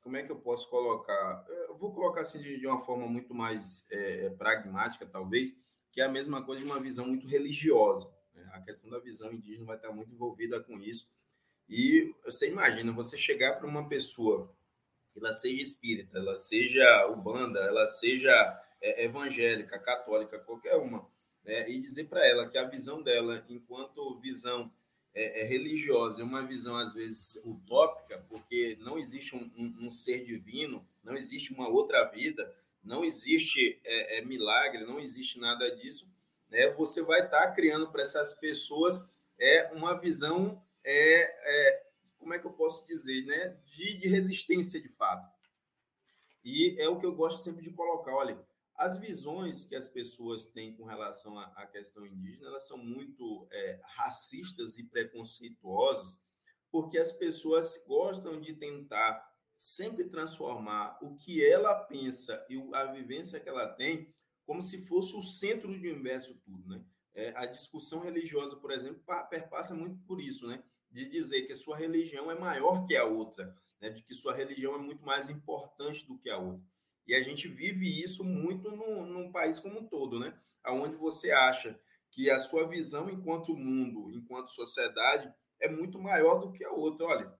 como 0.00 0.16
é 0.16 0.22
que 0.22 0.32
eu 0.32 0.36
posso 0.36 0.68
colocar? 0.68 1.44
Eu 1.68 1.76
vou 1.76 1.92
colocar 1.92 2.22
assim 2.22 2.40
de, 2.40 2.58
de 2.58 2.66
uma 2.66 2.80
forma 2.80 3.06
muito 3.06 3.34
mais 3.34 3.86
pragmática, 4.38 5.04
talvez, 5.04 5.52
que 5.92 6.00
é 6.00 6.04
a 6.04 6.08
mesma 6.08 6.42
coisa 6.42 6.64
de 6.64 6.70
uma 6.70 6.80
visão 6.80 7.06
muito 7.06 7.26
religiosa. 7.26 8.10
Né? 8.34 8.48
A 8.52 8.60
questão 8.60 8.88
da 8.90 8.98
visão 8.98 9.32
indígena 9.32 9.66
vai 9.66 9.76
estar 9.76 9.92
muito 9.92 10.12
envolvida 10.12 10.60
com 10.60 10.80
isso. 10.80 11.08
E 11.68 12.14
você 12.24 12.50
imagina 12.50 12.90
você 12.92 13.18
chegar 13.18 13.58
para 13.58 13.66
uma 13.66 13.86
pessoa 13.86 14.50
ela 15.18 15.32
seja 15.32 15.60
espírita, 15.60 16.18
ela 16.18 16.34
seja 16.36 17.06
ubanda, 17.08 17.60
ela 17.60 17.86
seja 17.86 18.32
é, 18.80 19.04
evangélica, 19.04 19.78
católica, 19.78 20.38
qualquer 20.38 20.76
uma, 20.76 21.06
né? 21.44 21.68
e 21.68 21.80
dizer 21.80 22.08
para 22.08 22.26
ela 22.26 22.48
que 22.48 22.58
a 22.58 22.68
visão 22.68 23.02
dela, 23.02 23.44
enquanto 23.48 24.18
visão 24.20 24.70
é, 25.14 25.42
é, 25.42 25.44
religiosa, 25.44 26.22
é 26.22 26.24
uma 26.24 26.42
visão 26.42 26.76
às 26.76 26.94
vezes 26.94 27.36
utópica, 27.44 28.24
porque 28.28 28.76
não 28.80 28.98
existe 28.98 29.34
um, 29.34 29.50
um, 29.56 29.86
um 29.86 29.90
ser 29.90 30.24
divino, 30.24 30.84
não 31.02 31.16
existe 31.16 31.52
uma 31.52 31.68
outra 31.68 32.04
vida, 32.04 32.54
não 32.84 33.04
existe 33.04 33.80
é, 33.84 34.18
é 34.18 34.24
milagre, 34.24 34.84
não 34.84 35.00
existe 35.00 35.38
nada 35.38 35.68
disso, 35.76 36.08
né? 36.48 36.70
Você 36.70 37.02
vai 37.02 37.24
estar 37.24 37.48
tá 37.48 37.52
criando 37.52 37.90
para 37.90 38.02
essas 38.02 38.34
pessoas 38.34 39.00
é 39.38 39.70
uma 39.72 39.98
visão 39.98 40.60
é, 40.84 41.20
é, 41.20 41.82
como 42.28 42.34
é 42.34 42.38
que 42.38 42.46
eu 42.46 42.52
posso 42.52 42.86
dizer, 42.86 43.24
né? 43.24 43.56
De, 43.64 43.96
de 43.96 44.06
resistência 44.06 44.78
de 44.78 44.88
fato. 44.90 45.26
E 46.44 46.76
é 46.78 46.86
o 46.86 46.98
que 46.98 47.06
eu 47.06 47.14
gosto 47.14 47.42
sempre 47.42 47.62
de 47.62 47.70
colocar, 47.70 48.14
olha, 48.14 48.38
as 48.76 48.98
visões 48.98 49.64
que 49.64 49.74
as 49.74 49.88
pessoas 49.88 50.44
têm 50.44 50.76
com 50.76 50.84
relação 50.84 51.38
à 51.38 51.66
questão 51.66 52.06
indígena, 52.06 52.48
elas 52.48 52.68
são 52.68 52.76
muito 52.76 53.48
é, 53.50 53.80
racistas 53.82 54.76
e 54.76 54.84
preconceituosas, 54.84 56.20
porque 56.70 56.98
as 56.98 57.10
pessoas 57.10 57.82
gostam 57.88 58.38
de 58.38 58.52
tentar 58.52 59.26
sempre 59.56 60.04
transformar 60.04 60.98
o 61.02 61.16
que 61.16 61.42
ela 61.44 61.74
pensa 61.74 62.46
e 62.50 62.62
a 62.74 62.84
vivência 62.92 63.40
que 63.40 63.48
ela 63.48 63.66
tem 63.66 64.14
como 64.44 64.60
se 64.60 64.86
fosse 64.86 65.16
o 65.16 65.22
centro 65.22 65.68
de 65.68 65.88
universo 65.88 66.38
tudo, 66.44 66.68
né? 66.68 66.84
É, 67.14 67.32
a 67.36 67.46
discussão 67.46 68.00
religiosa, 68.00 68.54
por 68.56 68.70
exemplo, 68.70 69.02
perpassa 69.30 69.74
muito 69.74 69.98
por 70.06 70.20
isso, 70.20 70.46
né? 70.46 70.62
De 70.90 71.08
dizer 71.08 71.42
que 71.42 71.54
sua 71.54 71.76
religião 71.76 72.30
é 72.30 72.38
maior 72.38 72.86
que 72.86 72.96
a 72.96 73.04
outra, 73.04 73.54
né? 73.80 73.90
De 73.90 74.02
que 74.02 74.14
sua 74.14 74.34
religião 74.34 74.74
é 74.74 74.78
muito 74.78 75.04
mais 75.04 75.28
importante 75.28 76.06
do 76.06 76.18
que 76.18 76.30
a 76.30 76.38
outra. 76.38 76.66
E 77.06 77.14
a 77.14 77.22
gente 77.22 77.48
vive 77.48 78.02
isso 78.02 78.22
muito 78.22 78.70
no, 78.70 79.32
país 79.32 79.58
como 79.58 79.80
um 79.80 79.86
todo, 79.86 80.18
né? 80.18 80.38
Onde 80.66 80.96
você 80.96 81.30
acha 81.30 81.78
que 82.10 82.28
a 82.30 82.38
sua 82.38 82.68
visão 82.68 83.08
enquanto 83.08 83.56
mundo, 83.56 84.12
enquanto 84.12 84.52
sociedade, 84.52 85.32
é 85.60 85.68
muito 85.68 85.98
maior 85.98 86.38
do 86.38 86.52
que 86.52 86.64
a 86.64 86.70
outra. 86.70 87.06
Olha, 87.06 87.38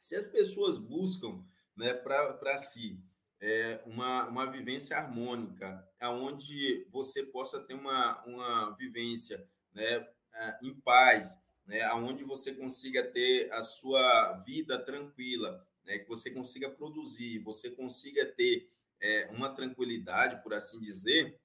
se 0.00 0.16
as 0.16 0.26
pessoas 0.26 0.78
buscam 0.78 1.44
né, 1.76 1.94
para 1.94 2.58
si 2.58 3.00
é, 3.40 3.80
uma, 3.86 4.26
uma 4.28 4.50
vivência 4.50 4.96
harmônica, 4.96 5.86
onde 6.02 6.86
você 6.90 7.24
possa 7.26 7.60
ter 7.64 7.74
uma, 7.74 8.24
uma 8.24 8.70
vivência 8.76 9.48
né, 9.72 10.06
é, 10.34 10.58
em 10.62 10.74
paz, 10.80 11.36
né, 11.68 11.86
onde 11.92 12.24
você 12.24 12.54
consiga 12.54 13.04
ter 13.04 13.52
a 13.52 13.62
sua 13.62 14.32
vida 14.44 14.78
tranquila, 14.78 15.64
né, 15.84 15.98
que 15.98 16.08
você 16.08 16.30
consiga 16.30 16.70
produzir, 16.70 17.38
você 17.40 17.70
consiga 17.70 18.24
ter 18.24 18.66
é, 19.00 19.28
uma 19.30 19.50
tranquilidade, 19.50 20.42
por 20.42 20.54
assim 20.54 20.80
dizer, 20.80 21.38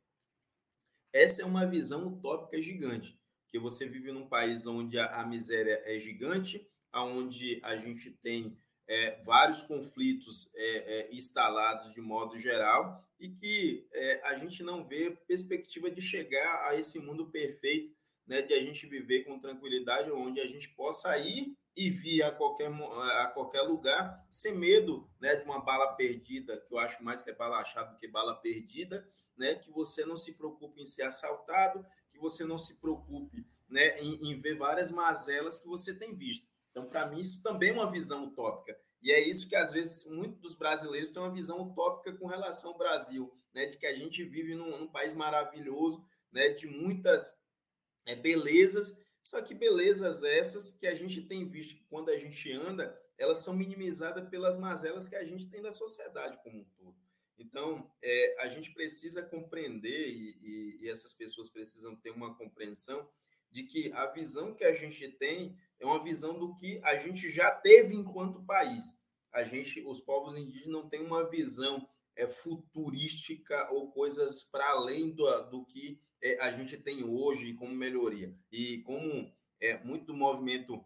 essa 1.11 1.41
é 1.41 1.45
uma 1.45 1.65
visão 1.65 2.07
utópica 2.07 2.59
gigante, 2.61 3.19
que 3.51 3.59
você 3.59 3.85
vive 3.85 4.13
num 4.13 4.25
país 4.25 4.65
onde 4.65 4.97
a, 4.97 5.21
a 5.21 5.25
miséria 5.27 5.81
é 5.85 5.99
gigante, 5.99 6.65
onde 6.93 7.59
a 7.61 7.75
gente 7.75 8.09
tem 8.09 8.57
é, 8.87 9.21
vários 9.23 9.61
conflitos 9.61 10.51
é, 10.55 10.77
é, 10.99 11.15
instalados 11.15 11.93
de 11.93 12.01
modo 12.01 12.37
geral 12.37 13.05
e 13.19 13.29
que 13.29 13.87
é, 13.91 14.21
a 14.23 14.35
gente 14.35 14.63
não 14.63 14.85
vê 14.85 15.11
perspectiva 15.27 15.91
de 15.91 16.01
chegar 16.01 16.69
a 16.69 16.75
esse 16.75 16.99
mundo 16.99 17.27
perfeito, 17.29 17.93
né, 18.25 18.41
de 18.41 18.53
a 18.53 18.61
gente 18.61 18.87
viver 18.87 19.23
com 19.23 19.39
tranquilidade, 19.39 20.11
onde 20.11 20.39
a 20.39 20.47
gente 20.47 20.69
possa 20.69 21.17
ir 21.17 21.55
e 21.75 21.89
vir 21.89 22.21
a 22.23 22.31
qualquer, 22.31 22.71
a 22.71 23.27
qualquer 23.33 23.61
lugar, 23.63 24.23
sem 24.29 24.55
medo 24.55 25.09
né, 25.19 25.35
de 25.35 25.43
uma 25.43 25.59
bala 25.59 25.93
perdida, 25.93 26.57
que 26.61 26.73
eu 26.73 26.77
acho 26.77 27.03
mais 27.03 27.21
que 27.21 27.31
é 27.31 27.35
bala 27.35 27.57
achada 27.57 27.91
do 27.91 27.97
que 27.97 28.07
bala 28.07 28.35
perdida, 28.35 29.07
né, 29.35 29.55
que 29.55 29.71
você 29.71 30.05
não 30.05 30.15
se 30.15 30.37
preocupe 30.37 30.81
em 30.81 30.85
ser 30.85 31.03
assaltado, 31.03 31.85
que 32.11 32.19
você 32.19 32.45
não 32.45 32.57
se 32.57 32.79
preocupe 32.79 33.45
né, 33.67 33.99
em, 33.99 34.31
em 34.31 34.35
ver 34.35 34.55
várias 34.55 34.91
mazelas 34.91 35.59
que 35.59 35.67
você 35.67 35.97
tem 35.97 36.13
visto. 36.13 36.47
Então, 36.69 36.87
para 36.87 37.07
mim, 37.07 37.19
isso 37.19 37.41
também 37.41 37.69
é 37.69 37.73
uma 37.73 37.91
visão 37.91 38.25
utópica. 38.25 38.77
E 39.01 39.11
é 39.11 39.19
isso 39.19 39.49
que, 39.49 39.55
às 39.55 39.71
vezes, 39.71 40.05
muitos 40.09 40.39
dos 40.39 40.55
brasileiros 40.55 41.09
têm 41.09 41.21
uma 41.21 41.33
visão 41.33 41.61
utópica 41.61 42.17
com 42.17 42.27
relação 42.27 42.71
ao 42.71 42.77
Brasil, 42.77 43.33
né, 43.53 43.65
de 43.65 43.77
que 43.77 43.85
a 43.85 43.93
gente 43.93 44.23
vive 44.23 44.55
num, 44.55 44.79
num 44.79 44.87
país 44.87 45.13
maravilhoso, 45.13 46.05
né, 46.31 46.49
de 46.49 46.67
muitas 46.67 47.42
é, 48.05 48.15
belezas, 48.15 49.03
só 49.21 49.41
que 49.41 49.53
belezas 49.53 50.23
essas 50.23 50.71
que 50.71 50.87
a 50.87 50.95
gente 50.95 51.21
tem 51.21 51.45
visto 51.45 51.75
que 51.75 51.83
quando 51.85 52.09
a 52.09 52.17
gente 52.17 52.51
anda, 52.51 52.99
elas 53.17 53.39
são 53.39 53.55
minimizadas 53.55 54.27
pelas 54.29 54.57
mazelas 54.57 55.07
que 55.07 55.15
a 55.15 55.23
gente 55.23 55.47
tem 55.47 55.61
da 55.61 55.71
sociedade 55.71 56.37
como 56.43 56.59
um 56.59 56.65
todo. 56.77 56.95
Então, 57.37 57.91
é, 58.01 58.35
a 58.39 58.47
gente 58.47 58.73
precisa 58.73 59.23
compreender, 59.23 60.09
e, 60.09 60.37
e, 60.41 60.77
e 60.81 60.89
essas 60.89 61.13
pessoas 61.13 61.49
precisam 61.49 61.95
ter 61.95 62.11
uma 62.11 62.35
compreensão, 62.35 63.07
de 63.51 63.63
que 63.63 63.91
a 63.93 64.07
visão 64.07 64.53
que 64.53 64.63
a 64.63 64.73
gente 64.73 65.07
tem 65.09 65.55
é 65.79 65.85
uma 65.85 66.03
visão 66.03 66.37
do 66.37 66.55
que 66.55 66.79
a 66.83 66.97
gente 66.97 67.29
já 67.29 67.51
teve 67.51 67.93
enquanto 67.93 68.43
país. 68.43 68.99
A 69.31 69.43
gente, 69.43 69.83
os 69.85 69.99
povos 69.99 70.37
indígenas, 70.37 70.67
não 70.67 70.89
têm 70.89 71.01
uma 71.01 71.29
visão 71.29 71.87
é, 72.15 72.27
futurística 72.27 73.71
ou 73.71 73.91
coisas 73.91 74.43
para 74.43 74.67
além 74.71 75.11
do, 75.11 75.25
do 75.49 75.65
que 75.65 75.99
é, 76.23 76.39
a 76.39 76.51
gente 76.51 76.77
tem 76.77 77.03
hoje 77.03 77.53
como 77.53 77.75
melhoria. 77.75 78.33
E 78.49 78.79
como 78.79 79.29
é, 79.59 79.77
muito 79.83 80.13
movimento 80.13 80.83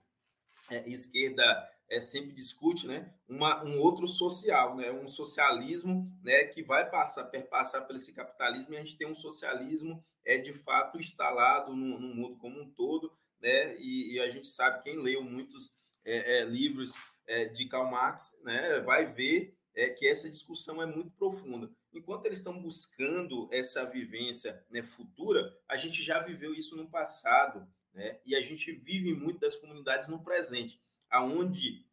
é, 0.69 0.89
esquerda 0.89 1.43
é, 1.89 2.01
sempre 2.01 2.33
discute, 2.33 2.85
né, 2.85 3.13
uma, 3.29 3.63
um 3.63 3.79
outro 3.79 4.07
social, 4.07 4.75
né, 4.75 4.91
um 4.91 5.07
socialismo, 5.07 6.11
né, 6.21 6.45
que 6.45 6.61
vai 6.61 6.89
passar, 6.89 7.25
perpassar 7.25 7.85
pelo 7.85 7.97
esse 7.97 8.13
capitalismo 8.13 8.73
e 8.73 8.77
a 8.77 8.79
gente 8.81 8.97
tem 8.97 9.07
um 9.07 9.15
socialismo 9.15 10.03
é 10.25 10.37
de 10.37 10.51
fato 10.51 10.99
instalado 10.99 11.73
no, 11.73 11.97
no 11.97 12.13
mundo 12.13 12.37
como 12.37 12.59
um 12.59 12.69
todo, 12.69 13.09
né, 13.39 13.77
e, 13.77 14.15
e, 14.15 14.19
a 14.19 14.29
gente 14.29 14.47
sabe 14.49 14.83
quem 14.83 14.97
leu 14.97 15.23
muitos 15.23 15.77
é, 16.03 16.39
é, 16.39 16.43
livros 16.43 16.93
é, 17.25 17.45
de 17.45 17.65
Karl 17.69 17.89
Marx, 17.89 18.37
né, 18.43 18.81
vai 18.81 19.05
ver 19.05 19.56
é, 19.77 19.89
que 19.89 20.07
essa 20.07 20.29
discussão 20.29 20.81
é 20.81 20.87
muito 20.87 21.11
profunda. 21.11 21.69
Enquanto 21.93 22.25
eles 22.25 22.39
estão 22.39 22.59
buscando 22.59 23.47
essa 23.51 23.85
vivência 23.85 24.65
né, 24.71 24.81
futura, 24.81 25.55
a 25.69 25.77
gente 25.77 26.01
já 26.01 26.19
viveu 26.19 26.55
isso 26.55 26.75
no 26.75 26.89
passado, 26.89 27.65
né, 27.93 28.19
e 28.25 28.35
a 28.35 28.41
gente 28.41 28.71
vive 28.71 29.13
muito 29.13 29.39
das 29.39 29.55
comunidades 29.55 30.07
no 30.07 30.23
presente 30.23 30.81
aonde 31.09 31.85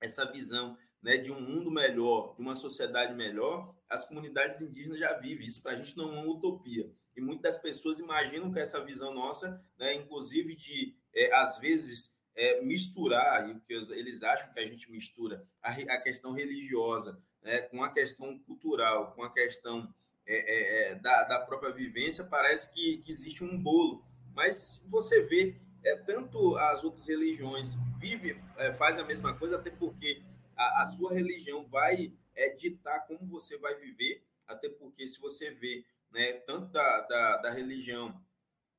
essa 0.00 0.30
visão 0.30 0.76
né, 1.00 1.16
de 1.16 1.30
um 1.32 1.40
mundo 1.40 1.70
melhor, 1.70 2.34
de 2.34 2.42
uma 2.42 2.56
sociedade 2.56 3.14
melhor, 3.14 3.72
as 3.88 4.04
comunidades 4.04 4.60
indígenas 4.60 4.98
já 4.98 5.12
vivem. 5.14 5.46
Isso 5.46 5.62
para 5.62 5.72
a 5.72 5.76
gente 5.76 5.96
não 5.96 6.12
é 6.12 6.20
uma 6.20 6.32
utopia. 6.32 6.92
E 7.16 7.20
muitas 7.20 7.56
pessoas 7.56 8.00
imaginam 8.00 8.50
que 8.50 8.58
essa 8.58 8.84
visão 8.84 9.14
nossa, 9.14 9.64
né, 9.78 9.94
inclusive 9.94 10.56
de, 10.56 10.96
é, 11.14 11.32
às 11.34 11.58
vezes, 11.58 12.18
é, 12.34 12.60
misturar, 12.62 13.48
e 13.48 13.60
que 13.60 13.74
eles 13.92 14.22
acham 14.22 14.52
que 14.52 14.60
a 14.60 14.66
gente 14.66 14.90
mistura, 14.90 15.44
a, 15.62 15.70
a 15.70 16.00
questão 16.00 16.32
religiosa 16.32 17.20
né, 17.42 17.62
com 17.62 17.82
a 17.82 17.90
questão 17.90 18.38
cultural, 18.40 19.12
com 19.12 19.22
a 19.22 19.32
questão 19.32 19.92
é, 20.26 20.36
é, 20.36 20.92
é 20.92 20.94
da, 20.94 21.24
da, 21.24 21.40
própria 21.40 21.72
vivência, 21.72 22.24
parece 22.24 22.72
que, 22.72 22.98
que 22.98 23.10
existe 23.10 23.42
um 23.42 23.60
bolo. 23.60 24.04
Mas 24.34 24.84
você 24.88 25.22
vê 25.22 25.56
é, 25.84 25.96
tanto 25.96 26.56
as 26.56 26.84
outras 26.84 27.06
religiões 27.08 27.74
vivem, 27.98 28.40
é, 28.56 28.72
fazem 28.72 29.04
a 29.04 29.06
mesma 29.06 29.36
coisa, 29.36 29.56
até 29.56 29.70
porque 29.70 30.22
a, 30.56 30.82
a 30.82 30.86
sua 30.86 31.12
religião 31.12 31.66
vai 31.68 32.12
é, 32.34 32.50
ditar 32.50 33.06
como 33.06 33.26
você 33.26 33.58
vai 33.58 33.74
viver, 33.74 34.24
até 34.46 34.68
porque 34.68 35.06
se 35.06 35.20
você 35.20 35.50
vê, 35.50 35.84
né, 36.10 36.34
tanto 36.46 36.66
da, 36.68 37.00
da, 37.00 37.36
da 37.38 37.50
religião, 37.50 38.20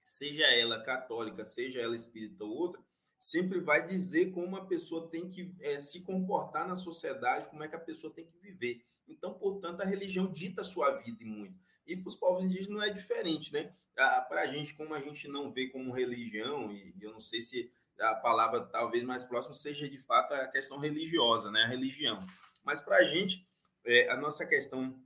seja 0.08 0.46
ela 0.46 0.82
católica, 0.82 1.44
seja 1.44 1.82
ela 1.82 1.96
espírita 1.96 2.44
ou 2.44 2.52
outra, 2.52 2.82
sempre 3.24 3.62
vai 3.62 3.86
dizer 3.86 4.32
como 4.32 4.58
a 4.58 4.66
pessoa 4.66 5.08
tem 5.10 5.30
que 5.30 5.56
é, 5.62 5.80
se 5.80 6.02
comportar 6.02 6.68
na 6.68 6.76
sociedade, 6.76 7.48
como 7.48 7.64
é 7.64 7.70
que 7.70 7.76
a 7.76 7.80
pessoa 7.80 8.14
tem 8.14 8.26
que 8.26 8.38
viver. 8.38 8.84
Então, 9.08 9.34
portanto, 9.34 9.80
a 9.80 9.86
religião 9.86 10.30
dita 10.30 10.60
a 10.60 10.66
sua 10.66 10.92
vida 10.92 11.24
e 11.24 11.26
muito. 11.26 11.58
E 11.88 11.96
para 11.96 12.10
os 12.10 12.18
povos 12.18 12.44
indígenas 12.44 12.70
não 12.70 12.84
é 12.84 12.90
diferente, 12.90 13.54
né? 13.54 13.72
para 13.96 14.42
a 14.42 14.48
gente, 14.48 14.74
como 14.74 14.94
a 14.94 15.00
gente 15.00 15.30
não 15.30 15.50
vê 15.50 15.68
como 15.68 15.94
religião, 15.94 16.70
e 16.70 16.94
eu 17.00 17.14
não 17.14 17.20
sei 17.20 17.40
se 17.40 17.72
a 17.98 18.16
palavra 18.16 18.60
talvez 18.66 19.04
mais 19.06 19.24
próxima 19.24 19.54
seja 19.54 19.88
de 19.88 20.00
fato 20.00 20.34
a 20.34 20.48
questão 20.48 20.78
religiosa, 20.80 21.50
né? 21.50 21.62
A 21.62 21.68
religião. 21.68 22.26
Mas 22.62 22.82
para 22.82 22.98
a 22.98 23.04
gente, 23.06 23.48
é, 23.86 24.10
a 24.10 24.18
nossa 24.18 24.46
questão 24.46 25.00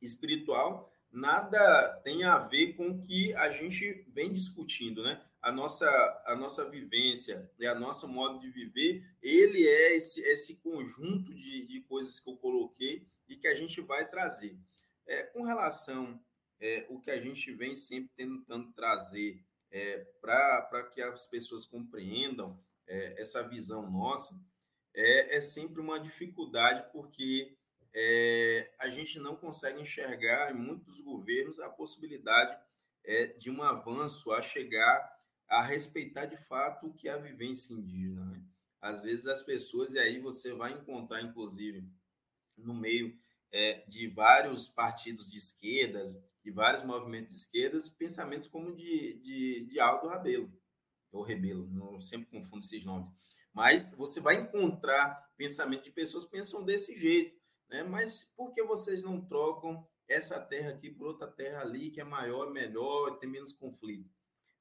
espiritual 0.00 0.94
nada 1.10 2.00
tem 2.04 2.22
a 2.22 2.38
ver 2.38 2.74
com 2.74 2.90
o 2.90 3.02
que 3.02 3.34
a 3.34 3.50
gente 3.50 4.04
vem 4.08 4.32
discutindo, 4.32 5.02
né? 5.02 5.20
A 5.42 5.50
nossa, 5.50 5.88
a 6.26 6.36
nossa 6.36 6.68
vivência, 6.68 7.50
né? 7.58 7.66
a 7.66 7.74
nosso 7.74 8.06
modo 8.06 8.38
de 8.38 8.50
viver, 8.50 9.04
ele 9.22 9.66
é 9.66 9.96
esse, 9.96 10.20
esse 10.22 10.56
conjunto 10.56 11.34
de, 11.34 11.66
de 11.66 11.80
coisas 11.82 12.20
que 12.20 12.28
eu 12.28 12.36
coloquei 12.36 13.06
e 13.28 13.36
que 13.36 13.48
a 13.48 13.54
gente 13.54 13.80
vai 13.80 14.08
trazer. 14.08 14.56
É, 15.06 15.22
com 15.24 15.42
relação 15.42 16.20
é, 16.60 16.86
o 16.90 17.00
que 17.00 17.10
a 17.10 17.18
gente 17.18 17.52
vem 17.52 17.74
sempre 17.74 18.10
tentando 18.14 18.70
trazer 18.72 19.42
é, 19.70 19.98
para 20.20 20.88
que 20.92 21.00
as 21.00 21.26
pessoas 21.26 21.64
compreendam 21.64 22.58
é, 22.86 23.20
essa 23.20 23.42
visão 23.42 23.90
nossa, 23.90 24.34
é, 24.94 25.36
é, 25.36 25.40
sempre 25.40 25.80
uma 25.80 25.98
dificuldade, 25.98 26.84
porque 26.92 27.56
é, 27.94 28.70
a 28.78 28.88
gente 28.90 29.18
não 29.18 29.36
consegue 29.36 29.80
enxergar 29.80 30.50
em 30.50 30.58
muitos 30.58 31.00
governos 31.00 31.58
a 31.60 31.68
possibilidade 31.68 32.56
é, 33.04 33.26
de 33.26 33.50
um 33.50 33.62
avanço 33.62 34.32
a 34.32 34.42
chegar 34.42 35.19
a 35.50 35.62
respeitar 35.62 36.26
de 36.26 36.36
fato 36.36 36.86
o 36.86 36.94
que 36.94 37.08
é 37.08 37.12
a 37.12 37.18
vivência 37.18 37.74
indígena. 37.74 38.24
Né? 38.26 38.42
Às 38.80 39.02
vezes 39.02 39.26
as 39.26 39.42
pessoas, 39.42 39.92
e 39.92 39.98
aí 39.98 40.20
você 40.20 40.54
vai 40.54 40.72
encontrar, 40.72 41.20
inclusive, 41.20 41.84
no 42.56 42.72
meio 42.72 43.18
é, 43.52 43.84
de 43.88 44.06
vários 44.06 44.68
partidos 44.68 45.28
de 45.28 45.36
esquerdas, 45.36 46.16
de 46.42 46.50
vários 46.52 46.84
movimentos 46.84 47.34
de 47.34 47.40
esquerdas, 47.40 47.90
pensamentos 47.90 48.46
como 48.46 48.74
de, 48.74 49.20
de, 49.20 49.66
de 49.66 49.80
Aldo 49.80 50.06
Rabelo, 50.06 50.50
ou 51.12 51.22
Rebelo, 51.22 51.66
não, 51.66 52.00
sempre 52.00 52.30
confundo 52.30 52.64
esses 52.64 52.84
nomes. 52.84 53.10
Mas 53.52 53.92
você 53.96 54.20
vai 54.20 54.36
encontrar 54.36 55.20
pensamento 55.36 55.82
de 55.82 55.90
pessoas 55.90 56.24
que 56.24 56.30
pensam 56.30 56.64
desse 56.64 56.96
jeito, 56.96 57.36
né? 57.68 57.82
Mas 57.82 58.32
por 58.36 58.52
que 58.52 58.62
vocês 58.62 59.02
não 59.02 59.20
trocam 59.20 59.84
essa 60.08 60.40
terra 60.40 60.70
aqui 60.70 60.88
por 60.88 61.08
outra 61.08 61.26
terra 61.26 61.62
ali, 61.62 61.90
que 61.90 62.00
é 62.00 62.04
maior, 62.04 62.52
melhor, 62.52 63.18
tem 63.18 63.28
menos 63.28 63.52
conflito? 63.52 64.08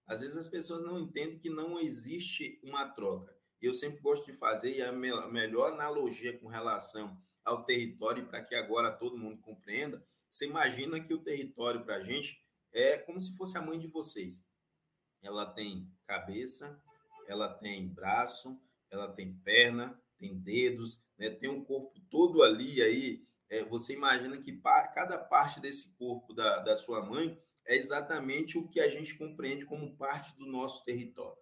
Às 0.10 0.22
vezes 0.22 0.36
as 0.36 0.47
pessoas 0.47 0.84
não 0.84 0.99
entendem 0.99 1.38
que 1.38 1.51
não 1.51 1.80
existe 1.80 2.60
uma 2.64 2.89
troca. 2.89 3.32
Eu 3.62 3.72
sempre 3.72 4.01
gosto 4.01 4.26
de 4.26 4.34
fazer, 4.34 4.76
e 4.76 4.82
a 4.82 4.91
melhor 4.91 5.72
analogia 5.72 6.36
com 6.39 6.47
relação 6.47 7.16
ao 7.45 7.64
território, 7.64 8.28
para 8.28 8.43
que 8.43 8.55
agora 8.55 8.91
todo 8.91 9.20
mundo 9.20 9.39
compreenda, 9.41 10.03
você 10.28 10.47
imagina 10.47 10.99
que 10.99 11.14
o 11.14 11.22
território 11.22 11.86
para 11.86 11.97
a 11.97 12.03
gente 12.03 12.43
é 12.74 12.97
como 12.97 13.22
se 13.22 13.38
fosse 13.38 13.55
a 13.55 13.62
mãe 13.62 13.80
de 13.80 13.88
vocês. 13.88 14.43
Ela 15.22 15.45
tem 15.45 15.88
cabeça, 16.07 16.82
ela 17.28 17.53
tem 17.53 17.88
braço, 17.88 18.60
ela 18.89 19.12
tem 19.12 19.34
perna, 19.43 20.01
tem 20.18 20.39
dedos, 20.39 21.03
né? 21.20 21.30
tem 21.30 21.49
um 21.49 21.64
corpo 21.64 21.99
todo 22.10 22.41
ali. 22.41 22.82
Aí 22.82 23.24
é, 23.47 23.64
você 23.64 23.93
imagina 23.93 24.38
que 24.38 24.60
cada 24.93 25.20
parte 25.20 25.60
desse 25.60 25.95
corpo 25.97 26.34
da, 26.34 26.60
da 26.60 26.76
sua 26.76 27.05
mãe 27.05 27.39
é 27.70 27.76
exatamente 27.76 28.57
o 28.57 28.67
que 28.67 28.80
a 28.80 28.89
gente 28.89 29.15
compreende 29.15 29.63
como 29.63 29.95
parte 29.95 30.36
do 30.36 30.47
nosso 30.47 30.84
território. 30.84 31.38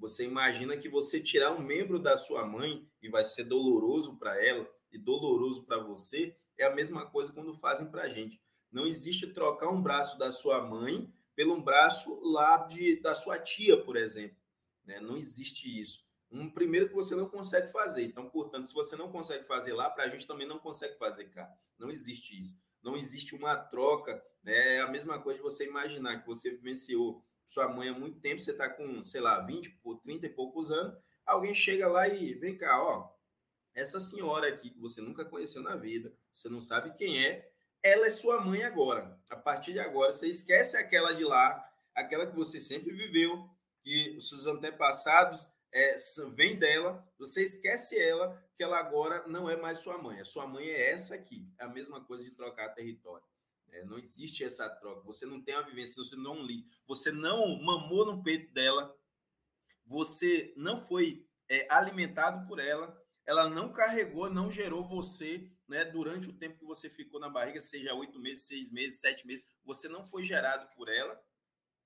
Você 0.00 0.24
imagina 0.24 0.76
que 0.76 0.88
você 0.88 1.22
tirar 1.22 1.52
um 1.52 1.62
membro 1.62 2.00
da 2.00 2.18
sua 2.18 2.44
mãe 2.44 2.84
e 3.00 3.08
vai 3.08 3.24
ser 3.24 3.44
doloroso 3.44 4.18
para 4.18 4.44
ela 4.44 4.68
e 4.90 4.98
doloroso 4.98 5.64
para 5.64 5.78
você, 5.78 6.36
é 6.58 6.64
a 6.64 6.74
mesma 6.74 7.06
coisa 7.06 7.32
quando 7.32 7.54
fazem 7.54 7.88
para 7.88 8.02
a 8.02 8.08
gente. 8.08 8.42
Não 8.72 8.84
existe 8.84 9.28
trocar 9.28 9.70
um 9.70 9.80
braço 9.80 10.18
da 10.18 10.32
sua 10.32 10.60
mãe 10.60 11.08
pelo 11.36 11.62
braço 11.62 12.18
lá 12.20 12.66
de, 12.66 13.00
da 13.00 13.14
sua 13.14 13.38
tia, 13.38 13.80
por 13.80 13.96
exemplo. 13.96 14.36
Né? 14.84 14.98
Não 14.98 15.16
existe 15.16 15.80
isso. 15.80 16.04
Um 16.32 16.50
primeiro 16.50 16.88
que 16.88 16.94
você 16.94 17.14
não 17.14 17.28
consegue 17.28 17.70
fazer. 17.70 18.02
Então, 18.02 18.28
portanto, 18.28 18.66
se 18.66 18.74
você 18.74 18.96
não 18.96 19.12
consegue 19.12 19.44
fazer 19.44 19.72
lá, 19.72 19.88
para 19.88 20.04
a 20.04 20.08
gente 20.08 20.26
também 20.26 20.48
não 20.48 20.58
consegue 20.58 20.98
fazer 20.98 21.26
cá. 21.26 21.48
Não 21.78 21.90
existe 21.90 22.40
isso. 22.40 22.58
Não 22.82 22.96
existe 22.96 23.34
uma 23.34 23.56
troca. 23.56 24.22
Né? 24.42 24.76
É 24.76 24.80
a 24.80 24.88
mesma 24.88 25.20
coisa 25.20 25.38
de 25.38 25.42
você 25.42 25.66
imaginar 25.66 26.20
que 26.20 26.26
você 26.26 26.50
vivenciou 26.50 27.24
sua 27.46 27.68
mãe 27.68 27.88
há 27.88 27.92
muito 27.92 28.20
tempo, 28.20 28.40
você 28.40 28.52
está 28.52 28.70
com, 28.70 29.02
sei 29.02 29.20
lá, 29.20 29.40
20, 29.40 29.80
30 30.02 30.26
e 30.26 30.28
poucos 30.28 30.70
anos, 30.70 30.96
alguém 31.26 31.52
chega 31.52 31.88
lá 31.88 32.06
e 32.06 32.34
vem 32.34 32.56
cá, 32.56 32.80
ó, 32.80 33.10
essa 33.74 33.98
senhora 33.98 34.48
aqui 34.48 34.70
que 34.70 34.78
você 34.78 35.00
nunca 35.00 35.24
conheceu 35.24 35.60
na 35.60 35.74
vida, 35.74 36.14
você 36.32 36.48
não 36.48 36.60
sabe 36.60 36.94
quem 36.94 37.24
é, 37.24 37.50
ela 37.82 38.06
é 38.06 38.10
sua 38.10 38.40
mãe 38.40 38.62
agora. 38.62 39.18
A 39.28 39.36
partir 39.36 39.72
de 39.72 39.80
agora, 39.80 40.12
você 40.12 40.28
esquece 40.28 40.76
aquela 40.76 41.12
de 41.12 41.24
lá, 41.24 41.68
aquela 41.92 42.24
que 42.24 42.36
você 42.36 42.60
sempre 42.60 42.92
viveu, 42.92 43.48
que 43.82 44.16
os 44.16 44.28
seus 44.28 44.46
antepassados 44.46 45.48
é, 45.72 45.96
vêm 46.34 46.58
dela, 46.58 47.06
você 47.18 47.42
esquece 47.42 47.98
ela, 48.00 48.42
que 48.56 48.62
ela 48.62 48.78
agora 48.78 49.26
não 49.28 49.48
é 49.48 49.56
mais 49.56 49.78
sua 49.78 49.98
mãe. 49.98 50.20
A 50.20 50.24
sua 50.24 50.46
mãe 50.46 50.68
é 50.68 50.90
essa 50.90 51.14
aqui. 51.14 51.48
É 51.58 51.64
a 51.64 51.68
mesma 51.68 52.04
coisa 52.04 52.24
de 52.24 52.30
trocar 52.30 52.74
território. 52.74 53.24
É, 53.72 53.84
não 53.84 53.98
existe 53.98 54.42
essa 54.42 54.68
troca. 54.68 55.02
Você 55.02 55.24
não 55.26 55.40
tem 55.40 55.54
a 55.54 55.62
vivência, 55.62 56.02
você 56.02 56.16
não 56.16 56.42
li, 56.42 56.66
você 56.86 57.12
não 57.12 57.60
mamou 57.62 58.04
no 58.04 58.22
peito 58.22 58.52
dela, 58.52 58.96
você 59.86 60.52
não 60.56 60.80
foi 60.80 61.24
é, 61.48 61.66
alimentado 61.70 62.46
por 62.48 62.58
ela, 62.58 63.00
ela 63.24 63.48
não 63.48 63.72
carregou, 63.72 64.28
não 64.28 64.50
gerou 64.50 64.84
você 64.84 65.48
né, 65.68 65.84
durante 65.84 66.28
o 66.28 66.32
tempo 66.32 66.58
que 66.58 66.64
você 66.64 66.90
ficou 66.90 67.20
na 67.20 67.28
barriga, 67.28 67.60
seja 67.60 67.94
oito 67.94 68.18
meses, 68.18 68.46
seis 68.46 68.70
meses, 68.72 69.00
sete 69.00 69.24
meses, 69.24 69.44
você 69.64 69.88
não 69.88 70.02
foi 70.02 70.24
gerado 70.24 70.68
por 70.74 70.88
ela, 70.88 71.20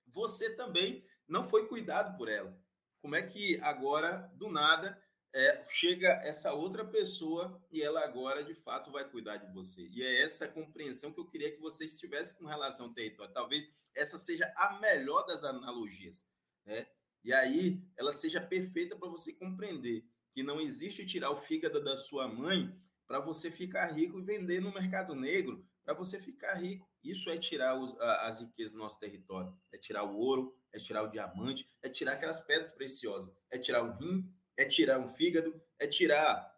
você 0.07 0.55
também 0.57 1.05
não 1.29 1.47
foi 1.49 1.67
cuidado 1.67 2.17
por 2.17 2.29
ela. 2.29 2.59
Como 3.05 3.17
é 3.17 3.23
que 3.23 3.61
agora, 3.61 4.33
do 4.35 4.49
nada, 4.49 4.99
é, 5.31 5.63
chega 5.69 6.09
essa 6.25 6.55
outra 6.55 6.83
pessoa 6.83 7.63
e 7.71 7.83
ela 7.83 8.03
agora, 8.03 8.43
de 8.43 8.55
fato, 8.55 8.91
vai 8.91 9.07
cuidar 9.07 9.37
de 9.37 9.53
você? 9.53 9.87
E 9.93 10.03
é 10.03 10.23
essa 10.23 10.49
compreensão 10.49 11.13
que 11.13 11.21
eu 11.21 11.27
queria 11.27 11.53
que 11.53 11.61
vocês 11.61 11.99
tivessem 12.01 12.39
com 12.39 12.47
relação 12.47 12.87
ao 12.87 12.95
território. 12.95 13.31
Talvez 13.35 13.69
essa 13.95 14.17
seja 14.17 14.51
a 14.57 14.79
melhor 14.81 15.27
das 15.27 15.45
analogias, 15.45 16.25
né? 16.65 16.87
E 17.23 17.31
aí 17.31 17.79
ela 17.95 18.11
seja 18.11 18.41
perfeita 18.41 18.97
para 18.97 19.11
você 19.11 19.35
compreender 19.35 20.03
que 20.33 20.43
não 20.43 20.59
existe 20.59 21.05
tirar 21.05 21.31
o 21.31 21.43
fígado 21.43 21.85
da 21.85 21.99
sua 21.99 22.27
mãe 22.27 22.75
para 23.07 23.21
você 23.21 23.51
ficar 23.51 23.93
rico 23.93 24.19
e 24.19 24.25
vender 24.25 24.63
no 24.63 24.73
mercado 24.73 25.15
negro 25.15 25.63
para 25.85 25.93
você 25.93 26.19
ficar 26.19 26.55
rico. 26.55 26.89
Isso 27.03 27.29
é 27.29 27.37
tirar 27.37 27.79
os, 27.79 27.95
as 28.01 28.41
riquezas 28.41 28.73
do 28.73 28.79
nosso 28.79 28.99
território, 28.99 29.55
é 29.71 29.77
tirar 29.77 30.05
o 30.05 30.17
ouro, 30.17 30.57
é 30.75 30.79
tirar 30.79 31.05
o 31.05 31.09
diamante, 31.09 31.69
é 31.81 31.89
tirar 31.89 32.15
aquelas 32.15 32.41
pedras 32.41 32.73
preciosas, 32.73 33.33
é 33.51 33.57
tirar 33.57 33.83
um 33.83 33.97
rim, 33.97 34.29
é 34.57 34.65
tirar 34.65 34.99
um 34.99 35.09
fígado, 35.09 35.61
é 35.79 35.87
tirar 35.87 36.53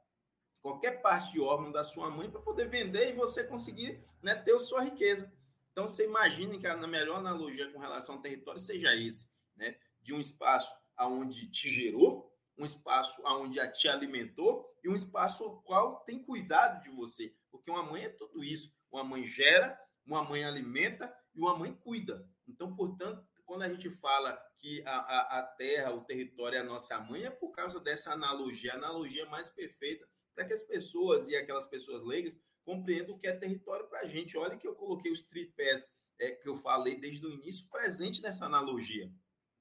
qualquer 0.63 1.03
parte 1.03 1.33
de 1.33 1.41
órgão 1.41 1.71
da 1.71 1.85
sua 1.85 2.11
mãe 2.11 2.31
para 2.31 2.41
poder 2.41 2.69
vender 2.69 3.11
e 3.11 3.13
você 3.13 3.45
conseguir 3.45 4.03
né, 4.23 4.35
ter 4.35 4.55
a 4.55 4.59
sua 4.59 4.83
riqueza. 4.83 5.31
Então, 5.71 5.87
você 5.87 6.07
imagine 6.07 6.59
que 6.59 6.67
a 6.67 6.75
melhor 6.87 7.19
analogia 7.19 7.71
com 7.71 7.79
relação 7.79 8.15
ao 8.15 8.23
território 8.23 8.59
seja 8.59 8.97
esse, 8.97 9.31
né? 9.55 9.77
De 10.01 10.15
um 10.15 10.19
espaço 10.19 10.75
aonde 10.97 11.51
te 11.51 11.69
gerou, 11.69 12.35
um 12.57 12.65
espaço 12.65 13.21
aonde 13.27 13.61
te 13.73 13.87
alimentou 13.87 14.75
e 14.83 14.89
um 14.89 14.95
espaço 14.95 15.45
ao 15.45 15.61
qual 15.61 16.01
tem 16.01 16.23
cuidado 16.23 16.83
de 16.83 16.89
você. 16.89 17.35
Porque 17.51 17.71
uma 17.71 17.83
mãe 17.83 18.05
é 18.05 18.09
tudo 18.09 18.43
isso. 18.43 18.75
Uma 18.91 19.05
mãe 19.05 19.27
gera, 19.27 19.79
uma 20.07 20.25
mãe 20.25 20.45
alimenta 20.45 21.15
e 21.35 21.41
uma 21.41 21.59
mãe 21.59 21.75
cuida. 21.75 22.27
Então, 22.49 22.75
portanto, 22.75 23.23
quando 23.47 23.63
a 23.63 23.69
gente 23.69 23.89
fala 23.89 24.37
que 24.59 24.83
a, 24.85 24.97
a, 24.97 25.39
a 25.39 25.43
terra, 25.43 25.95
o 25.95 26.05
território 26.05 26.59
é 26.59 26.61
a 26.61 26.65
nossa 26.65 26.99
mãe, 27.01 27.25
é 27.25 27.31
por 27.31 27.53
causa 27.53 27.81
dessa 27.81 28.13
analogia, 28.13 28.73
a 28.73 28.77
analogia 28.77 29.25
mais 29.27 29.49
perfeita 29.49 30.07
para 30.35 30.45
que 30.45 30.53
as 30.53 30.63
pessoas 30.63 31.29
e 31.29 31.37
aquelas 31.37 31.65
pessoas 31.65 32.03
leigas 32.03 32.37
compreendam 32.65 33.15
o 33.15 33.19
que 33.19 33.27
é 33.27 33.33
território 33.33 33.89
para 33.89 34.01
a 34.01 34.07
gente. 34.07 34.37
Olha 34.37 34.57
que 34.57 34.67
eu 34.67 34.75
coloquei 34.75 35.11
os 35.11 35.23
tripés 35.23 35.89
é, 36.19 36.33
que 36.33 36.49
eu 36.49 36.57
falei 36.59 37.01
desde 37.01 37.25
o 37.25 37.31
início 37.31 37.69
presente 37.71 38.21
nessa 38.21 38.45
analogia. 38.45 39.11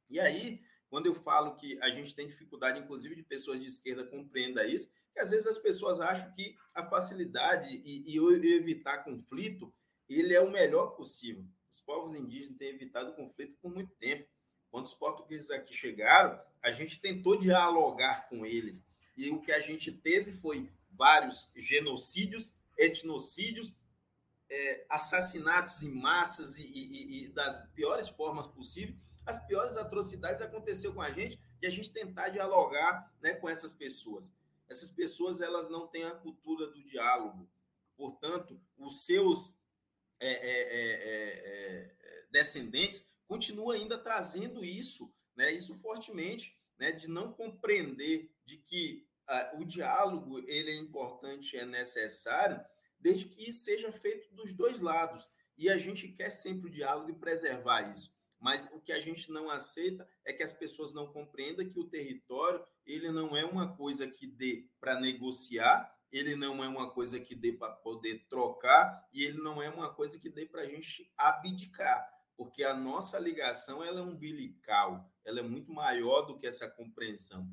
E 0.10 0.20
aí, 0.20 0.62
quando 0.90 1.06
eu 1.06 1.16
falo 1.16 1.56
que 1.56 1.80
a 1.82 1.90
gente 1.92 2.16
tem 2.16 2.28
dificuldade, 2.28 2.80
inclusive 2.80 3.16
de 3.16 3.24
pessoas 3.24 3.60
de 3.60 3.68
esquerda 3.68 4.06
compreenda 4.06 4.66
isso, 4.66 4.92
que 5.14 5.20
às 5.20 5.32
vezes 5.32 5.48
as 5.48 5.58
pessoas 5.58 6.02
acham 6.02 6.32
que 6.34 6.56
a 6.74 6.84
facilidade 6.90 7.70
e, 7.86 8.04
e 8.06 8.54
evitar 8.54 9.04
conflito, 9.04 9.74
ele 10.10 10.34
é 10.34 10.42
o 10.42 10.52
melhor 10.52 10.96
possível. 10.96 11.46
Os 11.76 11.82
povos 11.82 12.14
indígenas 12.14 12.58
têm 12.58 12.70
evitado 12.70 13.14
conflito 13.16 13.58
por 13.62 13.70
muito 13.70 13.94
tempo. 13.96 14.26
Quando 14.72 14.86
os 14.86 14.94
portugueses 14.94 15.52
aqui 15.52 15.74
chegaram, 15.74 16.40
a 16.64 16.72
gente 16.72 17.02
tentou 17.02 17.38
dialogar 17.38 18.30
com 18.30 18.46
eles. 18.46 18.82
E 19.18 19.30
o 19.30 19.42
que 19.42 19.52
a 19.52 19.60
gente 19.60 19.92
teve 19.92 20.32
foi 20.32 20.72
vários 20.92 21.52
genocídios 21.54 22.56
etnocídios, 22.78 23.78
é, 24.50 24.86
assassinatos 24.90 25.84
em 25.84 25.94
massas 25.94 26.58
e, 26.60 26.64
e, 26.66 27.26
e, 27.26 27.28
das 27.30 27.68
piores 27.72 28.08
formas 28.08 28.48
possíveis, 28.48 28.98
as 29.26 29.46
piores 29.46 29.76
atrocidades 29.76 30.42
aconteceu 30.42 30.94
com 30.94 31.02
a 31.02 31.12
gente 31.12 31.38
e 31.62 31.68
a 31.68 31.70
gente 31.70 31.92
tentar 31.92 32.30
dialogar 32.30 33.12
né, 33.22 33.34
com 33.34 33.50
essas 33.50 33.74
pessoas. 33.74 34.32
Essas 34.70 34.92
pessoas 34.92 35.42
elas 35.42 35.70
não 35.70 35.88
têm 35.88 36.06
a 36.06 36.16
cultura 36.16 36.68
do 36.68 36.82
diálogo, 36.86 37.50
portanto, 37.98 38.58
os 38.78 39.04
seus 39.04 39.58
é, 40.20 40.32
é, 40.32 40.62
é, 40.72 41.92
é 41.92 42.26
descendentes 42.32 43.16
continuam 43.28 43.72
ainda 43.72 43.98
trazendo 43.98 44.64
isso, 44.64 45.14
né, 45.36 45.54
isso 45.54 45.74
fortemente, 45.76 46.56
né, 46.78 46.92
de 46.92 47.08
não 47.08 47.32
compreender 47.32 48.32
de 48.46 48.58
que 48.58 49.08
uh, 49.30 49.62
o 49.62 49.66
diálogo 49.66 50.40
ele 50.48 50.72
é 50.72 50.76
importante, 50.76 51.58
é 51.58 51.66
necessário, 51.66 52.64
desde 53.00 53.26
que 53.26 53.52
seja 53.52 53.92
feito 53.92 54.34
dos 54.34 54.54
dois 54.54 54.82
lados. 54.82 55.28
E 55.58 55.70
a 55.70 55.78
gente 55.78 56.10
quer 56.10 56.30
sempre 56.30 56.68
o 56.68 56.72
diálogo 56.72 57.10
e 57.10 57.20
preservar 57.20 57.94
isso. 57.94 58.14
Mas 58.40 58.70
o 58.74 58.82
que 58.82 58.92
a 58.92 59.00
gente 59.00 59.32
não 59.32 59.50
aceita 59.50 60.08
é 60.26 60.34
que 60.34 60.44
as 60.44 60.52
pessoas 60.52 60.94
não 60.94 61.12
compreendam 61.12 61.68
que 61.68 61.80
o 61.80 61.88
território 61.88 62.64
ele 62.86 63.10
não 63.10 63.36
é 63.36 63.46
uma 63.46 63.76
coisa 63.76 64.06
que 64.08 64.28
dê 64.28 64.68
para 64.80 65.00
negociar, 65.00 65.95
ele 66.18 66.36
não 66.36 66.64
é 66.64 66.68
uma 66.68 66.90
coisa 66.90 67.20
que 67.20 67.36
dê 67.36 67.52
para 67.52 67.74
poder 67.74 68.26
trocar 68.30 69.06
e 69.14 69.24
ele 69.24 69.38
não 69.42 69.62
é 69.62 69.70
uma 69.70 69.94
coisa 69.94 70.18
que 70.18 70.30
dê 70.30 70.46
para 70.46 70.62
a 70.62 70.68
gente 70.68 71.12
abdicar, 71.18 72.10
porque 72.38 72.64
a 72.64 72.74
nossa 72.74 73.20
ligação 73.20 73.84
ela 73.84 74.00
é 74.00 74.04
umbilical, 74.04 75.12
ela 75.26 75.40
é 75.40 75.44
muito 75.44 75.74
maior 75.74 76.22
do 76.22 76.38
que 76.38 76.48
essa 76.48 76.70
compreensão. 76.70 77.46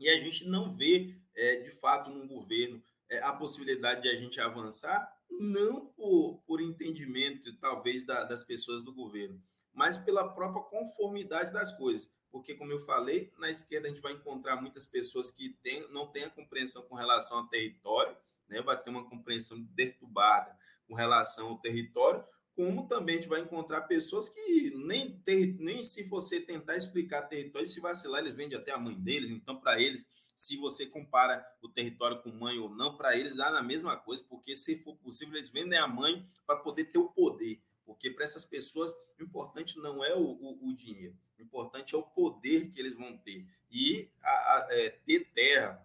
E 0.00 0.08
a 0.08 0.18
gente 0.18 0.44
não 0.46 0.72
vê, 0.72 1.16
é, 1.32 1.60
de 1.60 1.70
fato, 1.70 2.10
num 2.10 2.26
governo 2.26 2.82
é, 3.08 3.22
a 3.22 3.32
possibilidade 3.32 4.02
de 4.02 4.08
a 4.08 4.16
gente 4.16 4.40
avançar, 4.40 5.08
não 5.30 5.86
por, 5.86 6.42
por 6.44 6.60
entendimento, 6.60 7.56
talvez, 7.58 8.04
da, 8.04 8.24
das 8.24 8.42
pessoas 8.42 8.82
do 8.82 8.92
governo, 8.92 9.40
mas 9.72 9.96
pela 9.96 10.28
própria 10.34 10.64
conformidade 10.64 11.52
das 11.52 11.76
coisas. 11.76 12.10
Porque, 12.32 12.54
como 12.54 12.72
eu 12.72 12.80
falei, 12.80 13.30
na 13.38 13.50
esquerda 13.50 13.86
a 13.86 13.90
gente 13.90 14.00
vai 14.00 14.14
encontrar 14.14 14.56
muitas 14.56 14.86
pessoas 14.86 15.30
que 15.30 15.50
tem, 15.62 15.86
não 15.92 16.06
têm 16.06 16.24
a 16.24 16.30
compreensão 16.30 16.82
com 16.82 16.96
relação 16.96 17.38
ao 17.38 17.46
território, 17.46 18.16
né? 18.48 18.62
vai 18.62 18.82
ter 18.82 18.88
uma 18.90 19.08
compreensão 19.08 19.62
perturbada 19.76 20.56
com 20.88 20.94
relação 20.94 21.48
ao 21.48 21.58
território, 21.58 22.24
como 22.56 22.86
também 22.86 23.16
a 23.16 23.20
gente 23.20 23.28
vai 23.28 23.40
encontrar 23.40 23.82
pessoas 23.82 24.28
que 24.28 24.72
nem, 24.74 25.18
ter, 25.20 25.56
nem 25.58 25.82
se 25.82 26.08
você 26.08 26.40
tentar 26.40 26.76
explicar 26.76 27.22
território, 27.22 27.66
se 27.66 27.80
vacilar, 27.80 28.20
eles 28.20 28.34
vendem 28.34 28.58
até 28.58 28.72
a 28.72 28.78
mãe 28.78 28.98
deles. 28.98 29.30
Então, 29.30 29.58
para 29.60 29.80
eles, 29.80 30.06
se 30.34 30.56
você 30.56 30.86
compara 30.86 31.44
o 31.62 31.68
território 31.68 32.22
com 32.22 32.30
mãe 32.30 32.58
ou 32.58 32.68
não, 32.68 32.96
para 32.96 33.16
eles 33.16 33.36
dá 33.36 33.50
na 33.50 33.62
mesma 33.62 33.96
coisa, 33.96 34.24
porque 34.28 34.56
se 34.56 34.76
for 34.78 34.96
possível, 34.96 35.36
eles 35.36 35.48
vendem 35.48 35.78
a 35.78 35.86
mãe 35.86 36.26
para 36.46 36.56
poder 36.56 36.86
ter 36.86 36.98
o 36.98 37.08
poder. 37.08 37.60
Porque 37.84 38.10
para 38.10 38.24
essas 38.24 38.44
pessoas, 38.44 38.92
o 39.18 39.22
importante 39.22 39.78
não 39.78 40.04
é 40.04 40.14
o, 40.14 40.22
o, 40.22 40.68
o, 40.68 40.74
dinheiro, 40.74 41.16
o 41.42 41.44
importante 41.44 41.94
é 41.94 41.98
o 41.98 42.02
poder 42.02 42.70
que 42.70 42.78
eles 42.78 42.96
vão 42.96 43.16
ter. 43.18 43.46
E 43.70 44.08
a, 44.22 44.30
a, 44.30 44.68
é, 44.70 44.90
ter 44.90 45.30
terra, 45.32 45.84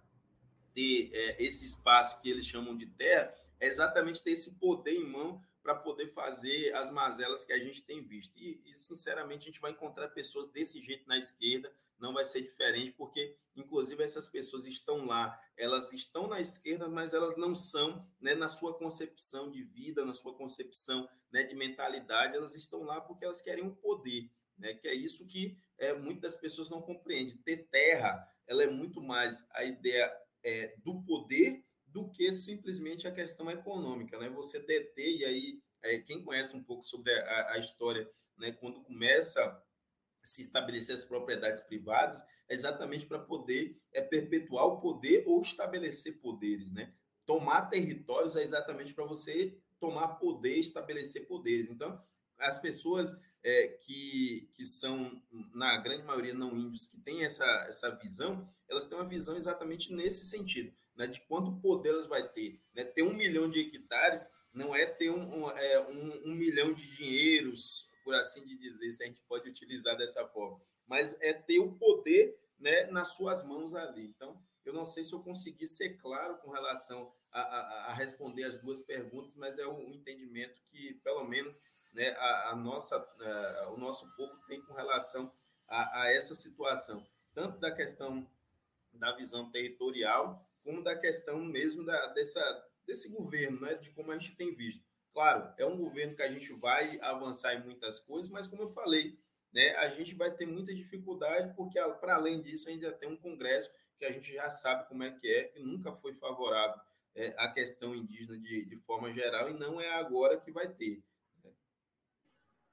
ter 0.74 1.10
é, 1.14 1.44
esse 1.44 1.66
espaço 1.66 2.22
que 2.22 2.30
eles 2.30 2.46
chamam 2.46 2.78
de 2.78 2.86
terra, 2.86 3.34
é 3.60 3.68
exatamente 3.68 4.24
ter 4.24 4.32
esse 4.32 4.56
poder 4.56 4.94
em 4.94 5.10
mão 5.10 5.42
para 5.64 5.76
poder 5.76 6.08
fazer 6.08 6.74
as 6.76 6.90
mazelas 6.90 7.44
que 7.44 7.52
a 7.52 7.60
gente 7.60 7.84
tem 7.84 8.02
visto. 8.02 8.38
E, 8.38 8.62
e, 8.66 8.76
sinceramente, 8.76 9.44
a 9.44 9.52
gente 9.52 9.60
vai 9.60 9.72
encontrar 9.72 10.08
pessoas 10.10 10.50
desse 10.50 10.82
jeito 10.82 11.06
na 11.08 11.18
esquerda, 11.18 11.70
não 12.00 12.14
vai 12.14 12.24
ser 12.24 12.42
diferente, 12.42 12.92
porque, 12.92 13.36
inclusive, 13.56 14.02
essas 14.02 14.28
pessoas 14.28 14.66
estão 14.66 15.06
lá, 15.06 15.38
elas 15.58 15.92
estão 15.92 16.28
na 16.28 16.40
esquerda, 16.40 16.88
mas 16.88 17.14
elas 17.14 17.36
não 17.36 17.56
são, 17.56 18.08
né, 18.22 18.36
na 18.36 18.48
sua 18.48 18.78
concepção 18.78 19.52
de 19.52 19.64
vida, 19.64 20.06
na 20.06 20.14
sua 20.14 20.34
concepção 20.36 21.10
né, 21.32 21.44
de 21.44 21.56
mentalidade, 21.56 22.38
elas 22.38 22.56
estão 22.56 22.84
lá 22.84 23.02
porque 23.02 23.26
elas 23.26 23.42
querem 23.42 23.64
o 23.64 23.68
um 23.68 23.76
poder, 23.76 24.30
né, 24.58 24.74
que 24.74 24.88
é 24.88 24.94
isso 24.94 25.28
que 25.28 25.58
é, 25.78 25.94
muitas 25.94 26.36
pessoas 26.36 26.70
não 26.70 26.82
compreendem. 26.82 27.38
Ter 27.38 27.68
terra, 27.70 28.28
ela 28.48 28.64
é 28.64 28.68
muito 28.68 29.02
mais 29.02 29.46
a 29.52 29.64
ideia 29.64 30.12
é, 30.44 30.76
do 30.84 31.02
poder 31.04 31.64
do 31.86 32.10
que 32.10 32.32
simplesmente 32.32 33.08
a 33.08 33.12
questão 33.12 33.50
econômica, 33.50 34.20
né? 34.20 34.30
Você 34.30 34.60
deter, 34.60 35.18
e 35.18 35.26
aí, 35.26 35.62
é, 35.82 36.00
quem 36.00 36.24
conhece 36.24 36.56
um 36.56 36.64
pouco 36.64 36.84
sobre 36.84 37.12
a, 37.12 37.54
a 37.54 37.58
história, 37.58 38.10
né, 38.38 38.52
quando 38.52 38.84
começa 38.84 39.42
a 39.42 39.64
se 40.24 40.42
estabelecer 40.42 40.94
as 40.94 41.06
propriedades 41.06 41.62
privadas, 41.62 42.22
é 42.50 42.54
exatamente 42.54 43.06
para 43.06 43.20
poder 43.20 43.76
é, 43.92 44.02
perpetuar 44.02 44.66
o 44.68 44.80
poder 44.80 45.24
ou 45.26 45.42
estabelecer 45.42 46.20
poderes, 46.20 46.72
né? 46.72 46.94
Tomar 47.26 47.68
territórios 47.68 48.36
é 48.36 48.44
exatamente 48.44 48.94
para 48.94 49.06
você 49.06 49.58
tomar 49.80 50.16
poder, 50.16 50.58
estabelecer 50.60 51.28
poderes. 51.28 51.70
Então, 51.70 52.02
as 52.38 52.60
pessoas 52.60 53.12
é, 53.48 53.68
que, 53.86 54.50
que 54.58 54.66
são, 54.66 55.10
na 55.54 55.78
grande 55.78 56.04
maioria, 56.04 56.34
não 56.34 56.58
índios, 56.58 56.86
que 56.86 57.00
têm 57.00 57.24
essa, 57.24 57.46
essa 57.66 57.90
visão, 57.92 58.46
elas 58.68 58.86
têm 58.86 58.98
uma 58.98 59.08
visão 59.08 59.38
exatamente 59.38 59.94
nesse 59.94 60.26
sentido 60.26 60.76
né, 60.98 61.08
de 61.08 61.22
quanto 61.22 61.62
poder 61.62 61.90
elas 61.90 62.08
vai 62.08 62.28
ter. 62.28 62.60
Né? 62.76 62.84
Ter 62.84 63.04
um 63.04 63.14
milhão 63.14 63.50
de 63.50 63.62
hectares 63.62 64.28
não 64.54 64.76
é 64.76 64.86
ter 64.86 65.10
um, 65.12 65.46
um, 65.46 65.50
é, 65.52 65.80
um, 65.88 66.32
um 66.32 66.36
milhão 66.36 66.74
de 66.74 66.86
dinheiros, 66.98 67.90
por 68.04 68.14
assim 68.16 68.46
dizer, 68.46 68.92
se 68.92 69.04
a 69.04 69.08
gente 69.08 69.22
pode 69.30 69.50
utilizar 69.50 69.96
dessa 69.96 70.28
forma, 70.28 70.60
mas 70.86 71.16
é 71.22 71.32
ter 71.32 71.60
o 71.60 71.72
poder 71.72 72.38
né, 72.60 72.88
nas 72.88 73.16
suas 73.16 73.44
mãos 73.44 73.74
ali. 73.74 74.08
Então, 74.08 74.38
eu 74.66 74.74
não 74.74 74.86
sei 74.86 75.06
se 75.06 75.14
eu 75.14 75.22
consegui 75.22 75.66
ser 75.66 75.96
claro 76.02 76.38
com 76.40 76.52
relação 76.52 77.10
a, 77.42 77.92
a, 77.92 77.94
responder 77.94 78.44
as 78.44 78.60
duas 78.62 78.82
perguntas, 78.82 79.36
mas 79.36 79.60
é 79.60 79.68
um 79.68 79.94
entendimento 79.94 80.60
que, 80.70 80.94
pelo 81.04 81.26
menos, 81.26 81.60
né, 81.94 82.10
a, 82.12 82.50
a 82.52 82.56
nossa, 82.56 82.98
o 83.74 83.78
nosso 83.78 84.06
povo 84.16 84.34
tem 84.48 84.62
com 84.62 84.74
relação 84.74 85.30
a, 85.70 86.02
a 86.02 86.14
essa 86.14 86.34
situação, 86.34 87.06
tanto 87.34 87.60
da 87.60 87.72
questão 87.72 88.28
da 88.94 89.12
visão 89.12 89.52
territorial, 89.52 90.42
como 90.64 90.84
da 90.84 90.96
questão 90.96 91.40
mesmo 91.40 91.86
da, 91.86 92.08
dessa, 92.08 92.68
desse 92.86 93.10
governo, 93.10 93.62
né, 93.62 93.76
de 93.76 93.92
como 93.92 94.12
a 94.12 94.18
gente 94.18 94.36
tem 94.36 94.54
visto. 94.54 94.84
Claro, 95.14 95.54
é 95.58 95.66
um 95.66 95.78
governo 95.78 96.16
que 96.16 96.24
a 96.24 96.32
gente 96.32 96.52
vai 96.54 97.00
avançar 97.02 97.54
em 97.56 97.64
muitas 97.64 98.00
coisas, 98.00 98.30
mas 98.30 98.48
como 98.48 98.64
eu 98.64 98.74
falei, 98.74 99.18
né, 99.54 99.76
a 99.78 99.90
gente 99.90 100.14
vai 100.14 100.32
ter 100.32 100.46
muita 100.46 100.74
dificuldade, 100.74 101.56
porque 101.56 101.80
para 102.00 102.16
além 102.16 102.42
disso 102.42 102.70
ainda 102.70 102.92
tem 102.92 103.10
um 103.10 103.18
Congresso 103.18 103.72
que 103.98 104.06
a 104.06 104.12
gente 104.12 104.32
já 104.34 104.50
sabe 104.50 104.88
como 104.88 105.04
é 105.04 105.12
que 105.12 105.28
é, 105.28 105.46
que 105.46 105.60
nunca 105.60 105.92
foi 105.92 106.14
favorável 106.14 106.80
é, 107.18 107.34
à 107.38 107.50
questão 107.50 107.96
indígena 107.96 108.38
de, 108.38 108.66
de 108.66 108.76
forma 108.78 109.12
geral, 109.12 109.50
e 109.50 109.54
não 109.54 109.82
é 109.82 109.92
agora 109.96 110.40
que 110.40 110.52
vai 110.52 110.68
ter. 110.68 111.04
Né? 111.44 111.52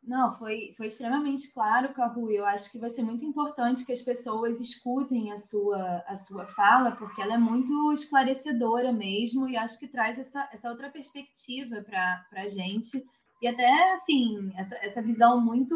Não, 0.03 0.35
foi, 0.35 0.75
foi 0.77 0.89
extremamente 0.89 1.51
claro, 1.53 1.95
Carru. 1.95 2.31
Eu 2.31 2.45
acho 2.45 2.71
que 2.71 2.79
vai 2.79 2.91
ser 2.91 3.03
muito 3.03 3.25
importante 3.25 3.87
que 3.87 3.93
as 3.93 4.03
pessoas 4.03 4.61
escutem 4.61 5.33
a 5.33 5.37
sua, 5.39 6.05
a 6.07 6.15
sua 6.15 6.47
fala, 6.47 6.93
porque 6.93 7.23
ela 7.23 7.35
é 7.35 7.39
muito 7.39 7.91
esclarecedora 7.93 8.93
mesmo, 8.93 9.49
e 9.49 9.57
acho 9.57 9.81
que 9.81 9.89
traz 9.89 10.19
essa, 10.19 10.47
essa 10.53 10.69
outra 10.69 10.91
perspectiva 10.91 11.83
para 11.83 12.43
a 12.43 12.49
gente. 12.49 13.03
E 13.41 13.49
até, 13.49 13.93
assim, 13.93 14.53
essa, 14.57 14.75
essa 14.77 15.03
visão 15.03 15.41
muito 15.41 15.75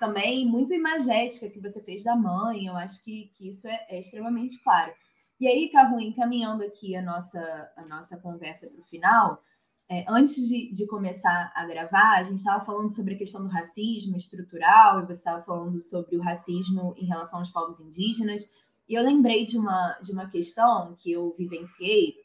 também 0.00 0.46
muito 0.46 0.72
imagética 0.72 1.50
que 1.50 1.60
você 1.60 1.82
fez 1.82 2.04
da 2.04 2.14
mãe, 2.14 2.66
eu 2.66 2.76
acho 2.76 3.02
que, 3.04 3.30
que 3.34 3.48
isso 3.48 3.66
é, 3.66 3.86
é 3.90 4.00
extremamente 4.00 4.62
claro. 4.62 4.92
E 5.40 5.46
aí, 5.46 5.70
Carru, 5.70 6.00
encaminhando 6.00 6.64
aqui 6.64 6.96
a 6.96 7.02
nossa, 7.02 7.72
a 7.76 7.84
nossa 7.86 8.18
conversa 8.18 8.68
para 8.68 8.80
o 8.80 8.84
final, 8.84 9.42
é, 9.88 10.04
antes 10.08 10.48
de, 10.48 10.72
de, 10.72 10.86
começar 10.86 11.52
a 11.54 11.64
gravar, 11.64 12.18
a 12.18 12.22
gente 12.22 12.38
estava 12.38 12.62
falando 12.64 12.92
sobre 12.92 13.14
a 13.14 13.18
questão 13.18 13.42
do 13.42 13.48
racismo 13.48 14.16
estrutural, 14.16 15.00
e 15.00 15.06
você 15.06 15.12
estava 15.12 15.40
falando 15.42 15.80
sobre 15.80 16.16
o 16.16 16.20
racismo 16.20 16.94
em 16.98 17.06
relação 17.06 17.38
aos 17.38 17.50
povos 17.50 17.80
indígenas, 17.80 18.52
e 18.88 18.94
eu 18.94 19.02
lembrei 19.02 19.44
de 19.44 19.56
uma, 19.56 19.98
de 20.02 20.12
uma 20.12 20.28
questão 20.28 20.94
que 20.98 21.12
eu 21.12 21.32
vivenciei. 21.38 22.16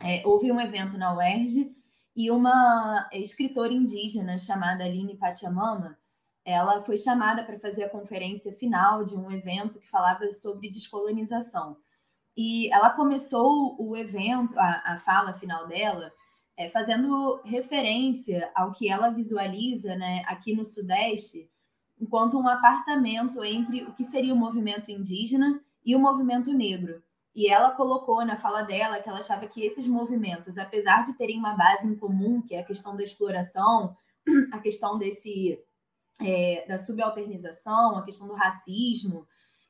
É, 0.00 0.22
houve 0.26 0.50
um 0.50 0.60
evento 0.60 0.96
na 0.96 1.14
UERJ 1.14 1.76
e 2.14 2.30
uma 2.30 3.08
escritora 3.12 3.72
indígena 3.72 4.38
chamada 4.38 4.84
Aline 4.84 5.16
Pachamama, 5.16 5.98
ela 6.44 6.80
foi 6.80 6.96
chamada 6.96 7.44
para 7.44 7.58
fazer 7.58 7.84
a 7.84 7.90
conferência 7.90 8.52
final 8.52 9.04
de 9.04 9.16
um 9.16 9.30
evento 9.30 9.80
que 9.80 9.88
falava 9.88 10.30
sobre 10.30 10.70
descolonização. 10.70 11.76
E 12.36 12.72
ela 12.72 12.90
começou 12.90 13.76
o 13.78 13.96
evento, 13.96 14.58
a, 14.58 14.82
a 14.84 14.98
fala 14.98 15.32
final 15.34 15.66
dela, 15.66 16.12
é, 16.56 16.68
fazendo 16.68 17.40
referência 17.44 18.50
ao 18.54 18.72
que 18.72 18.88
ela 18.88 19.10
visualiza 19.10 19.94
né, 19.96 20.22
aqui 20.26 20.54
no 20.54 20.64
Sudeste, 20.64 21.50
enquanto 22.00 22.38
um 22.38 22.48
apartamento 22.48 23.42
entre 23.42 23.84
o 23.84 23.94
que 23.94 24.04
seria 24.04 24.34
o 24.34 24.38
movimento 24.38 24.90
indígena 24.90 25.60
e 25.84 25.96
o 25.96 25.98
movimento 25.98 26.52
negro. 26.52 27.02
E 27.34 27.48
ela 27.48 27.70
colocou 27.70 28.24
na 28.24 28.38
fala 28.38 28.62
dela 28.62 29.00
que 29.00 29.08
ela 29.08 29.18
achava 29.18 29.46
que 29.46 29.62
esses 29.62 29.86
movimentos, 29.86 30.56
apesar 30.56 31.04
de 31.04 31.14
terem 31.14 31.38
uma 31.38 31.54
base 31.54 31.86
em 31.86 31.94
comum, 31.94 32.40
que 32.40 32.54
é 32.54 32.60
a 32.60 32.64
questão 32.64 32.96
da 32.96 33.02
exploração, 33.02 33.94
a 34.52 34.58
questão 34.58 34.98
desse 34.98 35.58
é, 36.20 36.64
da 36.66 36.78
subalternização, 36.78 37.98
a 37.98 38.02
questão 38.02 38.26
do 38.26 38.34
racismo, 38.34 39.26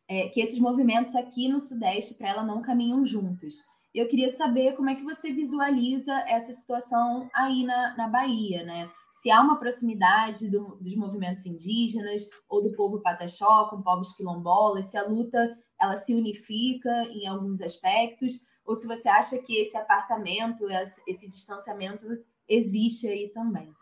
é, 0.08 0.28
que 0.28 0.40
esses 0.40 0.58
movimentos 0.58 1.14
aqui 1.16 1.48
no 1.48 1.60
Sudeste 1.60 2.14
para 2.16 2.28
ela 2.28 2.44
não 2.44 2.62
caminham 2.62 3.04
juntos. 3.04 3.56
Eu 3.94 4.08
queria 4.08 4.28
saber 4.28 4.76
como 4.76 4.90
é 4.90 4.94
que 4.94 5.02
você 5.02 5.32
visualiza 5.32 6.12
essa 6.28 6.52
situação 6.52 7.30
aí 7.34 7.64
na, 7.64 7.96
na 7.96 8.08
Bahia, 8.08 8.62
né? 8.62 8.90
Se 9.10 9.30
há 9.30 9.40
uma 9.40 9.58
proximidade 9.58 10.50
do, 10.50 10.76
dos 10.76 10.94
movimentos 10.94 11.46
indígenas 11.46 12.28
ou 12.48 12.62
do 12.62 12.76
povo 12.76 13.00
pataxó 13.00 13.70
com 13.70 13.80
povos 13.80 14.14
quilombolas, 14.14 14.90
se 14.90 14.98
a 14.98 15.08
luta 15.08 15.56
ela 15.80 15.96
se 15.96 16.14
unifica 16.14 16.90
em 17.04 17.26
alguns 17.26 17.60
aspectos, 17.62 18.46
ou 18.66 18.74
se 18.74 18.86
você 18.86 19.08
acha 19.08 19.38
que 19.38 19.58
esse 19.58 19.76
apartamento, 19.76 20.66
esse 21.06 21.28
distanciamento 21.28 22.04
existe 22.48 23.08
aí 23.08 23.30
também. 23.32 23.72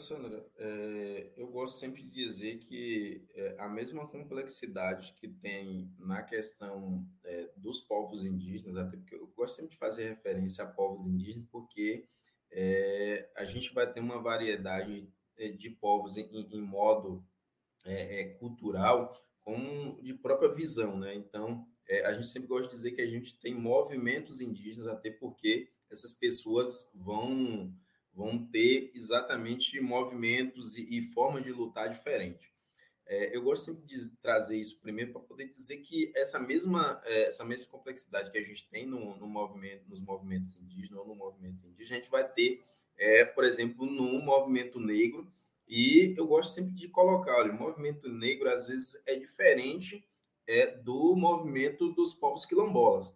Sandra, 0.00 0.46
é, 0.56 1.32
eu 1.36 1.46
gosto 1.48 1.78
sempre 1.78 2.02
de 2.02 2.10
dizer 2.10 2.58
que 2.58 3.24
é, 3.34 3.56
a 3.58 3.68
mesma 3.68 4.06
complexidade 4.08 5.14
que 5.14 5.28
tem 5.28 5.92
na 5.98 6.22
questão 6.22 7.06
é, 7.24 7.50
dos 7.56 7.80
povos 7.82 8.24
indígenas, 8.24 8.76
até 8.76 8.96
porque 8.96 9.14
eu 9.14 9.26
gosto 9.36 9.56
sempre 9.56 9.72
de 9.72 9.78
fazer 9.78 10.08
referência 10.08 10.64
a 10.64 10.68
povos 10.68 11.06
indígenas, 11.06 11.48
porque 11.50 12.06
é, 12.50 13.30
a 13.36 13.44
gente 13.44 13.72
vai 13.74 13.90
ter 13.92 14.00
uma 14.00 14.20
variedade 14.20 15.08
é, 15.36 15.48
de 15.48 15.70
povos 15.70 16.16
em, 16.16 16.28
em 16.52 16.62
modo 16.62 17.24
é, 17.84 18.24
cultural, 18.38 19.12
como 19.42 20.00
de 20.02 20.14
própria 20.14 20.52
visão, 20.52 20.98
né? 20.98 21.14
Então, 21.14 21.66
a 22.06 22.14
gente 22.14 22.28
sempre 22.28 22.48
gosta 22.48 22.68
de 22.68 22.74
dizer 22.74 22.92
que 22.92 23.02
a 23.02 23.06
gente 23.06 23.38
tem 23.38 23.54
movimentos 23.54 24.40
indígenas, 24.40 24.86
até 24.86 25.10
porque 25.10 25.68
essas 25.90 26.14
pessoas 26.14 26.90
vão 26.94 27.70
vão 28.14 28.46
ter 28.46 28.90
exatamente 28.94 29.80
movimentos 29.80 30.76
e, 30.76 30.98
e 30.98 31.02
formas 31.02 31.44
de 31.44 31.52
lutar 31.52 31.88
diferentes. 31.88 32.54
É, 33.06 33.36
eu 33.36 33.42
gosto 33.42 33.66
sempre 33.66 33.84
de 33.84 34.16
trazer 34.16 34.58
isso 34.58 34.80
primeiro 34.80 35.12
para 35.12 35.20
poder 35.20 35.50
dizer 35.50 35.78
que 35.78 36.10
essa 36.14 36.38
mesma, 36.38 37.02
é, 37.04 37.24
essa 37.24 37.44
mesma 37.44 37.70
complexidade 37.70 38.30
que 38.30 38.38
a 38.38 38.42
gente 38.42 38.66
tem 38.68 38.86
no, 38.86 39.16
no, 39.16 39.26
movimento, 39.26 39.82
nos 39.88 40.00
movimentos 40.00 40.56
indígenas 40.56 41.00
ou 41.00 41.08
no 41.08 41.14
movimento 41.14 41.66
indígena, 41.66 41.96
a 41.96 42.00
gente 42.00 42.10
vai 42.10 42.26
ter, 42.26 42.64
é, 42.96 43.24
por 43.24 43.44
exemplo, 43.44 43.84
no 43.84 44.22
movimento 44.22 44.80
negro. 44.80 45.30
E 45.68 46.14
eu 46.16 46.26
gosto 46.26 46.54
sempre 46.54 46.72
de 46.72 46.88
colocar, 46.88 47.36
olha, 47.36 47.52
o 47.52 47.58
movimento 47.58 48.08
negro 48.08 48.48
às 48.48 48.66
vezes 48.66 49.02
é 49.06 49.16
diferente 49.16 50.02
é, 50.46 50.66
do 50.66 51.14
movimento 51.14 51.92
dos 51.92 52.14
povos 52.14 52.46
quilombolas. 52.46 53.14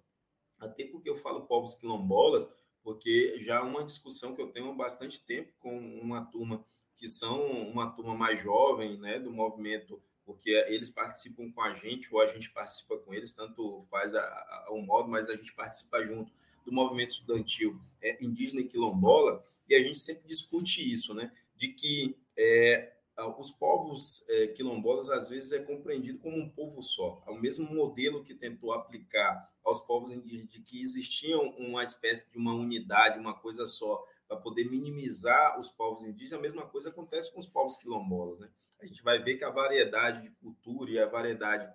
Até 0.61 0.84
porque 0.84 1.09
eu 1.09 1.16
falo 1.16 1.46
povos 1.46 1.74
quilombolas, 1.74 2.46
porque 2.89 3.36
já 3.41 3.57
é 3.57 3.61
uma 3.61 3.84
discussão 3.84 4.34
que 4.34 4.41
eu 4.41 4.51
tenho 4.51 4.70
há 4.70 4.74
bastante 4.74 5.20
tempo 5.20 5.53
com 5.61 5.78
uma 6.01 6.24
turma 6.24 6.64
que 6.97 7.07
são 7.07 7.47
uma 7.68 7.91
turma 7.91 8.14
mais 8.14 8.41
jovem, 8.41 8.97
né, 8.97 9.18
do 9.18 9.30
movimento, 9.30 10.03
porque 10.24 10.49
eles 10.68 10.89
participam 10.89 11.53
com 11.53 11.61
a 11.61 11.74
gente 11.74 12.09
ou 12.11 12.18
a 12.18 12.26
gente 12.26 12.49
participa 12.49 12.97
com 12.97 13.12
eles, 13.12 13.34
tanto 13.34 13.84
faz 13.91 14.14
a, 14.14 14.22
a, 14.22 14.68
modo, 14.86 15.07
mas 15.07 15.28
a 15.28 15.36
gente 15.36 15.53
participa 15.53 16.03
junto 16.03 16.32
do 16.64 16.72
movimento 16.72 17.11
estudantil 17.11 17.78
é, 18.01 18.24
indígena 18.24 18.62
e 18.62 18.68
quilombola, 18.68 19.45
e 19.68 19.74
a 19.74 19.82
gente 19.82 19.99
sempre 19.99 20.26
discute 20.26 20.91
isso, 20.91 21.12
né, 21.12 21.30
de 21.59 21.68
que 21.68 22.16
é, 22.39 22.95
os 23.26 23.50
povos 23.50 24.28
é, 24.28 24.46
quilombolas 24.48 25.10
às 25.10 25.28
vezes 25.28 25.52
é 25.52 25.58
compreendido 25.58 26.18
como 26.20 26.36
um 26.36 26.48
povo 26.48 26.80
só. 26.82 27.22
É 27.26 27.30
o 27.30 27.40
mesmo 27.40 27.68
modelo 27.74 28.22
que 28.22 28.34
tentou 28.34 28.72
aplicar 28.72 29.50
aos 29.64 29.80
povos 29.80 30.12
indígenas 30.12 30.48
de 30.48 30.60
que 30.60 30.80
existia 30.80 31.38
uma 31.38 31.82
espécie 31.82 32.30
de 32.30 32.38
uma 32.38 32.54
unidade, 32.54 33.18
uma 33.18 33.34
coisa 33.34 33.66
só, 33.66 34.04
para 34.28 34.36
poder 34.36 34.70
minimizar 34.70 35.58
os 35.58 35.68
povos 35.68 36.04
indígenas. 36.04 36.38
A 36.38 36.42
mesma 36.42 36.66
coisa 36.66 36.90
acontece 36.90 37.32
com 37.32 37.40
os 37.40 37.46
povos 37.48 37.76
quilombolas. 37.76 38.40
Né? 38.40 38.48
A 38.80 38.86
gente 38.86 39.02
vai 39.02 39.18
ver 39.18 39.36
que 39.36 39.44
a 39.44 39.50
variedade 39.50 40.22
de 40.22 40.30
cultura 40.36 40.90
e 40.90 40.98
a 41.00 41.08
variedade 41.08 41.68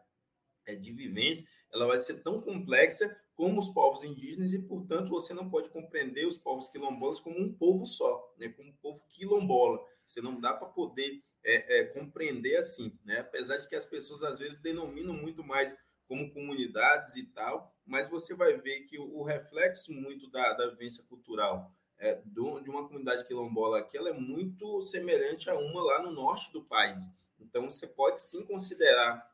é, 0.66 0.76
de 0.76 0.92
vivência 0.94 1.46
ela 1.74 1.88
vai 1.88 1.98
ser 1.98 2.22
tão 2.22 2.40
complexa 2.40 3.20
como 3.36 3.60
os 3.60 3.68
povos 3.70 4.04
indígenas 4.04 4.54
e, 4.54 4.60
portanto, 4.60 5.10
você 5.10 5.34
não 5.34 5.50
pode 5.50 5.70
compreender 5.70 6.26
os 6.26 6.38
povos 6.38 6.70
quilombolas 6.70 7.20
como 7.20 7.38
um 7.40 7.52
povo 7.52 7.86
só, 7.86 8.34
né? 8.38 8.50
como 8.50 8.70
um 8.70 8.76
povo 8.76 9.04
quilombola. 9.10 9.84
Você 10.06 10.22
não 10.22 10.40
dá 10.40 10.54
para 10.54 10.68
poder 10.68 11.22
é, 11.44 11.80
é, 11.80 11.84
compreender 11.86 12.58
assim, 12.58 12.98
né? 13.04 13.20
Apesar 13.20 13.58
de 13.58 13.68
que 13.68 13.76
as 13.76 13.86
pessoas 13.86 14.24
às 14.24 14.40
vezes 14.40 14.60
denominam 14.60 15.14
muito 15.14 15.44
mais 15.44 15.78
como 16.08 16.32
comunidades 16.32 17.16
e 17.16 17.26
tal, 17.28 17.74
mas 17.86 18.08
você 18.08 18.36
vai 18.36 18.54
ver 18.54 18.82
que 18.82 19.00
o, 19.00 19.18
o 19.18 19.24
reflexo 19.24 19.92
muito 19.92 20.30
da, 20.30 20.54
da 20.54 20.70
vivência 20.70 21.04
cultural 21.06 21.72
é, 21.98 22.22
do, 22.26 22.60
de 22.60 22.70
uma 22.70 22.86
comunidade 22.88 23.26
quilombola 23.26 23.80
aqui, 23.80 23.98
ela 23.98 24.10
é 24.10 24.14
muito 24.14 24.82
semelhante 24.82 25.50
a 25.50 25.56
uma 25.56 25.82
lá 25.82 26.02
no 26.02 26.12
norte 26.12 26.52
do 26.52 26.62
país. 26.62 27.12
Então, 27.40 27.70
você 27.70 27.88
pode 27.88 28.20
sim 28.20 28.46
considerar 28.46 29.32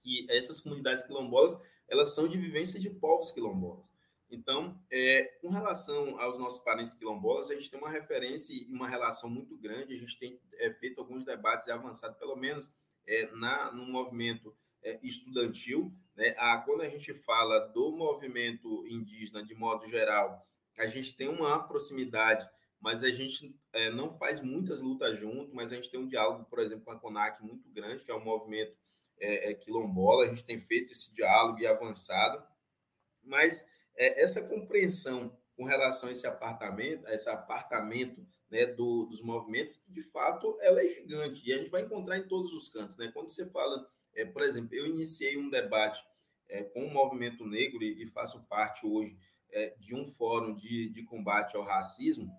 que 0.00 0.26
essas 0.30 0.60
comunidades 0.60 1.02
quilombolas, 1.02 1.60
elas 1.88 2.14
são 2.14 2.28
de 2.28 2.38
vivência 2.38 2.78
de 2.78 2.90
povos 2.90 3.32
quilombolas. 3.32 3.90
Então, 4.30 4.80
é, 4.90 5.24
com 5.40 5.48
relação 5.48 6.18
aos 6.20 6.38
nossos 6.38 6.62
parentes 6.62 6.94
quilombolas, 6.94 7.50
a 7.50 7.54
gente 7.54 7.70
tem 7.70 7.78
uma 7.78 7.90
referência 7.90 8.54
e 8.54 8.72
uma 8.72 8.88
relação 8.88 9.30
muito 9.30 9.56
grande. 9.56 9.94
A 9.94 9.98
gente 9.98 10.18
tem 10.18 10.40
é, 10.54 10.70
feito 10.72 11.00
alguns 11.00 11.24
debates 11.24 11.66
e 11.66 11.70
avançado, 11.70 12.18
pelo 12.18 12.36
menos, 12.36 12.72
é, 13.06 13.30
na, 13.32 13.70
no 13.72 13.86
movimento 13.86 14.54
é, 14.82 14.98
estudantil. 15.02 15.92
Né? 16.16 16.34
A, 16.38 16.58
quando 16.58 16.82
a 16.82 16.88
gente 16.88 17.12
fala 17.14 17.60
do 17.68 17.92
movimento 17.92 18.86
indígena 18.88 19.44
de 19.44 19.54
modo 19.54 19.86
geral, 19.86 20.42
a 20.78 20.86
gente 20.86 21.14
tem 21.14 21.28
uma 21.28 21.62
proximidade, 21.66 22.48
mas 22.80 23.04
a 23.04 23.10
gente 23.10 23.56
é, 23.72 23.90
não 23.90 24.10
faz 24.10 24.40
muitas 24.40 24.80
lutas 24.80 25.18
junto, 25.18 25.54
mas 25.54 25.72
a 25.72 25.76
gente 25.76 25.90
tem 25.90 26.00
um 26.00 26.08
diálogo, 26.08 26.44
por 26.44 26.58
exemplo, 26.58 26.84
com 26.84 26.90
a 26.90 26.98
CONAC 26.98 27.42
muito 27.42 27.68
grande, 27.70 28.04
que 28.04 28.10
é 28.10 28.14
o 28.14 28.24
movimento 28.24 28.76
é, 29.18 29.54
quilombola. 29.54 30.24
A 30.24 30.28
gente 30.28 30.44
tem 30.44 30.60
feito 30.60 30.92
esse 30.92 31.14
diálogo 31.14 31.60
e 31.60 31.66
avançado, 31.66 32.42
mas 33.22 33.70
é, 33.96 34.22
essa 34.22 34.48
compreensão 34.48 35.36
com 35.56 35.64
relação 35.64 36.08
a 36.08 36.12
esse 36.12 36.26
apartamento, 36.26 37.06
a 37.06 37.14
esse 37.14 37.28
apartamento 37.28 38.26
né, 38.50 38.66
do, 38.66 39.04
dos 39.06 39.22
movimentos, 39.22 39.82
de 39.88 40.02
fato, 40.02 40.56
ela 40.60 40.82
é 40.82 40.88
gigante 40.88 41.48
e 41.48 41.52
a 41.52 41.58
gente 41.58 41.70
vai 41.70 41.82
encontrar 41.82 42.18
em 42.18 42.26
todos 42.26 42.52
os 42.52 42.68
cantos. 42.68 42.96
Né? 42.96 43.10
Quando 43.12 43.28
você 43.28 43.46
fala, 43.46 43.86
é, 44.14 44.24
por 44.24 44.42
exemplo, 44.42 44.74
eu 44.74 44.86
iniciei 44.86 45.36
um 45.36 45.48
debate 45.48 46.02
é, 46.48 46.62
com 46.62 46.84
o 46.84 46.92
movimento 46.92 47.46
negro 47.46 47.82
e, 47.82 48.02
e 48.02 48.06
faço 48.06 48.44
parte 48.46 48.86
hoje 48.86 49.16
é, 49.52 49.74
de 49.78 49.94
um 49.94 50.04
fórum 50.06 50.54
de, 50.54 50.88
de 50.90 51.02
combate 51.04 51.56
ao 51.56 51.62
racismo 51.62 52.30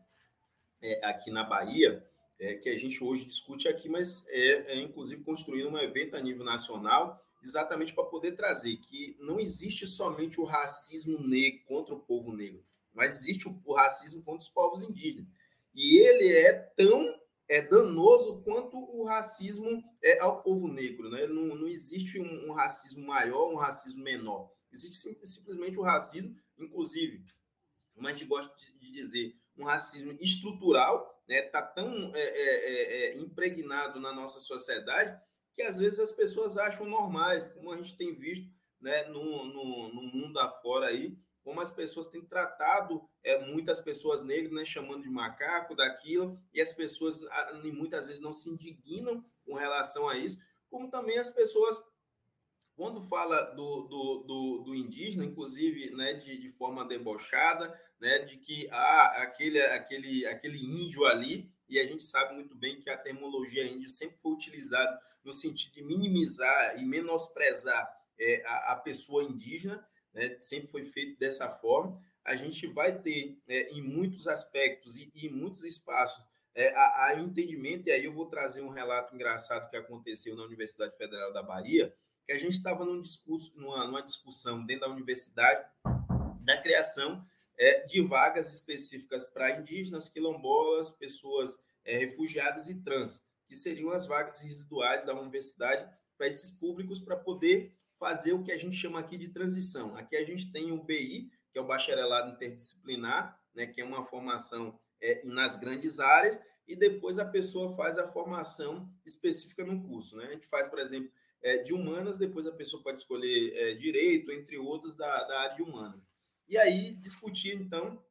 é, 0.81 1.05
aqui 1.05 1.31
na 1.31 1.43
Bahia, 1.43 2.05
é, 2.37 2.55
que 2.55 2.69
a 2.69 2.77
gente 2.77 3.01
hoje 3.03 3.25
discute 3.25 3.67
aqui, 3.67 3.87
mas 3.87 4.27
é, 4.27 4.73
é 4.73 4.79
inclusive 4.79 5.23
construindo 5.23 5.69
um 5.69 5.77
evento 5.77 6.15
a 6.15 6.21
nível 6.21 6.43
nacional 6.43 7.21
exatamente 7.45 7.93
para 7.93 8.03
poder 8.05 8.31
trazer 8.31 8.75
que 8.77 9.15
não 9.19 9.39
existe 9.39 9.85
somente 9.85 10.41
o 10.41 10.43
racismo 10.43 11.19
negro 11.19 11.61
contra 11.67 11.93
o 11.93 11.99
povo 11.99 12.33
negro, 12.33 12.65
mas 12.91 13.19
existe 13.19 13.47
o, 13.47 13.73
racismo 13.73 14.23
contra 14.23 14.41
os 14.41 14.49
povos 14.49 14.81
indígenas. 14.81 15.27
E 15.73 15.97
ele 15.99 16.27
é 16.27 16.53
tão 16.53 17.23
é 17.47 17.61
danoso 17.61 18.41
quanto 18.41 18.75
o 18.75 19.05
racismo 19.05 19.83
é 20.01 20.19
ao 20.19 20.41
povo 20.41 20.67
negro. 20.67 21.11
Né? 21.11 21.27
Não, 21.27 21.55
não 21.55 21.67
existe 21.67 22.19
um, 22.19 22.49
um 22.49 22.53
racismo 22.53 23.05
maior, 23.05 23.53
um 23.53 23.57
racismo 23.57 24.01
menor. 24.01 24.51
Existe 24.73 24.95
sim, 24.95 25.15
simplesmente 25.23 25.77
o 25.77 25.83
racismo, 25.83 26.35
inclusive, 26.57 27.23
como 27.93 28.07
a 28.07 28.11
gente 28.11 28.25
gosta 28.25 28.51
de 28.79 28.91
dizer, 28.91 29.35
um 29.55 29.65
racismo 29.65 30.17
estrutural, 30.19 31.21
está 31.27 31.27
né? 31.27 31.41
Tá 31.43 31.61
tão 31.61 32.11
é, 32.15 32.19
é, 32.19 32.33
é, 32.33 33.05
é, 33.11 33.17
impregnado 33.17 33.99
na 33.99 34.11
nossa 34.11 34.39
sociedade 34.39 35.15
que 35.55 35.63
às 35.63 35.77
vezes 35.77 35.99
as 35.99 36.11
pessoas 36.11 36.57
acham 36.57 36.85
normais, 36.85 37.47
como 37.47 37.71
a 37.71 37.77
gente 37.77 37.95
tem 37.95 38.13
visto 38.13 38.53
né, 38.81 39.05
no, 39.05 39.45
no, 39.45 39.93
no 39.93 40.01
mundo 40.01 40.37
afora 40.37 40.87
aí, 40.87 41.17
como 41.43 41.61
as 41.61 41.71
pessoas 41.71 42.07
têm 42.07 42.25
tratado 42.25 43.01
é, 43.23 43.45
muitas 43.47 43.79
pessoas 43.79 44.23
negras, 44.23 44.51
né, 44.51 44.65
chamando 44.65 45.03
de 45.03 45.09
macaco, 45.09 45.75
daquilo, 45.75 46.37
e 46.53 46.59
as 46.59 46.73
pessoas 46.73 47.21
muitas 47.63 48.07
vezes 48.07 48.21
não 48.21 48.33
se 48.33 48.49
indignam 48.49 49.23
com 49.45 49.53
relação 49.53 50.09
a 50.09 50.17
isso, 50.17 50.37
como 50.69 50.89
também 50.89 51.17
as 51.17 51.29
pessoas, 51.29 51.81
quando 52.75 53.01
fala 53.01 53.43
do, 53.53 53.81
do, 53.81 54.23
do, 54.27 54.63
do 54.65 54.75
indígena, 54.75 55.23
inclusive 55.23 55.91
né, 55.91 56.13
de, 56.13 56.37
de 56.37 56.49
forma 56.49 56.83
debochada, 56.83 57.73
né, 57.99 58.19
de 58.19 58.37
que 58.37 58.67
ah, 58.71 59.21
aquele, 59.21 59.61
aquele, 59.61 60.25
aquele 60.25 60.57
índio 60.57 61.05
ali, 61.05 61.49
e 61.67 61.79
a 61.79 61.85
gente 61.85 62.03
sabe 62.03 62.33
muito 62.33 62.55
bem 62.55 62.79
que 62.79 62.89
a 62.89 62.97
terminologia 62.97 63.65
índio 63.65 63.89
sempre 63.89 64.17
foi 64.17 64.33
utilizada 64.33 64.99
no 65.23 65.33
sentido 65.33 65.73
de 65.73 65.83
minimizar 65.83 66.79
e 66.79 66.85
menosprezar 66.85 67.87
é, 68.19 68.43
a, 68.45 68.73
a 68.73 68.75
pessoa 68.77 69.23
indígena, 69.23 69.85
né, 70.13 70.37
sempre 70.39 70.67
foi 70.67 70.85
feito 70.85 71.17
dessa 71.19 71.49
forma. 71.49 71.99
A 72.23 72.35
gente 72.35 72.67
vai 72.67 72.97
ter, 72.97 73.37
é, 73.47 73.69
em 73.71 73.81
muitos 73.81 74.27
aspectos 74.27 74.97
e, 74.97 75.11
em 75.15 75.29
muitos 75.29 75.63
espaços, 75.63 76.23
é, 76.53 76.73
a, 76.73 77.07
a, 77.07 77.19
entendimento, 77.19 77.89
e 77.89 77.91
aí 77.91 78.05
eu 78.05 78.13
vou 78.13 78.27
trazer 78.27 78.61
um 78.61 78.69
relato 78.69 79.13
engraçado 79.13 79.69
que 79.69 79.75
aconteceu 79.75 80.35
na 80.35 80.43
Universidade 80.43 80.95
Federal 80.95 81.33
da 81.33 81.43
Bahia, 81.43 81.93
que 82.25 82.31
a 82.31 82.37
gente 82.37 82.55
estava 82.55 82.85
num 82.85 83.01
discurso, 83.01 83.51
numa, 83.57 83.85
numa, 83.85 84.01
discussão 84.01 84.65
dentro 84.65 84.87
da 84.87 84.93
universidade 84.93 85.67
da 86.41 86.61
criação 86.61 87.25
é, 87.57 87.85
de 87.85 88.01
vagas 88.01 88.53
específicas 88.53 89.25
para 89.25 89.59
indígenas, 89.59 90.09
quilombolas, 90.09 90.91
pessoas 90.91 91.55
é, 91.83 91.97
refugiadas 91.97 92.69
e 92.69 92.81
trans, 92.81 93.23
que 93.47 93.55
seriam 93.55 93.91
as 93.91 94.05
vagas 94.05 94.41
residuais 94.41 95.05
da 95.05 95.13
universidade 95.13 95.89
para 96.17 96.27
esses 96.27 96.51
públicos 96.51 96.99
para 96.99 97.15
poder 97.15 97.75
fazer 97.97 98.33
o 98.33 98.43
que 98.43 98.51
a 98.51 98.57
gente 98.57 98.75
chama 98.75 98.99
aqui 98.99 99.17
de 99.17 99.29
transição. 99.29 99.95
Aqui 99.95 100.15
a 100.15 100.25
gente 100.25 100.51
tem 100.51 100.71
o 100.71 100.83
BI, 100.83 101.29
que 101.51 101.59
é 101.59 101.61
o 101.61 101.67
bacharelado 101.67 102.31
interdisciplinar, 102.31 103.39
né, 103.53 103.65
que 103.65 103.79
é 103.79 103.85
uma 103.85 104.05
formação 104.05 104.77
é, 105.01 105.21
nas 105.23 105.55
grandes 105.55 105.99
áreas, 105.99 106.41
e 106.67 106.75
depois 106.75 107.19
a 107.19 107.25
pessoa 107.25 107.75
faz 107.75 107.97
a 107.97 108.07
formação 108.07 108.89
específica 109.05 109.63
no 109.63 109.81
curso. 109.83 110.17
Né? 110.17 110.25
A 110.25 110.31
gente 110.31 110.47
faz, 110.47 110.67
por 110.67 110.79
exemplo, 110.79 111.11
é, 111.41 111.57
de 111.57 111.73
humanas, 111.73 112.17
depois 112.17 112.47
a 112.47 112.51
pessoa 112.51 112.81
pode 112.81 112.99
escolher 112.99 113.53
é, 113.55 113.73
direito, 113.75 114.31
entre 114.31 114.57
outros, 114.57 114.95
da, 114.95 115.23
da, 115.25 115.41
área 115.41 115.55
de 115.55 115.61
humanas. 115.61 116.03
E 116.47 116.57
aí 116.57 116.93
discutir, 116.95 117.55
então, 117.55 118.03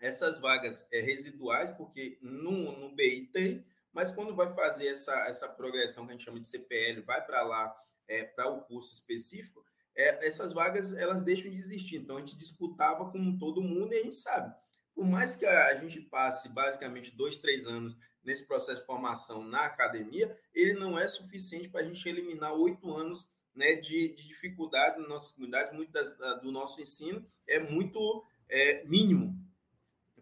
essas 0.00 0.38
vagas 0.38 0.88
é, 0.92 1.00
residuais, 1.00 1.70
porque 1.70 2.18
no, 2.20 2.78
no 2.78 2.94
BI 2.94 3.30
tem, 3.32 3.64
mas 3.92 4.12
quando 4.12 4.34
vai 4.34 4.52
fazer 4.54 4.88
essa, 4.88 5.14
essa 5.28 5.48
progressão 5.48 6.04
que 6.04 6.12
a 6.12 6.16
gente 6.16 6.24
chama 6.24 6.40
de 6.40 6.46
CPL, 6.46 7.02
vai 7.02 7.24
para 7.24 7.42
lá 7.42 7.74
é, 8.08 8.24
para 8.24 8.50
o 8.50 8.62
curso 8.62 8.92
específico, 8.92 9.64
é, 9.96 10.26
essas 10.26 10.52
vagas 10.52 10.92
elas 10.94 11.22
deixam 11.22 11.50
de 11.50 11.56
existir. 11.56 11.96
Então 11.96 12.16
a 12.16 12.20
gente 12.20 12.36
disputava 12.36 13.10
com 13.10 13.38
todo 13.38 13.62
mundo 13.62 13.92
e 13.94 13.98
a 13.98 14.02
gente 14.02 14.16
sabe. 14.16 14.54
Por 14.94 15.06
mais 15.06 15.36
que 15.36 15.46
a 15.46 15.74
gente 15.76 16.00
passe 16.00 16.48
basicamente 16.48 17.16
dois, 17.16 17.38
três 17.38 17.66
anos 17.66 17.96
nesse 18.22 18.46
processo 18.46 18.80
de 18.80 18.86
formação 18.86 19.44
na 19.44 19.64
academia, 19.64 20.36
ele 20.52 20.74
não 20.74 20.98
é 20.98 21.06
suficiente 21.06 21.68
para 21.68 21.80
a 21.80 21.84
gente 21.84 22.08
eliminar 22.08 22.52
oito 22.54 22.92
anos 22.92 23.28
né, 23.54 23.74
de, 23.74 24.14
de, 24.14 24.26
dificuldade 24.26 25.00
na 25.00 25.08
nossa 25.08 25.34
comunidade. 25.34 25.74
Muito 25.74 25.92
das, 25.92 26.16
do 26.42 26.50
nosso 26.50 26.80
ensino 26.80 27.24
é 27.46 27.58
muito 27.58 28.24
é, 28.48 28.84
mínimo, 28.84 29.38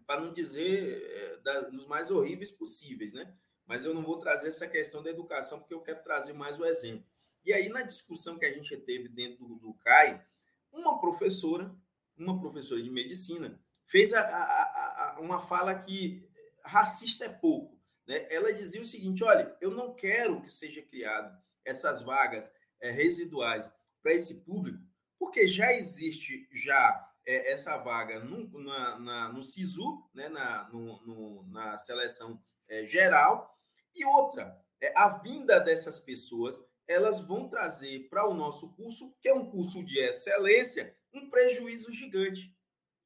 para 0.05 0.21
não 0.21 0.33
dizer 0.33 1.01
é, 1.01 1.37
das, 1.37 1.71
dos 1.71 1.85
mais 1.85 2.11
horríveis 2.11 2.51
possíveis, 2.51 3.13
né? 3.13 3.33
Mas 3.65 3.85
eu 3.85 3.93
não 3.93 4.03
vou 4.03 4.19
trazer 4.19 4.49
essa 4.49 4.67
questão 4.67 5.01
da 5.01 5.09
educação, 5.09 5.59
porque 5.59 5.73
eu 5.73 5.81
quero 5.81 6.03
trazer 6.03 6.33
mais 6.33 6.59
o 6.59 6.65
exemplo. 6.65 7.05
E 7.45 7.53
aí, 7.53 7.69
na 7.69 7.81
discussão 7.81 8.37
que 8.37 8.45
a 8.45 8.53
gente 8.53 8.75
teve 8.77 9.07
dentro 9.09 9.45
do, 9.45 9.55
do 9.55 9.73
CAI, 9.75 10.25
uma 10.71 10.99
professora, 10.99 11.73
uma 12.17 12.39
professora 12.39 12.81
de 12.81 12.89
medicina, 12.89 13.59
fez 13.85 14.13
a, 14.13 14.21
a, 14.21 15.15
a, 15.15 15.19
uma 15.21 15.39
fala 15.39 15.75
que 15.75 16.27
racista 16.63 17.25
é 17.25 17.29
pouco. 17.29 17.79
Né? 18.07 18.25
Ela 18.29 18.53
dizia 18.53 18.81
o 18.81 18.85
seguinte: 18.85 19.23
olha, 19.23 19.55
eu 19.61 19.71
não 19.71 19.93
quero 19.93 20.41
que 20.41 20.51
seja 20.51 20.81
criado 20.81 21.37
essas 21.65 22.01
vagas 22.01 22.51
é, 22.83 22.91
residuais 22.91 23.73
para 24.03 24.13
esse 24.13 24.41
público, 24.43 24.77
porque 25.17 25.47
já 25.47 25.73
existe 25.73 26.47
já 26.51 27.09
é, 27.25 27.51
essa 27.51 27.77
vaga 27.77 28.19
no, 28.19 28.59
na, 28.59 28.99
na, 28.99 29.33
no 29.33 29.41
SISU, 29.41 30.03
né? 30.13 30.27
na, 30.27 30.69
no, 30.69 31.01
no, 31.03 31.43
na 31.47 31.77
seleção 31.77 32.43
é, 32.67 32.85
geral, 32.85 33.49
e 33.95 34.05
outra, 34.05 34.61
é, 34.81 34.93
a 34.95 35.07
vinda 35.19 35.59
dessas 35.59 36.01
pessoas 36.01 36.61
elas 36.85 37.21
vão 37.21 37.47
trazer 37.47 38.09
para 38.09 38.27
o 38.27 38.33
nosso 38.33 38.75
curso, 38.75 39.15
que 39.21 39.29
é 39.29 39.33
um 39.33 39.49
curso 39.49 39.85
de 39.85 39.99
excelência, 39.99 40.93
um 41.13 41.29
prejuízo 41.29 41.93
gigante. 41.93 42.53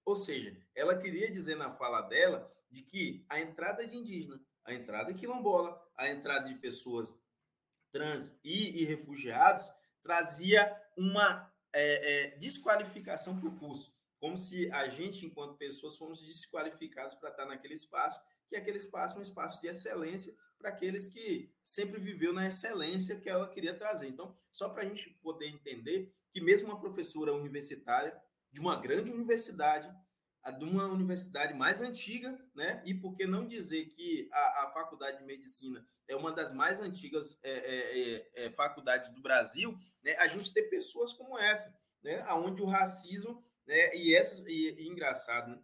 Ou 0.03 0.15
seja, 0.15 0.57
ela 0.73 0.97
queria 0.97 1.29
dizer 1.29 1.55
na 1.55 1.69
fala 1.69 2.01
dela 2.01 2.51
de 2.71 2.81
que 2.81 3.23
a 3.29 3.39
entrada 3.39 3.85
de 3.85 3.95
indígena, 3.95 4.41
a 4.65 4.73
entrada 4.73 5.13
de 5.13 5.19
quilombola, 5.19 5.79
a 5.95 6.09
entrada 6.09 6.47
de 6.47 6.55
pessoas 6.55 7.15
trans 7.91 8.37
e, 8.43 8.81
e 8.81 8.85
refugiados 8.85 9.71
trazia 10.01 10.75
uma 10.95 11.51
é, 11.73 12.33
é, 12.33 12.37
desqualificação 12.37 13.39
para 13.39 13.49
o 13.49 13.55
curso, 13.57 13.93
como 14.19 14.37
se 14.37 14.71
a 14.71 14.87
gente, 14.87 15.25
enquanto 15.25 15.57
pessoas, 15.57 15.97
fomos 15.97 16.21
desqualificados 16.21 17.15
para 17.15 17.29
estar 17.29 17.45
naquele 17.45 17.73
espaço, 17.73 18.19
que 18.47 18.55
aquele 18.55 18.77
espaço 18.77 19.15
é 19.15 19.19
um 19.19 19.21
espaço 19.21 19.61
de 19.61 19.67
excelência 19.67 20.33
para 20.57 20.69
aqueles 20.69 21.07
que 21.07 21.51
sempre 21.63 21.99
viveu 21.99 22.33
na 22.33 22.47
excelência 22.47 23.19
que 23.19 23.29
ela 23.29 23.47
queria 23.47 23.75
trazer. 23.75 24.07
Então, 24.07 24.35
só 24.51 24.69
para 24.69 24.83
a 24.83 24.85
gente 24.85 25.09
poder 25.21 25.47
entender 25.47 26.11
que 26.31 26.41
mesmo 26.41 26.69
uma 26.69 26.79
professora 26.79 27.33
universitária 27.33 28.15
de 28.51 28.59
uma 28.59 28.79
grande 28.79 29.11
universidade, 29.11 29.87
de 30.51 30.63
uma 30.63 30.87
universidade 30.87 31.53
mais 31.53 31.81
antiga, 31.81 32.37
né? 32.55 32.81
E 32.85 32.93
por 32.93 33.13
que 33.15 33.25
não 33.25 33.47
dizer 33.47 33.87
que 33.87 34.29
a, 34.31 34.63
a 34.63 34.71
faculdade 34.73 35.19
de 35.19 35.25
medicina 35.25 35.85
é 36.07 36.15
uma 36.15 36.31
das 36.31 36.53
mais 36.53 36.79
antigas 36.79 37.39
é, 37.43 37.51
é, 37.51 37.99
é, 37.99 38.45
é 38.45 38.51
faculdades 38.51 39.09
do 39.11 39.21
Brasil, 39.21 39.77
né? 40.03 40.15
A 40.17 40.27
gente 40.27 40.53
ter 40.53 40.63
pessoas 40.63 41.13
como 41.13 41.37
essa, 41.37 41.77
né? 42.03 42.21
Aonde 42.27 42.61
o 42.61 42.65
racismo, 42.65 43.43
né? 43.65 43.95
E 43.95 44.15
essas 44.15 44.45
e, 44.45 44.75
e 44.79 44.87
engraçado, 44.87 45.49
né? 45.49 45.61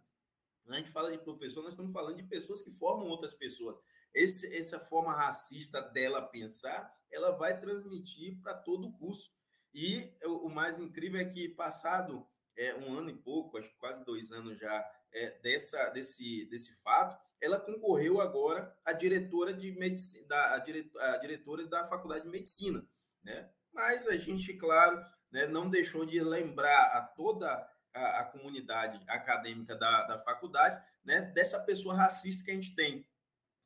A 0.68 0.76
gente 0.76 0.90
fala 0.90 1.10
de 1.10 1.18
professor, 1.18 1.62
nós 1.62 1.72
estamos 1.72 1.92
falando 1.92 2.16
de 2.16 2.22
pessoas 2.22 2.62
que 2.62 2.70
formam 2.70 3.08
outras 3.08 3.34
pessoas 3.34 3.76
esse, 4.14 4.56
essa 4.56 4.78
forma 4.78 5.12
racista 5.12 5.82
dela 5.82 6.22
pensar, 6.22 6.94
ela 7.10 7.32
vai 7.32 7.58
transmitir 7.58 8.40
para 8.40 8.54
todo 8.54 8.86
o 8.86 8.92
curso. 8.92 9.34
E 9.74 10.14
o, 10.22 10.46
o, 10.46 10.50
mais 10.50 10.78
incrível 10.78 11.20
é 11.20 11.24
que, 11.24 11.48
passado 11.48 12.24
é, 12.56 12.74
um 12.74 12.96
ano 12.96 13.10
e 13.10 13.16
pouco, 13.16 13.58
acho 13.58 13.68
que 13.68 13.76
quase 13.76 14.04
dois 14.04 14.30
anos 14.32 14.58
já, 14.58 14.90
é, 15.12 15.38
dessa, 15.40 15.90
desse, 15.90 16.46
desse 16.46 16.74
fato, 16.82 17.16
ela 17.40 17.60
concorreu 17.60 18.20
agora 18.20 18.74
a 18.84 18.92
diretora 18.92 19.52
de 19.52 19.72
medicina, 19.72 20.26
da, 20.28 20.54
a 20.54 21.18
diretora 21.18 21.66
da 21.66 21.86
Faculdade 21.86 22.24
de 22.24 22.30
Medicina. 22.30 22.86
Né? 23.22 23.50
Mas 23.72 24.06
a 24.08 24.16
gente, 24.16 24.54
claro, 24.54 25.02
né, 25.30 25.46
não 25.46 25.68
deixou 25.68 26.06
de 26.06 26.20
lembrar 26.20 26.96
a 26.96 27.02
toda 27.02 27.48
a, 27.92 28.20
a 28.20 28.24
comunidade 28.24 29.02
acadêmica 29.08 29.74
da, 29.74 30.06
da 30.06 30.18
faculdade 30.18 30.82
né, 31.04 31.22
dessa 31.34 31.60
pessoa 31.64 31.94
racista 31.94 32.44
que 32.44 32.50
a 32.50 32.54
gente 32.54 32.74
tem 32.74 33.06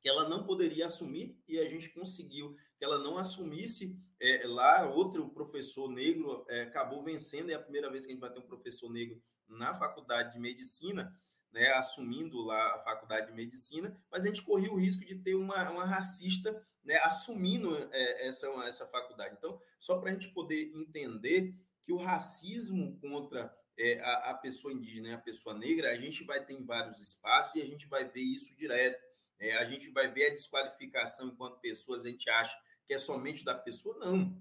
que 0.01 0.07
ela 0.07 0.27
não 0.27 0.45
poderia 0.45 0.85
assumir 0.85 1.37
e 1.47 1.59
a 1.59 1.67
gente 1.67 1.89
conseguiu 1.89 2.55
que 2.77 2.85
ela 2.85 2.99
não 2.99 3.17
assumisse 3.17 3.99
é, 4.21 4.41
lá. 4.45 4.87
Outro 4.89 5.29
professor 5.29 5.89
negro 5.89 6.45
é, 6.49 6.63
acabou 6.63 7.01
vencendo, 7.01 7.51
é 7.51 7.55
a 7.55 7.61
primeira 7.61 7.89
vez 7.89 8.05
que 8.05 8.11
a 8.11 8.13
gente 8.13 8.21
vai 8.21 8.31
ter 8.31 8.39
um 8.39 8.47
professor 8.47 8.89
negro 8.91 9.21
na 9.47 9.73
faculdade 9.73 10.33
de 10.33 10.39
medicina, 10.39 11.11
né, 11.51 11.71
assumindo 11.71 12.39
lá 12.41 12.75
a 12.75 12.79
faculdade 12.79 13.27
de 13.27 13.33
medicina, 13.33 13.95
mas 14.11 14.23
a 14.23 14.27
gente 14.27 14.43
corria 14.43 14.71
o 14.71 14.79
risco 14.79 15.03
de 15.03 15.15
ter 15.15 15.33
uma, 15.33 15.69
uma 15.71 15.85
racista 15.85 16.55
né, 16.83 16.97
assumindo 17.01 17.75
é, 17.91 18.27
essa, 18.27 18.47
essa 18.65 18.87
faculdade. 18.87 19.35
Então, 19.37 19.59
só 19.79 19.97
para 19.97 20.11
a 20.11 20.13
gente 20.13 20.29
poder 20.29 20.71
entender 20.75 21.55
que 21.81 21.91
o 21.91 21.97
racismo 21.97 22.99
contra 22.99 23.51
é, 23.77 23.99
a, 24.01 24.31
a 24.31 24.33
pessoa 24.35 24.73
indígena 24.73 25.15
a 25.15 25.19
pessoa 25.19 25.57
negra, 25.57 25.89
a 25.89 25.97
gente 25.97 26.23
vai 26.23 26.45
ter 26.45 26.53
em 26.53 26.65
vários 26.65 27.01
espaços 27.01 27.55
e 27.55 27.61
a 27.61 27.65
gente 27.65 27.87
vai 27.87 28.05
ver 28.05 28.21
isso 28.21 28.55
direto 28.55 29.09
é, 29.39 29.55
a 29.57 29.65
gente 29.65 29.89
vai 29.91 30.11
ver 30.11 30.27
a 30.27 30.31
desqualificação 30.31 31.29
enquanto 31.29 31.61
pessoas, 31.61 32.05
a 32.05 32.09
gente 32.09 32.29
acha 32.29 32.55
que 32.89 32.95
é 32.95 32.97
somente 32.97 33.45
da 33.45 33.53
pessoa, 33.53 33.95
não. 33.99 34.35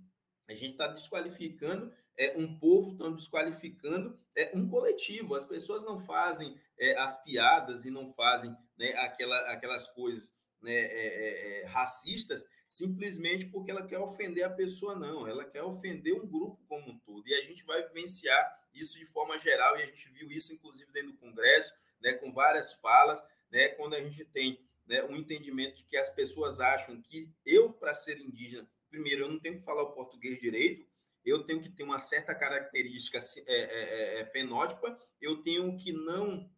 A 0.49 0.55
gente 0.55 0.73
está 0.73 0.87
desqualificando 0.87 1.93
é, 2.17 2.35
um 2.35 2.59
povo, 2.59 2.93
estamos 2.93 3.25
desqualificando 3.25 4.19
é, 4.35 4.51
um 4.55 4.67
coletivo. 4.67 5.35
As 5.35 5.45
pessoas 5.45 5.85
não 5.85 6.01
fazem 6.01 6.59
é, 6.79 6.99
as 6.99 7.23
piadas 7.23 7.85
e 7.85 7.91
não 7.91 8.09
fazem 8.09 8.57
né, 8.79 8.95
aquela, 8.95 9.39
aquelas 9.53 9.87
coisas 9.89 10.33
né, 10.63 10.73
é, 10.73 10.79
é, 10.79 11.61
é, 11.61 11.67
racistas 11.67 12.43
simplesmente 12.67 13.45
porque 13.45 13.71
ela 13.71 13.87
quer 13.87 13.99
ofender 13.99 14.45
a 14.45 14.51
pessoa, 14.51 14.97
não. 14.97 15.29
Ela 15.29 15.45
quer 15.45 15.63
ofender 15.63 16.15
um 16.15 16.27
grupo 16.27 16.59
como 16.67 16.91
um 16.91 16.99
todo. 17.01 17.29
E 17.29 17.35
a 17.35 17.45
gente 17.45 17.63
vai 17.65 17.87
vivenciar 17.87 18.67
isso 18.73 18.99
de 18.99 19.05
forma 19.05 19.39
geral, 19.39 19.77
e 19.77 19.83
a 19.83 19.87
gente 19.87 20.09
viu 20.09 20.31
isso, 20.31 20.55
inclusive, 20.55 20.91
dentro 20.91 21.13
do 21.13 21.19
Congresso, 21.19 21.71
né, 22.01 22.15
com 22.15 22.33
várias 22.33 22.73
falas, 22.73 23.23
né, 23.51 23.69
quando 23.71 23.93
a 23.93 24.01
gente 24.01 24.25
tem 24.25 24.59
né, 24.89 25.05
um 25.05 25.15
entendimento 25.15 25.77
de 25.77 25.85
que 25.85 25.97
as 25.97 26.11
pessoas 26.11 26.59
acham 26.61 27.01
que 27.03 27.31
eu, 27.45 27.73
para 27.73 27.93
ser 27.93 28.19
indígena, 28.19 28.69
primeiro, 28.89 29.25
eu 29.25 29.29
não 29.29 29.39
tenho 29.39 29.59
que 29.59 29.65
falar 29.65 29.83
o 29.83 29.93
português 29.93 30.41
direito, 30.41 30.87
eu 31.25 31.45
tenho 31.45 31.61
que 31.61 31.69
ter 31.69 31.83
uma 31.83 31.99
certa 31.99 32.35
característica 32.35 33.19
é, 33.19 33.41
é, 33.47 34.17
é, 34.17 34.21
é, 34.21 34.25
fenótipa, 34.27 34.99
eu 35.21 35.43
tenho 35.43 35.77
que 35.77 35.93
não 35.93 36.51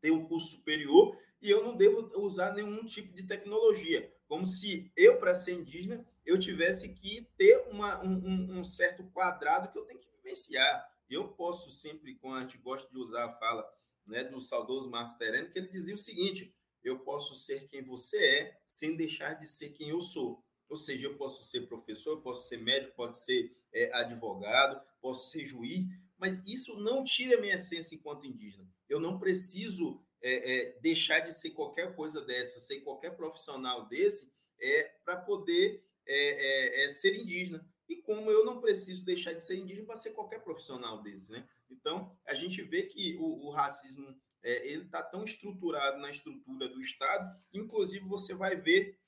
ter 0.00 0.10
um 0.10 0.26
curso 0.26 0.58
superior 0.58 1.18
e 1.40 1.48
eu 1.48 1.64
não 1.64 1.76
devo 1.76 2.10
usar 2.20 2.52
nenhum 2.52 2.84
tipo 2.84 3.14
de 3.14 3.26
tecnologia. 3.26 4.12
Como 4.28 4.44
se 4.44 4.92
eu, 4.96 5.18
para 5.18 5.34
ser 5.34 5.54
indígena, 5.54 6.04
eu 6.26 6.38
tivesse 6.38 6.94
que 6.94 7.26
ter 7.36 7.56
uma, 7.68 8.04
um, 8.04 8.58
um, 8.58 8.64
certo 8.64 9.02
quadrado 9.12 9.70
que 9.70 9.78
eu 9.78 9.84
tenho 9.84 9.98
que 9.98 10.10
vivenciar. 10.16 10.90
Eu 11.08 11.28
posso 11.28 11.70
sempre, 11.70 12.14
quando 12.16 12.36
a 12.36 12.40
gente 12.42 12.58
gosta 12.58 12.88
de 12.90 12.98
usar 12.98 13.24
a 13.24 13.32
fala 13.32 13.66
né, 14.06 14.24
do 14.24 14.40
saudoso 14.40 14.90
Marcos 14.90 15.16
Tereno, 15.16 15.50
que 15.50 15.58
ele 15.58 15.68
dizia 15.68 15.94
o 15.94 15.98
seguinte: 15.98 16.54
eu 16.82 16.98
posso 17.00 17.34
ser 17.34 17.66
quem 17.68 17.82
você 17.82 18.18
é 18.18 18.60
sem 18.66 18.96
deixar 18.96 19.34
de 19.34 19.46
ser 19.46 19.70
quem 19.70 19.90
eu 19.90 20.00
sou. 20.00 20.44
Ou 20.68 20.76
seja, 20.76 21.06
eu 21.06 21.16
posso 21.16 21.44
ser 21.44 21.68
professor, 21.68 22.22
posso 22.22 22.48
ser 22.48 22.56
médico, 22.58 22.96
posso 22.96 23.24
ser 23.24 23.54
é, 23.72 23.92
advogado, 23.94 24.80
posso 25.00 25.30
ser 25.30 25.44
juiz, 25.44 25.84
mas 26.18 26.42
isso 26.46 26.76
não 26.78 27.04
tira 27.04 27.40
minha 27.40 27.54
essência 27.54 27.94
enquanto 27.94 28.26
indígena. 28.26 28.66
Eu 28.88 28.98
não 28.98 29.18
preciso 29.18 30.02
é, 30.22 30.34
é, 30.54 30.78
deixar 30.80 31.20
de 31.20 31.34
ser 31.34 31.50
qualquer 31.50 31.94
coisa 31.94 32.22
dessa, 32.22 32.60
ser 32.60 32.80
qualquer 32.80 33.16
profissional 33.16 33.86
desse, 33.86 34.32
é, 34.60 34.94
para 35.04 35.16
poder 35.16 35.84
é, 36.06 36.82
é, 36.82 36.84
é, 36.84 36.88
ser 36.88 37.16
indígena. 37.16 37.66
E 37.88 37.96
como 37.96 38.30
eu 38.30 38.44
não 38.44 38.60
preciso 38.60 39.04
deixar 39.04 39.32
de 39.32 39.44
ser 39.44 39.56
indígena 39.56 39.86
para 39.86 39.96
ser 39.96 40.12
qualquer 40.12 40.42
profissional 40.42 41.02
desse, 41.02 41.32
né? 41.32 41.46
Então, 41.68 42.16
a 42.26 42.32
gente 42.32 42.62
vê 42.62 42.84
que 42.84 43.16
o, 43.16 43.46
o 43.46 43.50
racismo 43.50 44.16
ele 44.42 44.84
está 44.84 45.02
tão 45.02 45.22
estruturado 45.22 45.98
na 45.98 46.10
estrutura 46.10 46.68
do 46.68 46.80
Estado, 46.80 47.36
inclusive 47.52 48.04
você 48.06 48.34
vai 48.34 48.56
ver 48.56 48.98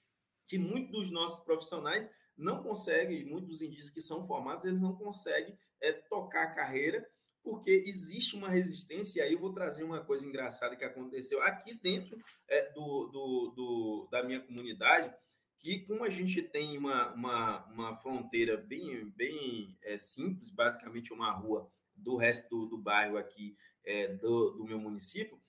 que 0.46 0.58
muitos 0.58 0.90
dos 0.92 1.10
nossos 1.10 1.44
profissionais 1.44 2.08
não 2.36 2.62
conseguem, 2.62 3.24
muitos 3.24 3.48
dos 3.48 3.62
indígenas 3.62 3.90
que 3.90 4.00
são 4.00 4.26
formados, 4.26 4.64
eles 4.64 4.80
não 4.80 4.94
conseguem 4.94 5.56
é, 5.80 5.92
tocar 5.92 6.44
a 6.44 6.54
carreira, 6.54 7.08
porque 7.42 7.84
existe 7.86 8.34
uma 8.34 8.48
resistência, 8.48 9.20
e 9.20 9.22
aí 9.22 9.32
eu 9.34 9.38
vou 9.38 9.52
trazer 9.52 9.84
uma 9.84 10.02
coisa 10.02 10.26
engraçada 10.26 10.76
que 10.76 10.84
aconteceu 10.84 11.42
aqui 11.42 11.74
dentro 11.74 12.18
é, 12.48 12.72
do, 12.72 13.08
do, 13.08 13.52
do, 13.54 14.08
da 14.10 14.22
minha 14.22 14.40
comunidade, 14.40 15.14
que 15.58 15.80
como 15.80 16.04
a 16.04 16.10
gente 16.10 16.42
tem 16.42 16.76
uma, 16.76 17.12
uma, 17.12 17.64
uma 17.66 17.96
fronteira 17.96 18.56
bem, 18.56 19.06
bem 19.10 19.76
é, 19.82 19.96
simples, 19.96 20.50
basicamente 20.50 21.12
uma 21.12 21.30
rua 21.30 21.70
do 21.96 22.16
resto 22.16 22.48
do, 22.48 22.66
do 22.66 22.78
bairro 22.78 23.16
aqui 23.16 23.56
é, 23.84 24.08
do, 24.08 24.50
do 24.50 24.64
meu 24.64 24.78
município, 24.78 25.40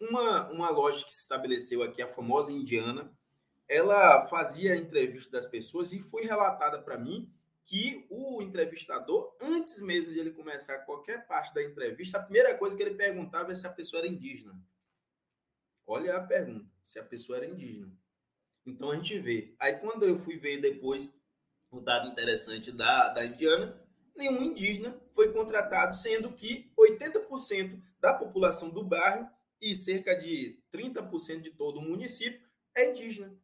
uma, 0.00 0.50
uma 0.50 0.70
loja 0.70 1.04
que 1.04 1.12
se 1.12 1.22
estabeleceu 1.22 1.82
aqui, 1.82 2.02
a 2.02 2.08
famosa 2.08 2.52
Indiana, 2.52 3.12
ela 3.68 4.26
fazia 4.26 4.72
a 4.72 4.76
entrevista 4.76 5.30
das 5.30 5.46
pessoas 5.46 5.92
e 5.92 6.00
foi 6.00 6.24
relatada 6.24 6.80
para 6.82 6.98
mim 6.98 7.32
que 7.64 8.06
o 8.10 8.42
entrevistador, 8.42 9.34
antes 9.40 9.80
mesmo 9.82 10.12
de 10.12 10.18
ele 10.18 10.32
começar 10.32 10.78
qualquer 10.80 11.26
parte 11.26 11.54
da 11.54 11.62
entrevista, 11.62 12.18
a 12.18 12.22
primeira 12.22 12.54
coisa 12.56 12.76
que 12.76 12.82
ele 12.82 12.94
perguntava 12.94 13.52
é 13.52 13.54
se 13.54 13.66
a 13.66 13.72
pessoa 13.72 14.00
era 14.00 14.08
indígena. 14.08 14.54
Olha 15.86 16.16
a 16.16 16.20
pergunta, 16.20 16.66
se 16.82 16.98
a 16.98 17.04
pessoa 17.04 17.38
era 17.38 17.46
indígena. 17.46 17.90
Então 18.66 18.90
a 18.90 18.96
gente 18.96 19.18
vê. 19.18 19.54
Aí 19.58 19.74
quando 19.78 20.04
eu 20.04 20.18
fui 20.18 20.36
ver 20.36 20.60
depois 20.60 21.12
o 21.70 21.80
dado 21.80 22.08
interessante 22.08 22.70
da, 22.70 23.08
da 23.08 23.24
indiana, 23.24 23.81
nenhum 24.16 24.42
indígena 24.42 25.00
foi 25.12 25.32
contratado, 25.32 25.94
sendo 25.94 26.32
que 26.32 26.70
80% 26.78 27.80
da 28.00 28.12
população 28.12 28.70
do 28.70 28.84
bairro 28.84 29.28
e 29.60 29.74
cerca 29.74 30.14
de 30.14 30.58
30% 30.72 31.40
de 31.40 31.50
todo 31.50 31.78
o 31.78 31.82
município 31.82 32.40
é 32.76 32.90
indígena 32.90 33.36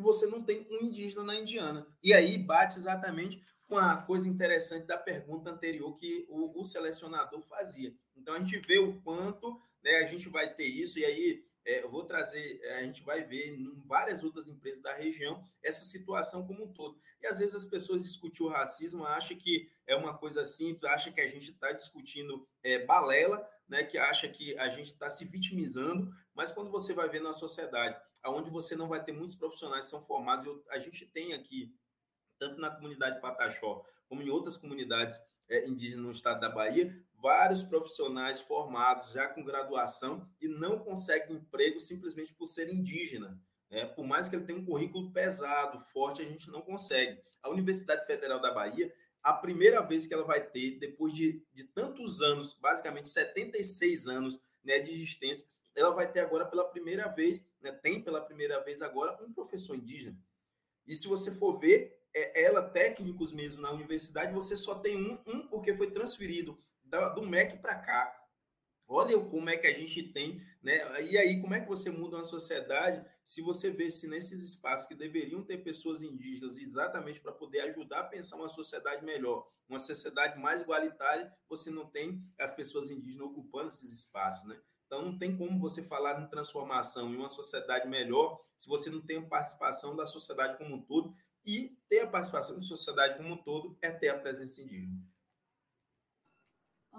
e 0.00 0.02
você 0.02 0.26
não 0.26 0.42
tem 0.42 0.66
um 0.70 0.86
indígena 0.86 1.22
na 1.22 1.36
Indiana. 1.36 1.86
E 2.02 2.12
aí 2.14 2.38
bate 2.38 2.76
exatamente 2.76 3.40
com 3.68 3.76
a 3.76 3.98
coisa 3.98 4.28
interessante 4.28 4.86
da 4.86 4.96
pergunta 4.96 5.50
anterior 5.50 5.94
que 5.96 6.26
o, 6.28 6.58
o 6.58 6.64
selecionador 6.64 7.42
fazia. 7.42 7.94
Então 8.16 8.34
a 8.34 8.38
gente 8.40 8.58
vê 8.66 8.78
o 8.78 9.00
quanto 9.02 9.60
né, 9.84 9.98
a 9.98 10.06
gente 10.06 10.28
vai 10.28 10.52
ter 10.52 10.64
isso, 10.64 10.98
e 10.98 11.04
aí 11.04 11.44
é, 11.64 11.82
eu 11.82 11.90
vou 11.90 12.04
trazer, 12.04 12.60
é, 12.62 12.78
a 12.78 12.82
gente 12.82 13.02
vai 13.02 13.22
ver 13.22 13.54
em 13.54 13.82
várias 13.86 14.22
outras 14.22 14.48
empresas 14.48 14.82
da 14.82 14.94
região 14.94 15.42
essa 15.62 15.84
situação 15.84 16.46
como 16.46 16.64
um 16.64 16.72
todo. 16.72 16.98
E 17.20 17.26
às 17.26 17.38
vezes 17.38 17.54
as 17.54 17.64
pessoas 17.64 18.02
discutem 18.02 18.46
o 18.46 18.50
racismo, 18.50 19.04
acham 19.04 19.36
que 19.36 19.70
é 19.86 19.94
uma 19.94 20.16
coisa 20.16 20.44
simples, 20.44 20.84
acham 20.84 21.12
que 21.12 21.20
a 21.20 21.28
gente 21.28 21.50
está 21.50 21.72
discutindo 21.72 22.48
é, 22.62 22.84
balela, 22.84 23.46
né, 23.68 23.84
que 23.84 23.98
acha 23.98 24.28
que 24.28 24.56
a 24.58 24.68
gente 24.68 24.92
está 24.92 25.08
se 25.08 25.24
vitimizando, 25.26 26.10
mas 26.34 26.50
quando 26.50 26.70
você 26.70 26.92
vai 26.92 27.08
ver 27.08 27.20
na 27.20 27.32
sociedade 27.32 28.00
onde 28.28 28.50
você 28.50 28.76
não 28.76 28.88
vai 28.88 29.02
ter 29.02 29.12
muitos 29.12 29.34
profissionais 29.34 29.86
que 29.86 29.90
são 29.90 30.02
formados. 30.02 30.44
Eu, 30.44 30.62
a 30.70 30.78
gente 30.78 31.06
tem 31.06 31.32
aqui, 31.32 31.74
tanto 32.38 32.60
na 32.60 32.70
comunidade 32.70 33.20
Pataxó, 33.20 33.84
como 34.08 34.22
em 34.22 34.28
outras 34.28 34.56
comunidades 34.56 35.18
é, 35.48 35.66
indígenas 35.66 36.04
no 36.04 36.10
estado 36.10 36.40
da 36.40 36.50
Bahia, 36.50 36.94
vários 37.20 37.62
profissionais 37.62 38.40
formados 38.40 39.12
já 39.12 39.28
com 39.28 39.44
graduação 39.44 40.28
e 40.40 40.48
não 40.48 40.78
conseguem 40.78 41.36
emprego 41.36 41.78
simplesmente 41.78 42.34
por 42.34 42.46
ser 42.46 42.72
indígena. 42.72 43.40
É, 43.68 43.84
por 43.86 44.04
mais 44.04 44.28
que 44.28 44.34
ele 44.34 44.44
tenha 44.44 44.58
um 44.58 44.64
currículo 44.64 45.12
pesado, 45.12 45.78
forte, 45.92 46.22
a 46.22 46.24
gente 46.24 46.50
não 46.50 46.60
consegue. 46.60 47.20
A 47.42 47.48
Universidade 47.48 48.04
Federal 48.04 48.40
da 48.40 48.52
Bahia, 48.52 48.92
a 49.22 49.32
primeira 49.32 49.80
vez 49.80 50.06
que 50.06 50.14
ela 50.14 50.24
vai 50.24 50.44
ter, 50.44 50.78
depois 50.78 51.12
de, 51.12 51.44
de 51.52 51.64
tantos 51.64 52.20
anos, 52.20 52.52
basicamente 52.54 53.08
76 53.08 54.08
anos 54.08 54.40
né, 54.64 54.80
de 54.80 54.92
existência, 54.92 55.48
ela 55.76 55.90
vai 55.90 56.10
ter 56.10 56.20
agora 56.20 56.46
pela 56.46 56.64
primeira 56.64 57.06
vez, 57.08 57.46
né, 57.60 57.70
tem 57.70 58.02
pela 58.02 58.20
primeira 58.20 58.58
vez 58.64 58.82
agora 58.82 59.16
um 59.22 59.32
professor 59.32 59.76
indígena. 59.76 60.18
E 60.84 60.94
se 60.94 61.06
você 61.06 61.30
for 61.36 61.60
ver, 61.60 61.96
é, 62.12 62.42
ela, 62.42 62.62
técnicos 62.62 63.32
mesmo 63.32 63.62
na 63.62 63.70
universidade, 63.70 64.32
você 64.32 64.56
só 64.56 64.80
tem 64.80 64.96
um, 64.96 65.18
um 65.26 65.46
porque 65.46 65.74
foi 65.74 65.90
transferido 65.92 66.58
do 67.14 67.22
MEC 67.22 67.58
para 67.58 67.76
cá. 67.76 68.16
Olha 68.92 69.16
como 69.20 69.48
é 69.48 69.56
que 69.56 69.68
a 69.68 69.72
gente 69.72 70.02
tem, 70.02 70.42
né? 70.60 71.02
E 71.02 71.16
aí, 71.16 71.40
como 71.40 71.54
é 71.54 71.60
que 71.60 71.68
você 71.68 71.90
muda 71.90 72.16
uma 72.16 72.24
sociedade 72.24 73.04
se 73.22 73.40
você 73.40 73.70
vê 73.70 73.88
se 73.88 74.08
nesses 74.08 74.42
espaços 74.42 74.88
que 74.88 74.96
deveriam 74.96 75.44
ter 75.44 75.58
pessoas 75.58 76.02
indígenas 76.02 76.56
exatamente 76.56 77.20
para 77.20 77.30
poder 77.30 77.60
ajudar 77.60 78.00
a 78.00 78.04
pensar 78.04 78.34
uma 78.34 78.48
sociedade 78.48 79.04
melhor, 79.04 79.48
uma 79.68 79.78
sociedade 79.78 80.36
mais 80.40 80.62
igualitária, 80.62 81.32
você 81.48 81.70
não 81.70 81.86
tem 81.86 82.20
as 82.36 82.50
pessoas 82.50 82.90
indígenas 82.90 83.28
ocupando 83.28 83.68
esses 83.68 83.96
espaços, 83.96 84.48
né? 84.48 84.60
Então, 84.86 85.04
não 85.04 85.16
tem 85.16 85.36
como 85.36 85.56
você 85.60 85.84
falar 85.84 86.20
em 86.20 86.28
transformação, 86.28 87.14
em 87.14 87.16
uma 87.16 87.28
sociedade 87.28 87.88
melhor, 87.88 88.40
se 88.58 88.68
você 88.68 88.90
não 88.90 89.00
tem 89.00 89.18
a 89.18 89.22
participação 89.22 89.94
da 89.94 90.04
sociedade 90.04 90.58
como 90.58 90.74
um 90.74 90.82
todo. 90.82 91.14
E 91.46 91.78
ter 91.88 92.00
a 92.00 92.08
participação 92.08 92.56
da 92.56 92.62
sociedade 92.62 93.16
como 93.16 93.34
um 93.34 93.36
todo 93.36 93.78
é 93.80 93.92
ter 93.92 94.08
a 94.08 94.18
presença 94.18 94.60
indígena. 94.60 95.00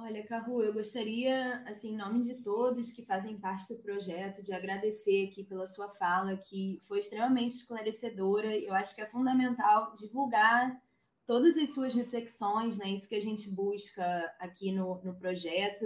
Olha, 0.03 0.25
Carru, 0.25 0.63
eu 0.63 0.73
gostaria, 0.73 1.63
assim, 1.67 1.93
em 1.93 1.95
nome 1.95 2.21
de 2.21 2.33
todos 2.33 2.89
que 2.89 3.05
fazem 3.05 3.37
parte 3.37 3.71
do 3.71 3.83
projeto, 3.83 4.41
de 4.41 4.51
agradecer 4.51 5.27
aqui 5.27 5.43
pela 5.43 5.67
sua 5.67 5.89
fala, 5.89 6.35
que 6.35 6.81
foi 6.87 6.97
extremamente 6.97 7.57
esclarecedora. 7.57 8.57
Eu 8.57 8.73
acho 8.73 8.95
que 8.95 9.01
é 9.03 9.05
fundamental 9.05 9.93
divulgar 9.93 10.75
todas 11.23 11.55
as 11.55 11.75
suas 11.75 11.93
reflexões, 11.93 12.79
né? 12.79 12.89
Isso 12.89 13.07
que 13.07 13.13
a 13.13 13.21
gente 13.21 13.47
busca 13.51 14.03
aqui 14.39 14.71
no, 14.71 14.99
no 15.03 15.13
projeto 15.13 15.85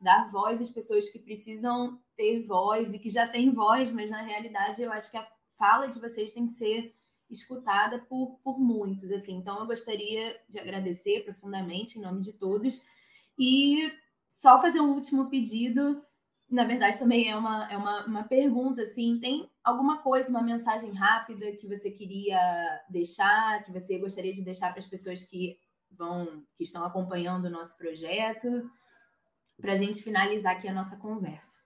dar 0.00 0.30
voz 0.30 0.60
às 0.60 0.70
pessoas 0.70 1.08
que 1.08 1.18
precisam 1.18 2.00
ter 2.16 2.46
voz 2.46 2.94
e 2.94 3.00
que 3.00 3.10
já 3.10 3.26
têm 3.26 3.52
voz, 3.52 3.90
mas 3.90 4.12
na 4.12 4.22
realidade 4.22 4.80
eu 4.80 4.92
acho 4.92 5.10
que 5.10 5.16
a 5.16 5.26
fala 5.58 5.88
de 5.88 5.98
vocês 5.98 6.32
tem 6.32 6.46
que 6.46 6.52
ser 6.52 6.94
escutada 7.28 7.98
por, 8.08 8.38
por 8.44 8.60
muitos, 8.60 9.10
assim. 9.10 9.38
Então 9.38 9.58
eu 9.58 9.66
gostaria 9.66 10.40
de 10.48 10.60
agradecer 10.60 11.24
profundamente 11.24 11.98
em 11.98 12.02
nome 12.02 12.20
de 12.20 12.32
todos 12.34 12.86
e 13.38 13.92
só 14.28 14.60
fazer 14.60 14.80
um 14.80 14.94
último 14.94 15.28
pedido, 15.28 16.02
na 16.50 16.64
verdade 16.64 16.98
também 16.98 17.30
é 17.30 17.36
uma, 17.36 17.70
é 17.70 17.76
uma, 17.76 18.06
uma 18.06 18.24
pergunta, 18.24 18.82
assim, 18.82 19.18
tem 19.20 19.50
alguma 19.64 20.02
coisa, 20.02 20.30
uma 20.30 20.42
mensagem 20.42 20.92
rápida 20.92 21.52
que 21.52 21.66
você 21.66 21.90
queria 21.90 22.38
deixar, 22.88 23.62
que 23.64 23.72
você 23.72 23.98
gostaria 23.98 24.32
de 24.32 24.42
deixar 24.42 24.70
para 24.70 24.78
as 24.78 24.86
pessoas 24.86 25.24
que 25.24 25.58
vão, 25.90 26.42
que 26.56 26.64
estão 26.64 26.84
acompanhando 26.84 27.46
o 27.46 27.50
nosso 27.50 27.76
projeto? 27.76 28.70
para 29.60 29.72
a 29.72 29.76
gente 29.76 30.02
finalizar 30.02 30.56
aqui 30.56 30.68
a 30.68 30.74
nossa 30.74 30.96
conversa. 30.96 31.64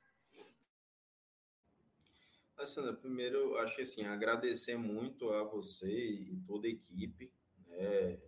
Sandra, 2.64 2.92
primeiro, 2.92 3.56
acho 3.56 3.74
que 3.74 3.82
assim, 3.82 4.05
agradecer 4.05 4.76
muito 4.76 5.30
a 5.30 5.42
você 5.44 5.90
e 5.90 6.36
toda 6.47 6.66
a 6.66 6.70
equipe 6.70 7.32
né, 7.66 8.18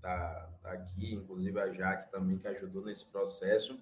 está 0.00 0.50
tá 0.62 0.72
aqui, 0.72 1.14
inclusive 1.14 1.60
a 1.60 1.70
Jaque 1.70 2.10
também, 2.10 2.38
que 2.38 2.48
ajudou 2.48 2.84
nesse 2.84 3.06
processo. 3.06 3.78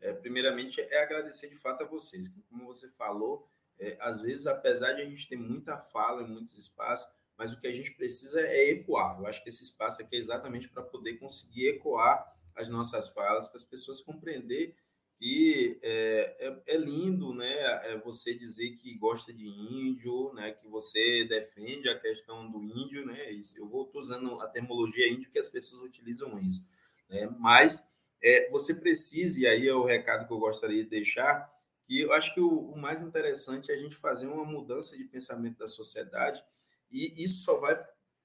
É, 0.00 0.12
primeiramente, 0.12 0.80
é 0.80 1.02
agradecer 1.02 1.48
de 1.48 1.56
fato 1.56 1.82
a 1.82 1.86
vocês, 1.86 2.32
como 2.48 2.66
você 2.66 2.88
falou, 2.90 3.46
é, 3.78 3.96
às 4.00 4.20
vezes, 4.20 4.46
apesar 4.46 4.92
de 4.92 5.02
a 5.02 5.04
gente 5.04 5.28
ter 5.28 5.36
muita 5.36 5.76
fala 5.76 6.22
em 6.22 6.28
muitos 6.28 6.56
espaços, 6.56 7.10
mas 7.36 7.52
o 7.52 7.60
que 7.60 7.66
a 7.66 7.72
gente 7.72 7.92
precisa 7.92 8.40
é 8.40 8.70
ecoar. 8.70 9.18
Eu 9.18 9.26
acho 9.26 9.42
que 9.42 9.48
esse 9.48 9.62
espaço 9.62 10.00
aqui 10.00 10.16
é 10.16 10.18
exatamente 10.18 10.68
para 10.68 10.82
poder 10.82 11.18
conseguir 11.18 11.68
ecoar 11.68 12.34
as 12.54 12.70
nossas 12.70 13.08
falas, 13.08 13.48
para 13.48 13.58
as 13.58 13.64
pessoas 13.64 14.00
compreender 14.00 14.74
que 15.18 15.78
é, 15.82 16.36
é, 16.40 16.74
é, 16.74 16.76
lindo, 16.76 17.34
né, 17.34 17.54
é 17.90 17.98
você 17.98 18.34
dizer 18.34 18.76
que 18.76 18.94
gosta 18.98 19.32
de 19.32 19.46
índio, 19.46 20.32
né, 20.34 20.52
que 20.52 20.68
você 20.68 21.24
defende 21.24 21.88
a 21.88 21.98
questão 21.98 22.50
do 22.50 22.62
índio, 22.62 23.06
né, 23.06 23.30
eu 23.56 23.66
vou 23.66 23.90
usando 23.94 24.40
a 24.40 24.48
termologia 24.48 25.08
índio 25.08 25.30
que 25.30 25.38
as 25.38 25.48
pessoas 25.48 25.82
utilizam 25.82 26.38
isso, 26.38 26.68
né, 27.08 27.26
mas 27.38 27.90
é, 28.22 28.50
você 28.50 28.74
precisa, 28.74 29.40
e 29.40 29.46
aí 29.46 29.66
é 29.66 29.74
o 29.74 29.84
recado 29.84 30.26
que 30.26 30.32
eu 30.32 30.38
gostaria 30.38 30.84
de 30.84 30.90
deixar, 30.90 31.50
que 31.86 32.00
eu 32.00 32.12
acho 32.12 32.34
que 32.34 32.40
o, 32.40 32.72
o 32.72 32.76
mais 32.76 33.00
interessante 33.00 33.70
é 33.70 33.74
a 33.74 33.78
gente 33.78 33.96
fazer 33.96 34.26
uma 34.26 34.44
mudança 34.44 34.98
de 34.98 35.04
pensamento 35.04 35.56
da 35.56 35.66
sociedade, 35.66 36.44
e 36.90 37.22
isso 37.22 37.42
só 37.42 37.58
vai 37.58 37.82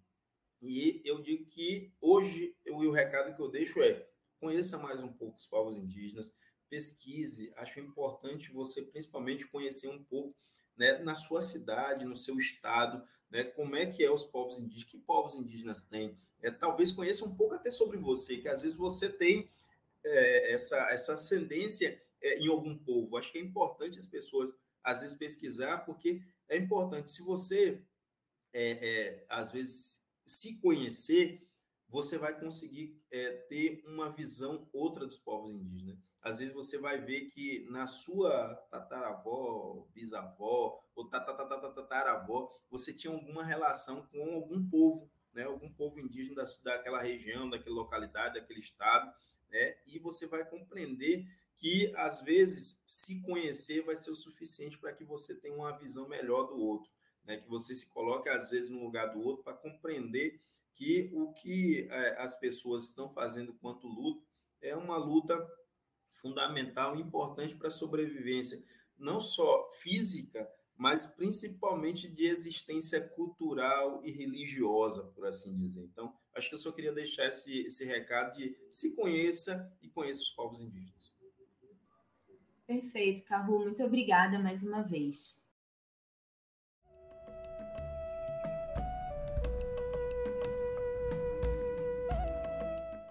E 0.62 1.02
eu 1.06 1.22
digo 1.22 1.46
que 1.46 1.94
hoje 2.02 2.54
eu, 2.66 2.76
o 2.76 2.92
recado 2.92 3.34
que 3.34 3.42
eu 3.42 3.50
deixo 3.50 3.82
é 3.82 4.09
conheça 4.40 4.78
mais 4.78 5.02
um 5.02 5.12
pouco 5.12 5.38
os 5.38 5.46
povos 5.46 5.78
indígenas, 5.78 6.34
pesquise. 6.70 7.52
Acho 7.56 7.80
importante 7.80 8.52
você, 8.52 8.82
principalmente, 8.84 9.48
conhecer 9.48 9.90
um 9.90 10.04
pouco 10.04 10.36
né, 10.78 10.98
na 11.00 11.16
sua 11.16 11.42
cidade, 11.42 12.06
no 12.06 12.16
seu 12.16 12.38
estado, 12.38 13.04
né, 13.30 13.44
como 13.44 13.76
é 13.76 13.86
que 13.86 14.04
é 14.04 14.10
os 14.10 14.24
povos 14.24 14.60
indígenas, 14.60 14.90
que 14.90 14.98
povos 14.98 15.36
indígenas 15.36 15.84
têm. 15.84 16.18
É, 16.42 16.50
talvez 16.50 16.92
conheça 16.92 17.26
um 17.26 17.36
pouco 17.36 17.56
até 17.56 17.70
sobre 17.70 17.98
você, 17.98 18.38
que 18.38 18.48
às 18.48 18.62
vezes 18.62 18.78
você 18.78 19.10
tem 19.10 19.50
é, 20.04 20.54
essa, 20.54 20.78
essa 20.90 21.14
ascendência 21.16 22.02
é, 22.22 22.40
em 22.40 22.48
algum 22.48 22.78
povo. 22.78 23.18
Acho 23.18 23.32
que 23.32 23.38
é 23.38 23.42
importante 23.42 23.98
as 23.98 24.06
pessoas, 24.06 24.54
às 24.84 25.02
vezes, 25.02 25.18
pesquisar, 25.18 25.80
porque 25.80 26.22
é 26.48 26.58
importante. 26.58 27.12
Se 27.12 27.22
você, 27.24 27.82
é, 28.54 28.72
é 28.72 29.26
às 29.28 29.52
vezes, 29.52 30.00
se 30.26 30.56
conhecer, 30.56 31.46
você 31.90 32.18
vai 32.18 32.40
conseguir 32.40 32.96
é, 33.12 33.32
ter 33.50 33.84
uma 33.86 34.10
visão 34.10 34.68
outra 34.72 35.06
dos 35.06 35.18
povos 35.18 35.52
indígenas. 35.52 35.98
Às 36.22 36.40
vezes 36.40 36.54
você 36.54 36.78
vai 36.78 37.00
ver 37.00 37.30
que 37.30 37.66
na 37.70 37.88
sua 37.88 38.56
tataravó, 38.70 39.88
bisavó 39.94 40.84
ou 40.94 41.10
tataravó, 41.10 42.52
você 42.70 42.94
tinha 42.94 43.12
alguma 43.12 43.44
relação 43.44 44.06
com 44.08 44.36
algum 44.36 44.70
povo, 44.70 45.10
né? 45.34 45.44
algum 45.44 45.72
povo 45.72 46.00
indígena 46.00 46.36
da, 46.36 46.44
daquela 46.64 47.02
região, 47.02 47.50
daquela 47.50 47.76
localidade, 47.76 48.40
daquele 48.40 48.60
estado, 48.60 49.12
né? 49.50 49.78
e 49.88 49.98
você 49.98 50.28
vai 50.28 50.44
compreender 50.48 51.26
que, 51.58 51.92
às 51.96 52.22
vezes, 52.22 52.82
se 52.86 53.22
conhecer 53.22 53.82
vai 53.84 53.96
ser 53.96 54.12
o 54.12 54.16
suficiente 54.16 54.78
para 54.78 54.94
que 54.94 55.04
você 55.04 55.36
tenha 55.36 55.56
uma 55.56 55.78
visão 55.78 56.08
melhor 56.08 56.44
do 56.44 56.58
outro, 56.58 56.92
né? 57.24 57.38
que 57.38 57.48
você 57.50 57.74
se 57.74 57.90
coloque, 57.92 58.30
às 58.30 58.50
vezes, 58.50 58.70
no 58.70 58.84
lugar 58.84 59.14
do 59.14 59.22
outro 59.22 59.44
para 59.44 59.54
compreender 59.54 60.42
que 60.80 61.12
o 61.14 61.34
que 61.34 61.90
é, 61.92 62.22
as 62.22 62.40
pessoas 62.40 62.86
estão 62.86 63.10
fazendo 63.10 63.54
quanto 63.56 63.86
luta 63.86 64.26
é 64.62 64.74
uma 64.74 64.96
luta 64.96 65.38
fundamental 66.10 66.96
e 66.96 67.02
importante 67.02 67.54
para 67.54 67.68
a 67.68 67.72
sobrevivência, 67.72 68.64
não 68.98 69.20
só 69.20 69.68
física, 69.82 70.50
mas 70.78 71.06
principalmente 71.06 72.08
de 72.08 72.26
existência 72.26 73.02
cultural 73.10 74.02
e 74.06 74.12
religiosa, 74.12 75.04
por 75.14 75.26
assim 75.26 75.54
dizer. 75.54 75.84
Então, 75.84 76.14
acho 76.34 76.48
que 76.48 76.56
eu 76.56 76.60
só 76.60 76.72
queria 76.72 76.94
deixar 76.94 77.26
esse, 77.26 77.60
esse 77.66 77.84
recado 77.84 78.38
de 78.38 78.56
se 78.70 78.96
conheça 78.96 79.70
e 79.82 79.90
conheça 79.90 80.24
os 80.24 80.30
povos 80.30 80.62
indígenas. 80.62 81.14
Perfeito, 82.66 83.24
Carru, 83.24 83.60
muito 83.60 83.84
obrigada 83.84 84.40
mais 84.40 84.64
uma 84.64 84.82
vez. 84.82 85.44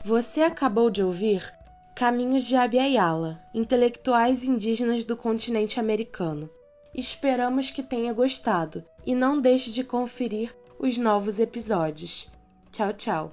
Você 0.09 0.41
acabou 0.41 0.89
de 0.89 1.03
ouvir 1.03 1.55
Caminhos 1.95 2.45
de 2.45 2.57
Abiyala, 2.57 3.39
intelectuais 3.53 4.43
indígenas 4.43 5.05
do 5.05 5.15
continente 5.15 5.79
americano. 5.79 6.49
Esperamos 6.95 7.71
que 7.71 7.83
tenha 7.83 8.11
gostado 8.15 8.83
e 9.05 9.15
não 9.15 9.39
deixe 9.39 9.71
de 9.71 9.85
conferir 9.85 10.57
os 10.79 10.97
novos 10.97 11.39
episódios. 11.39 12.27
Tchau, 12.73 12.95
tchau. 12.95 13.33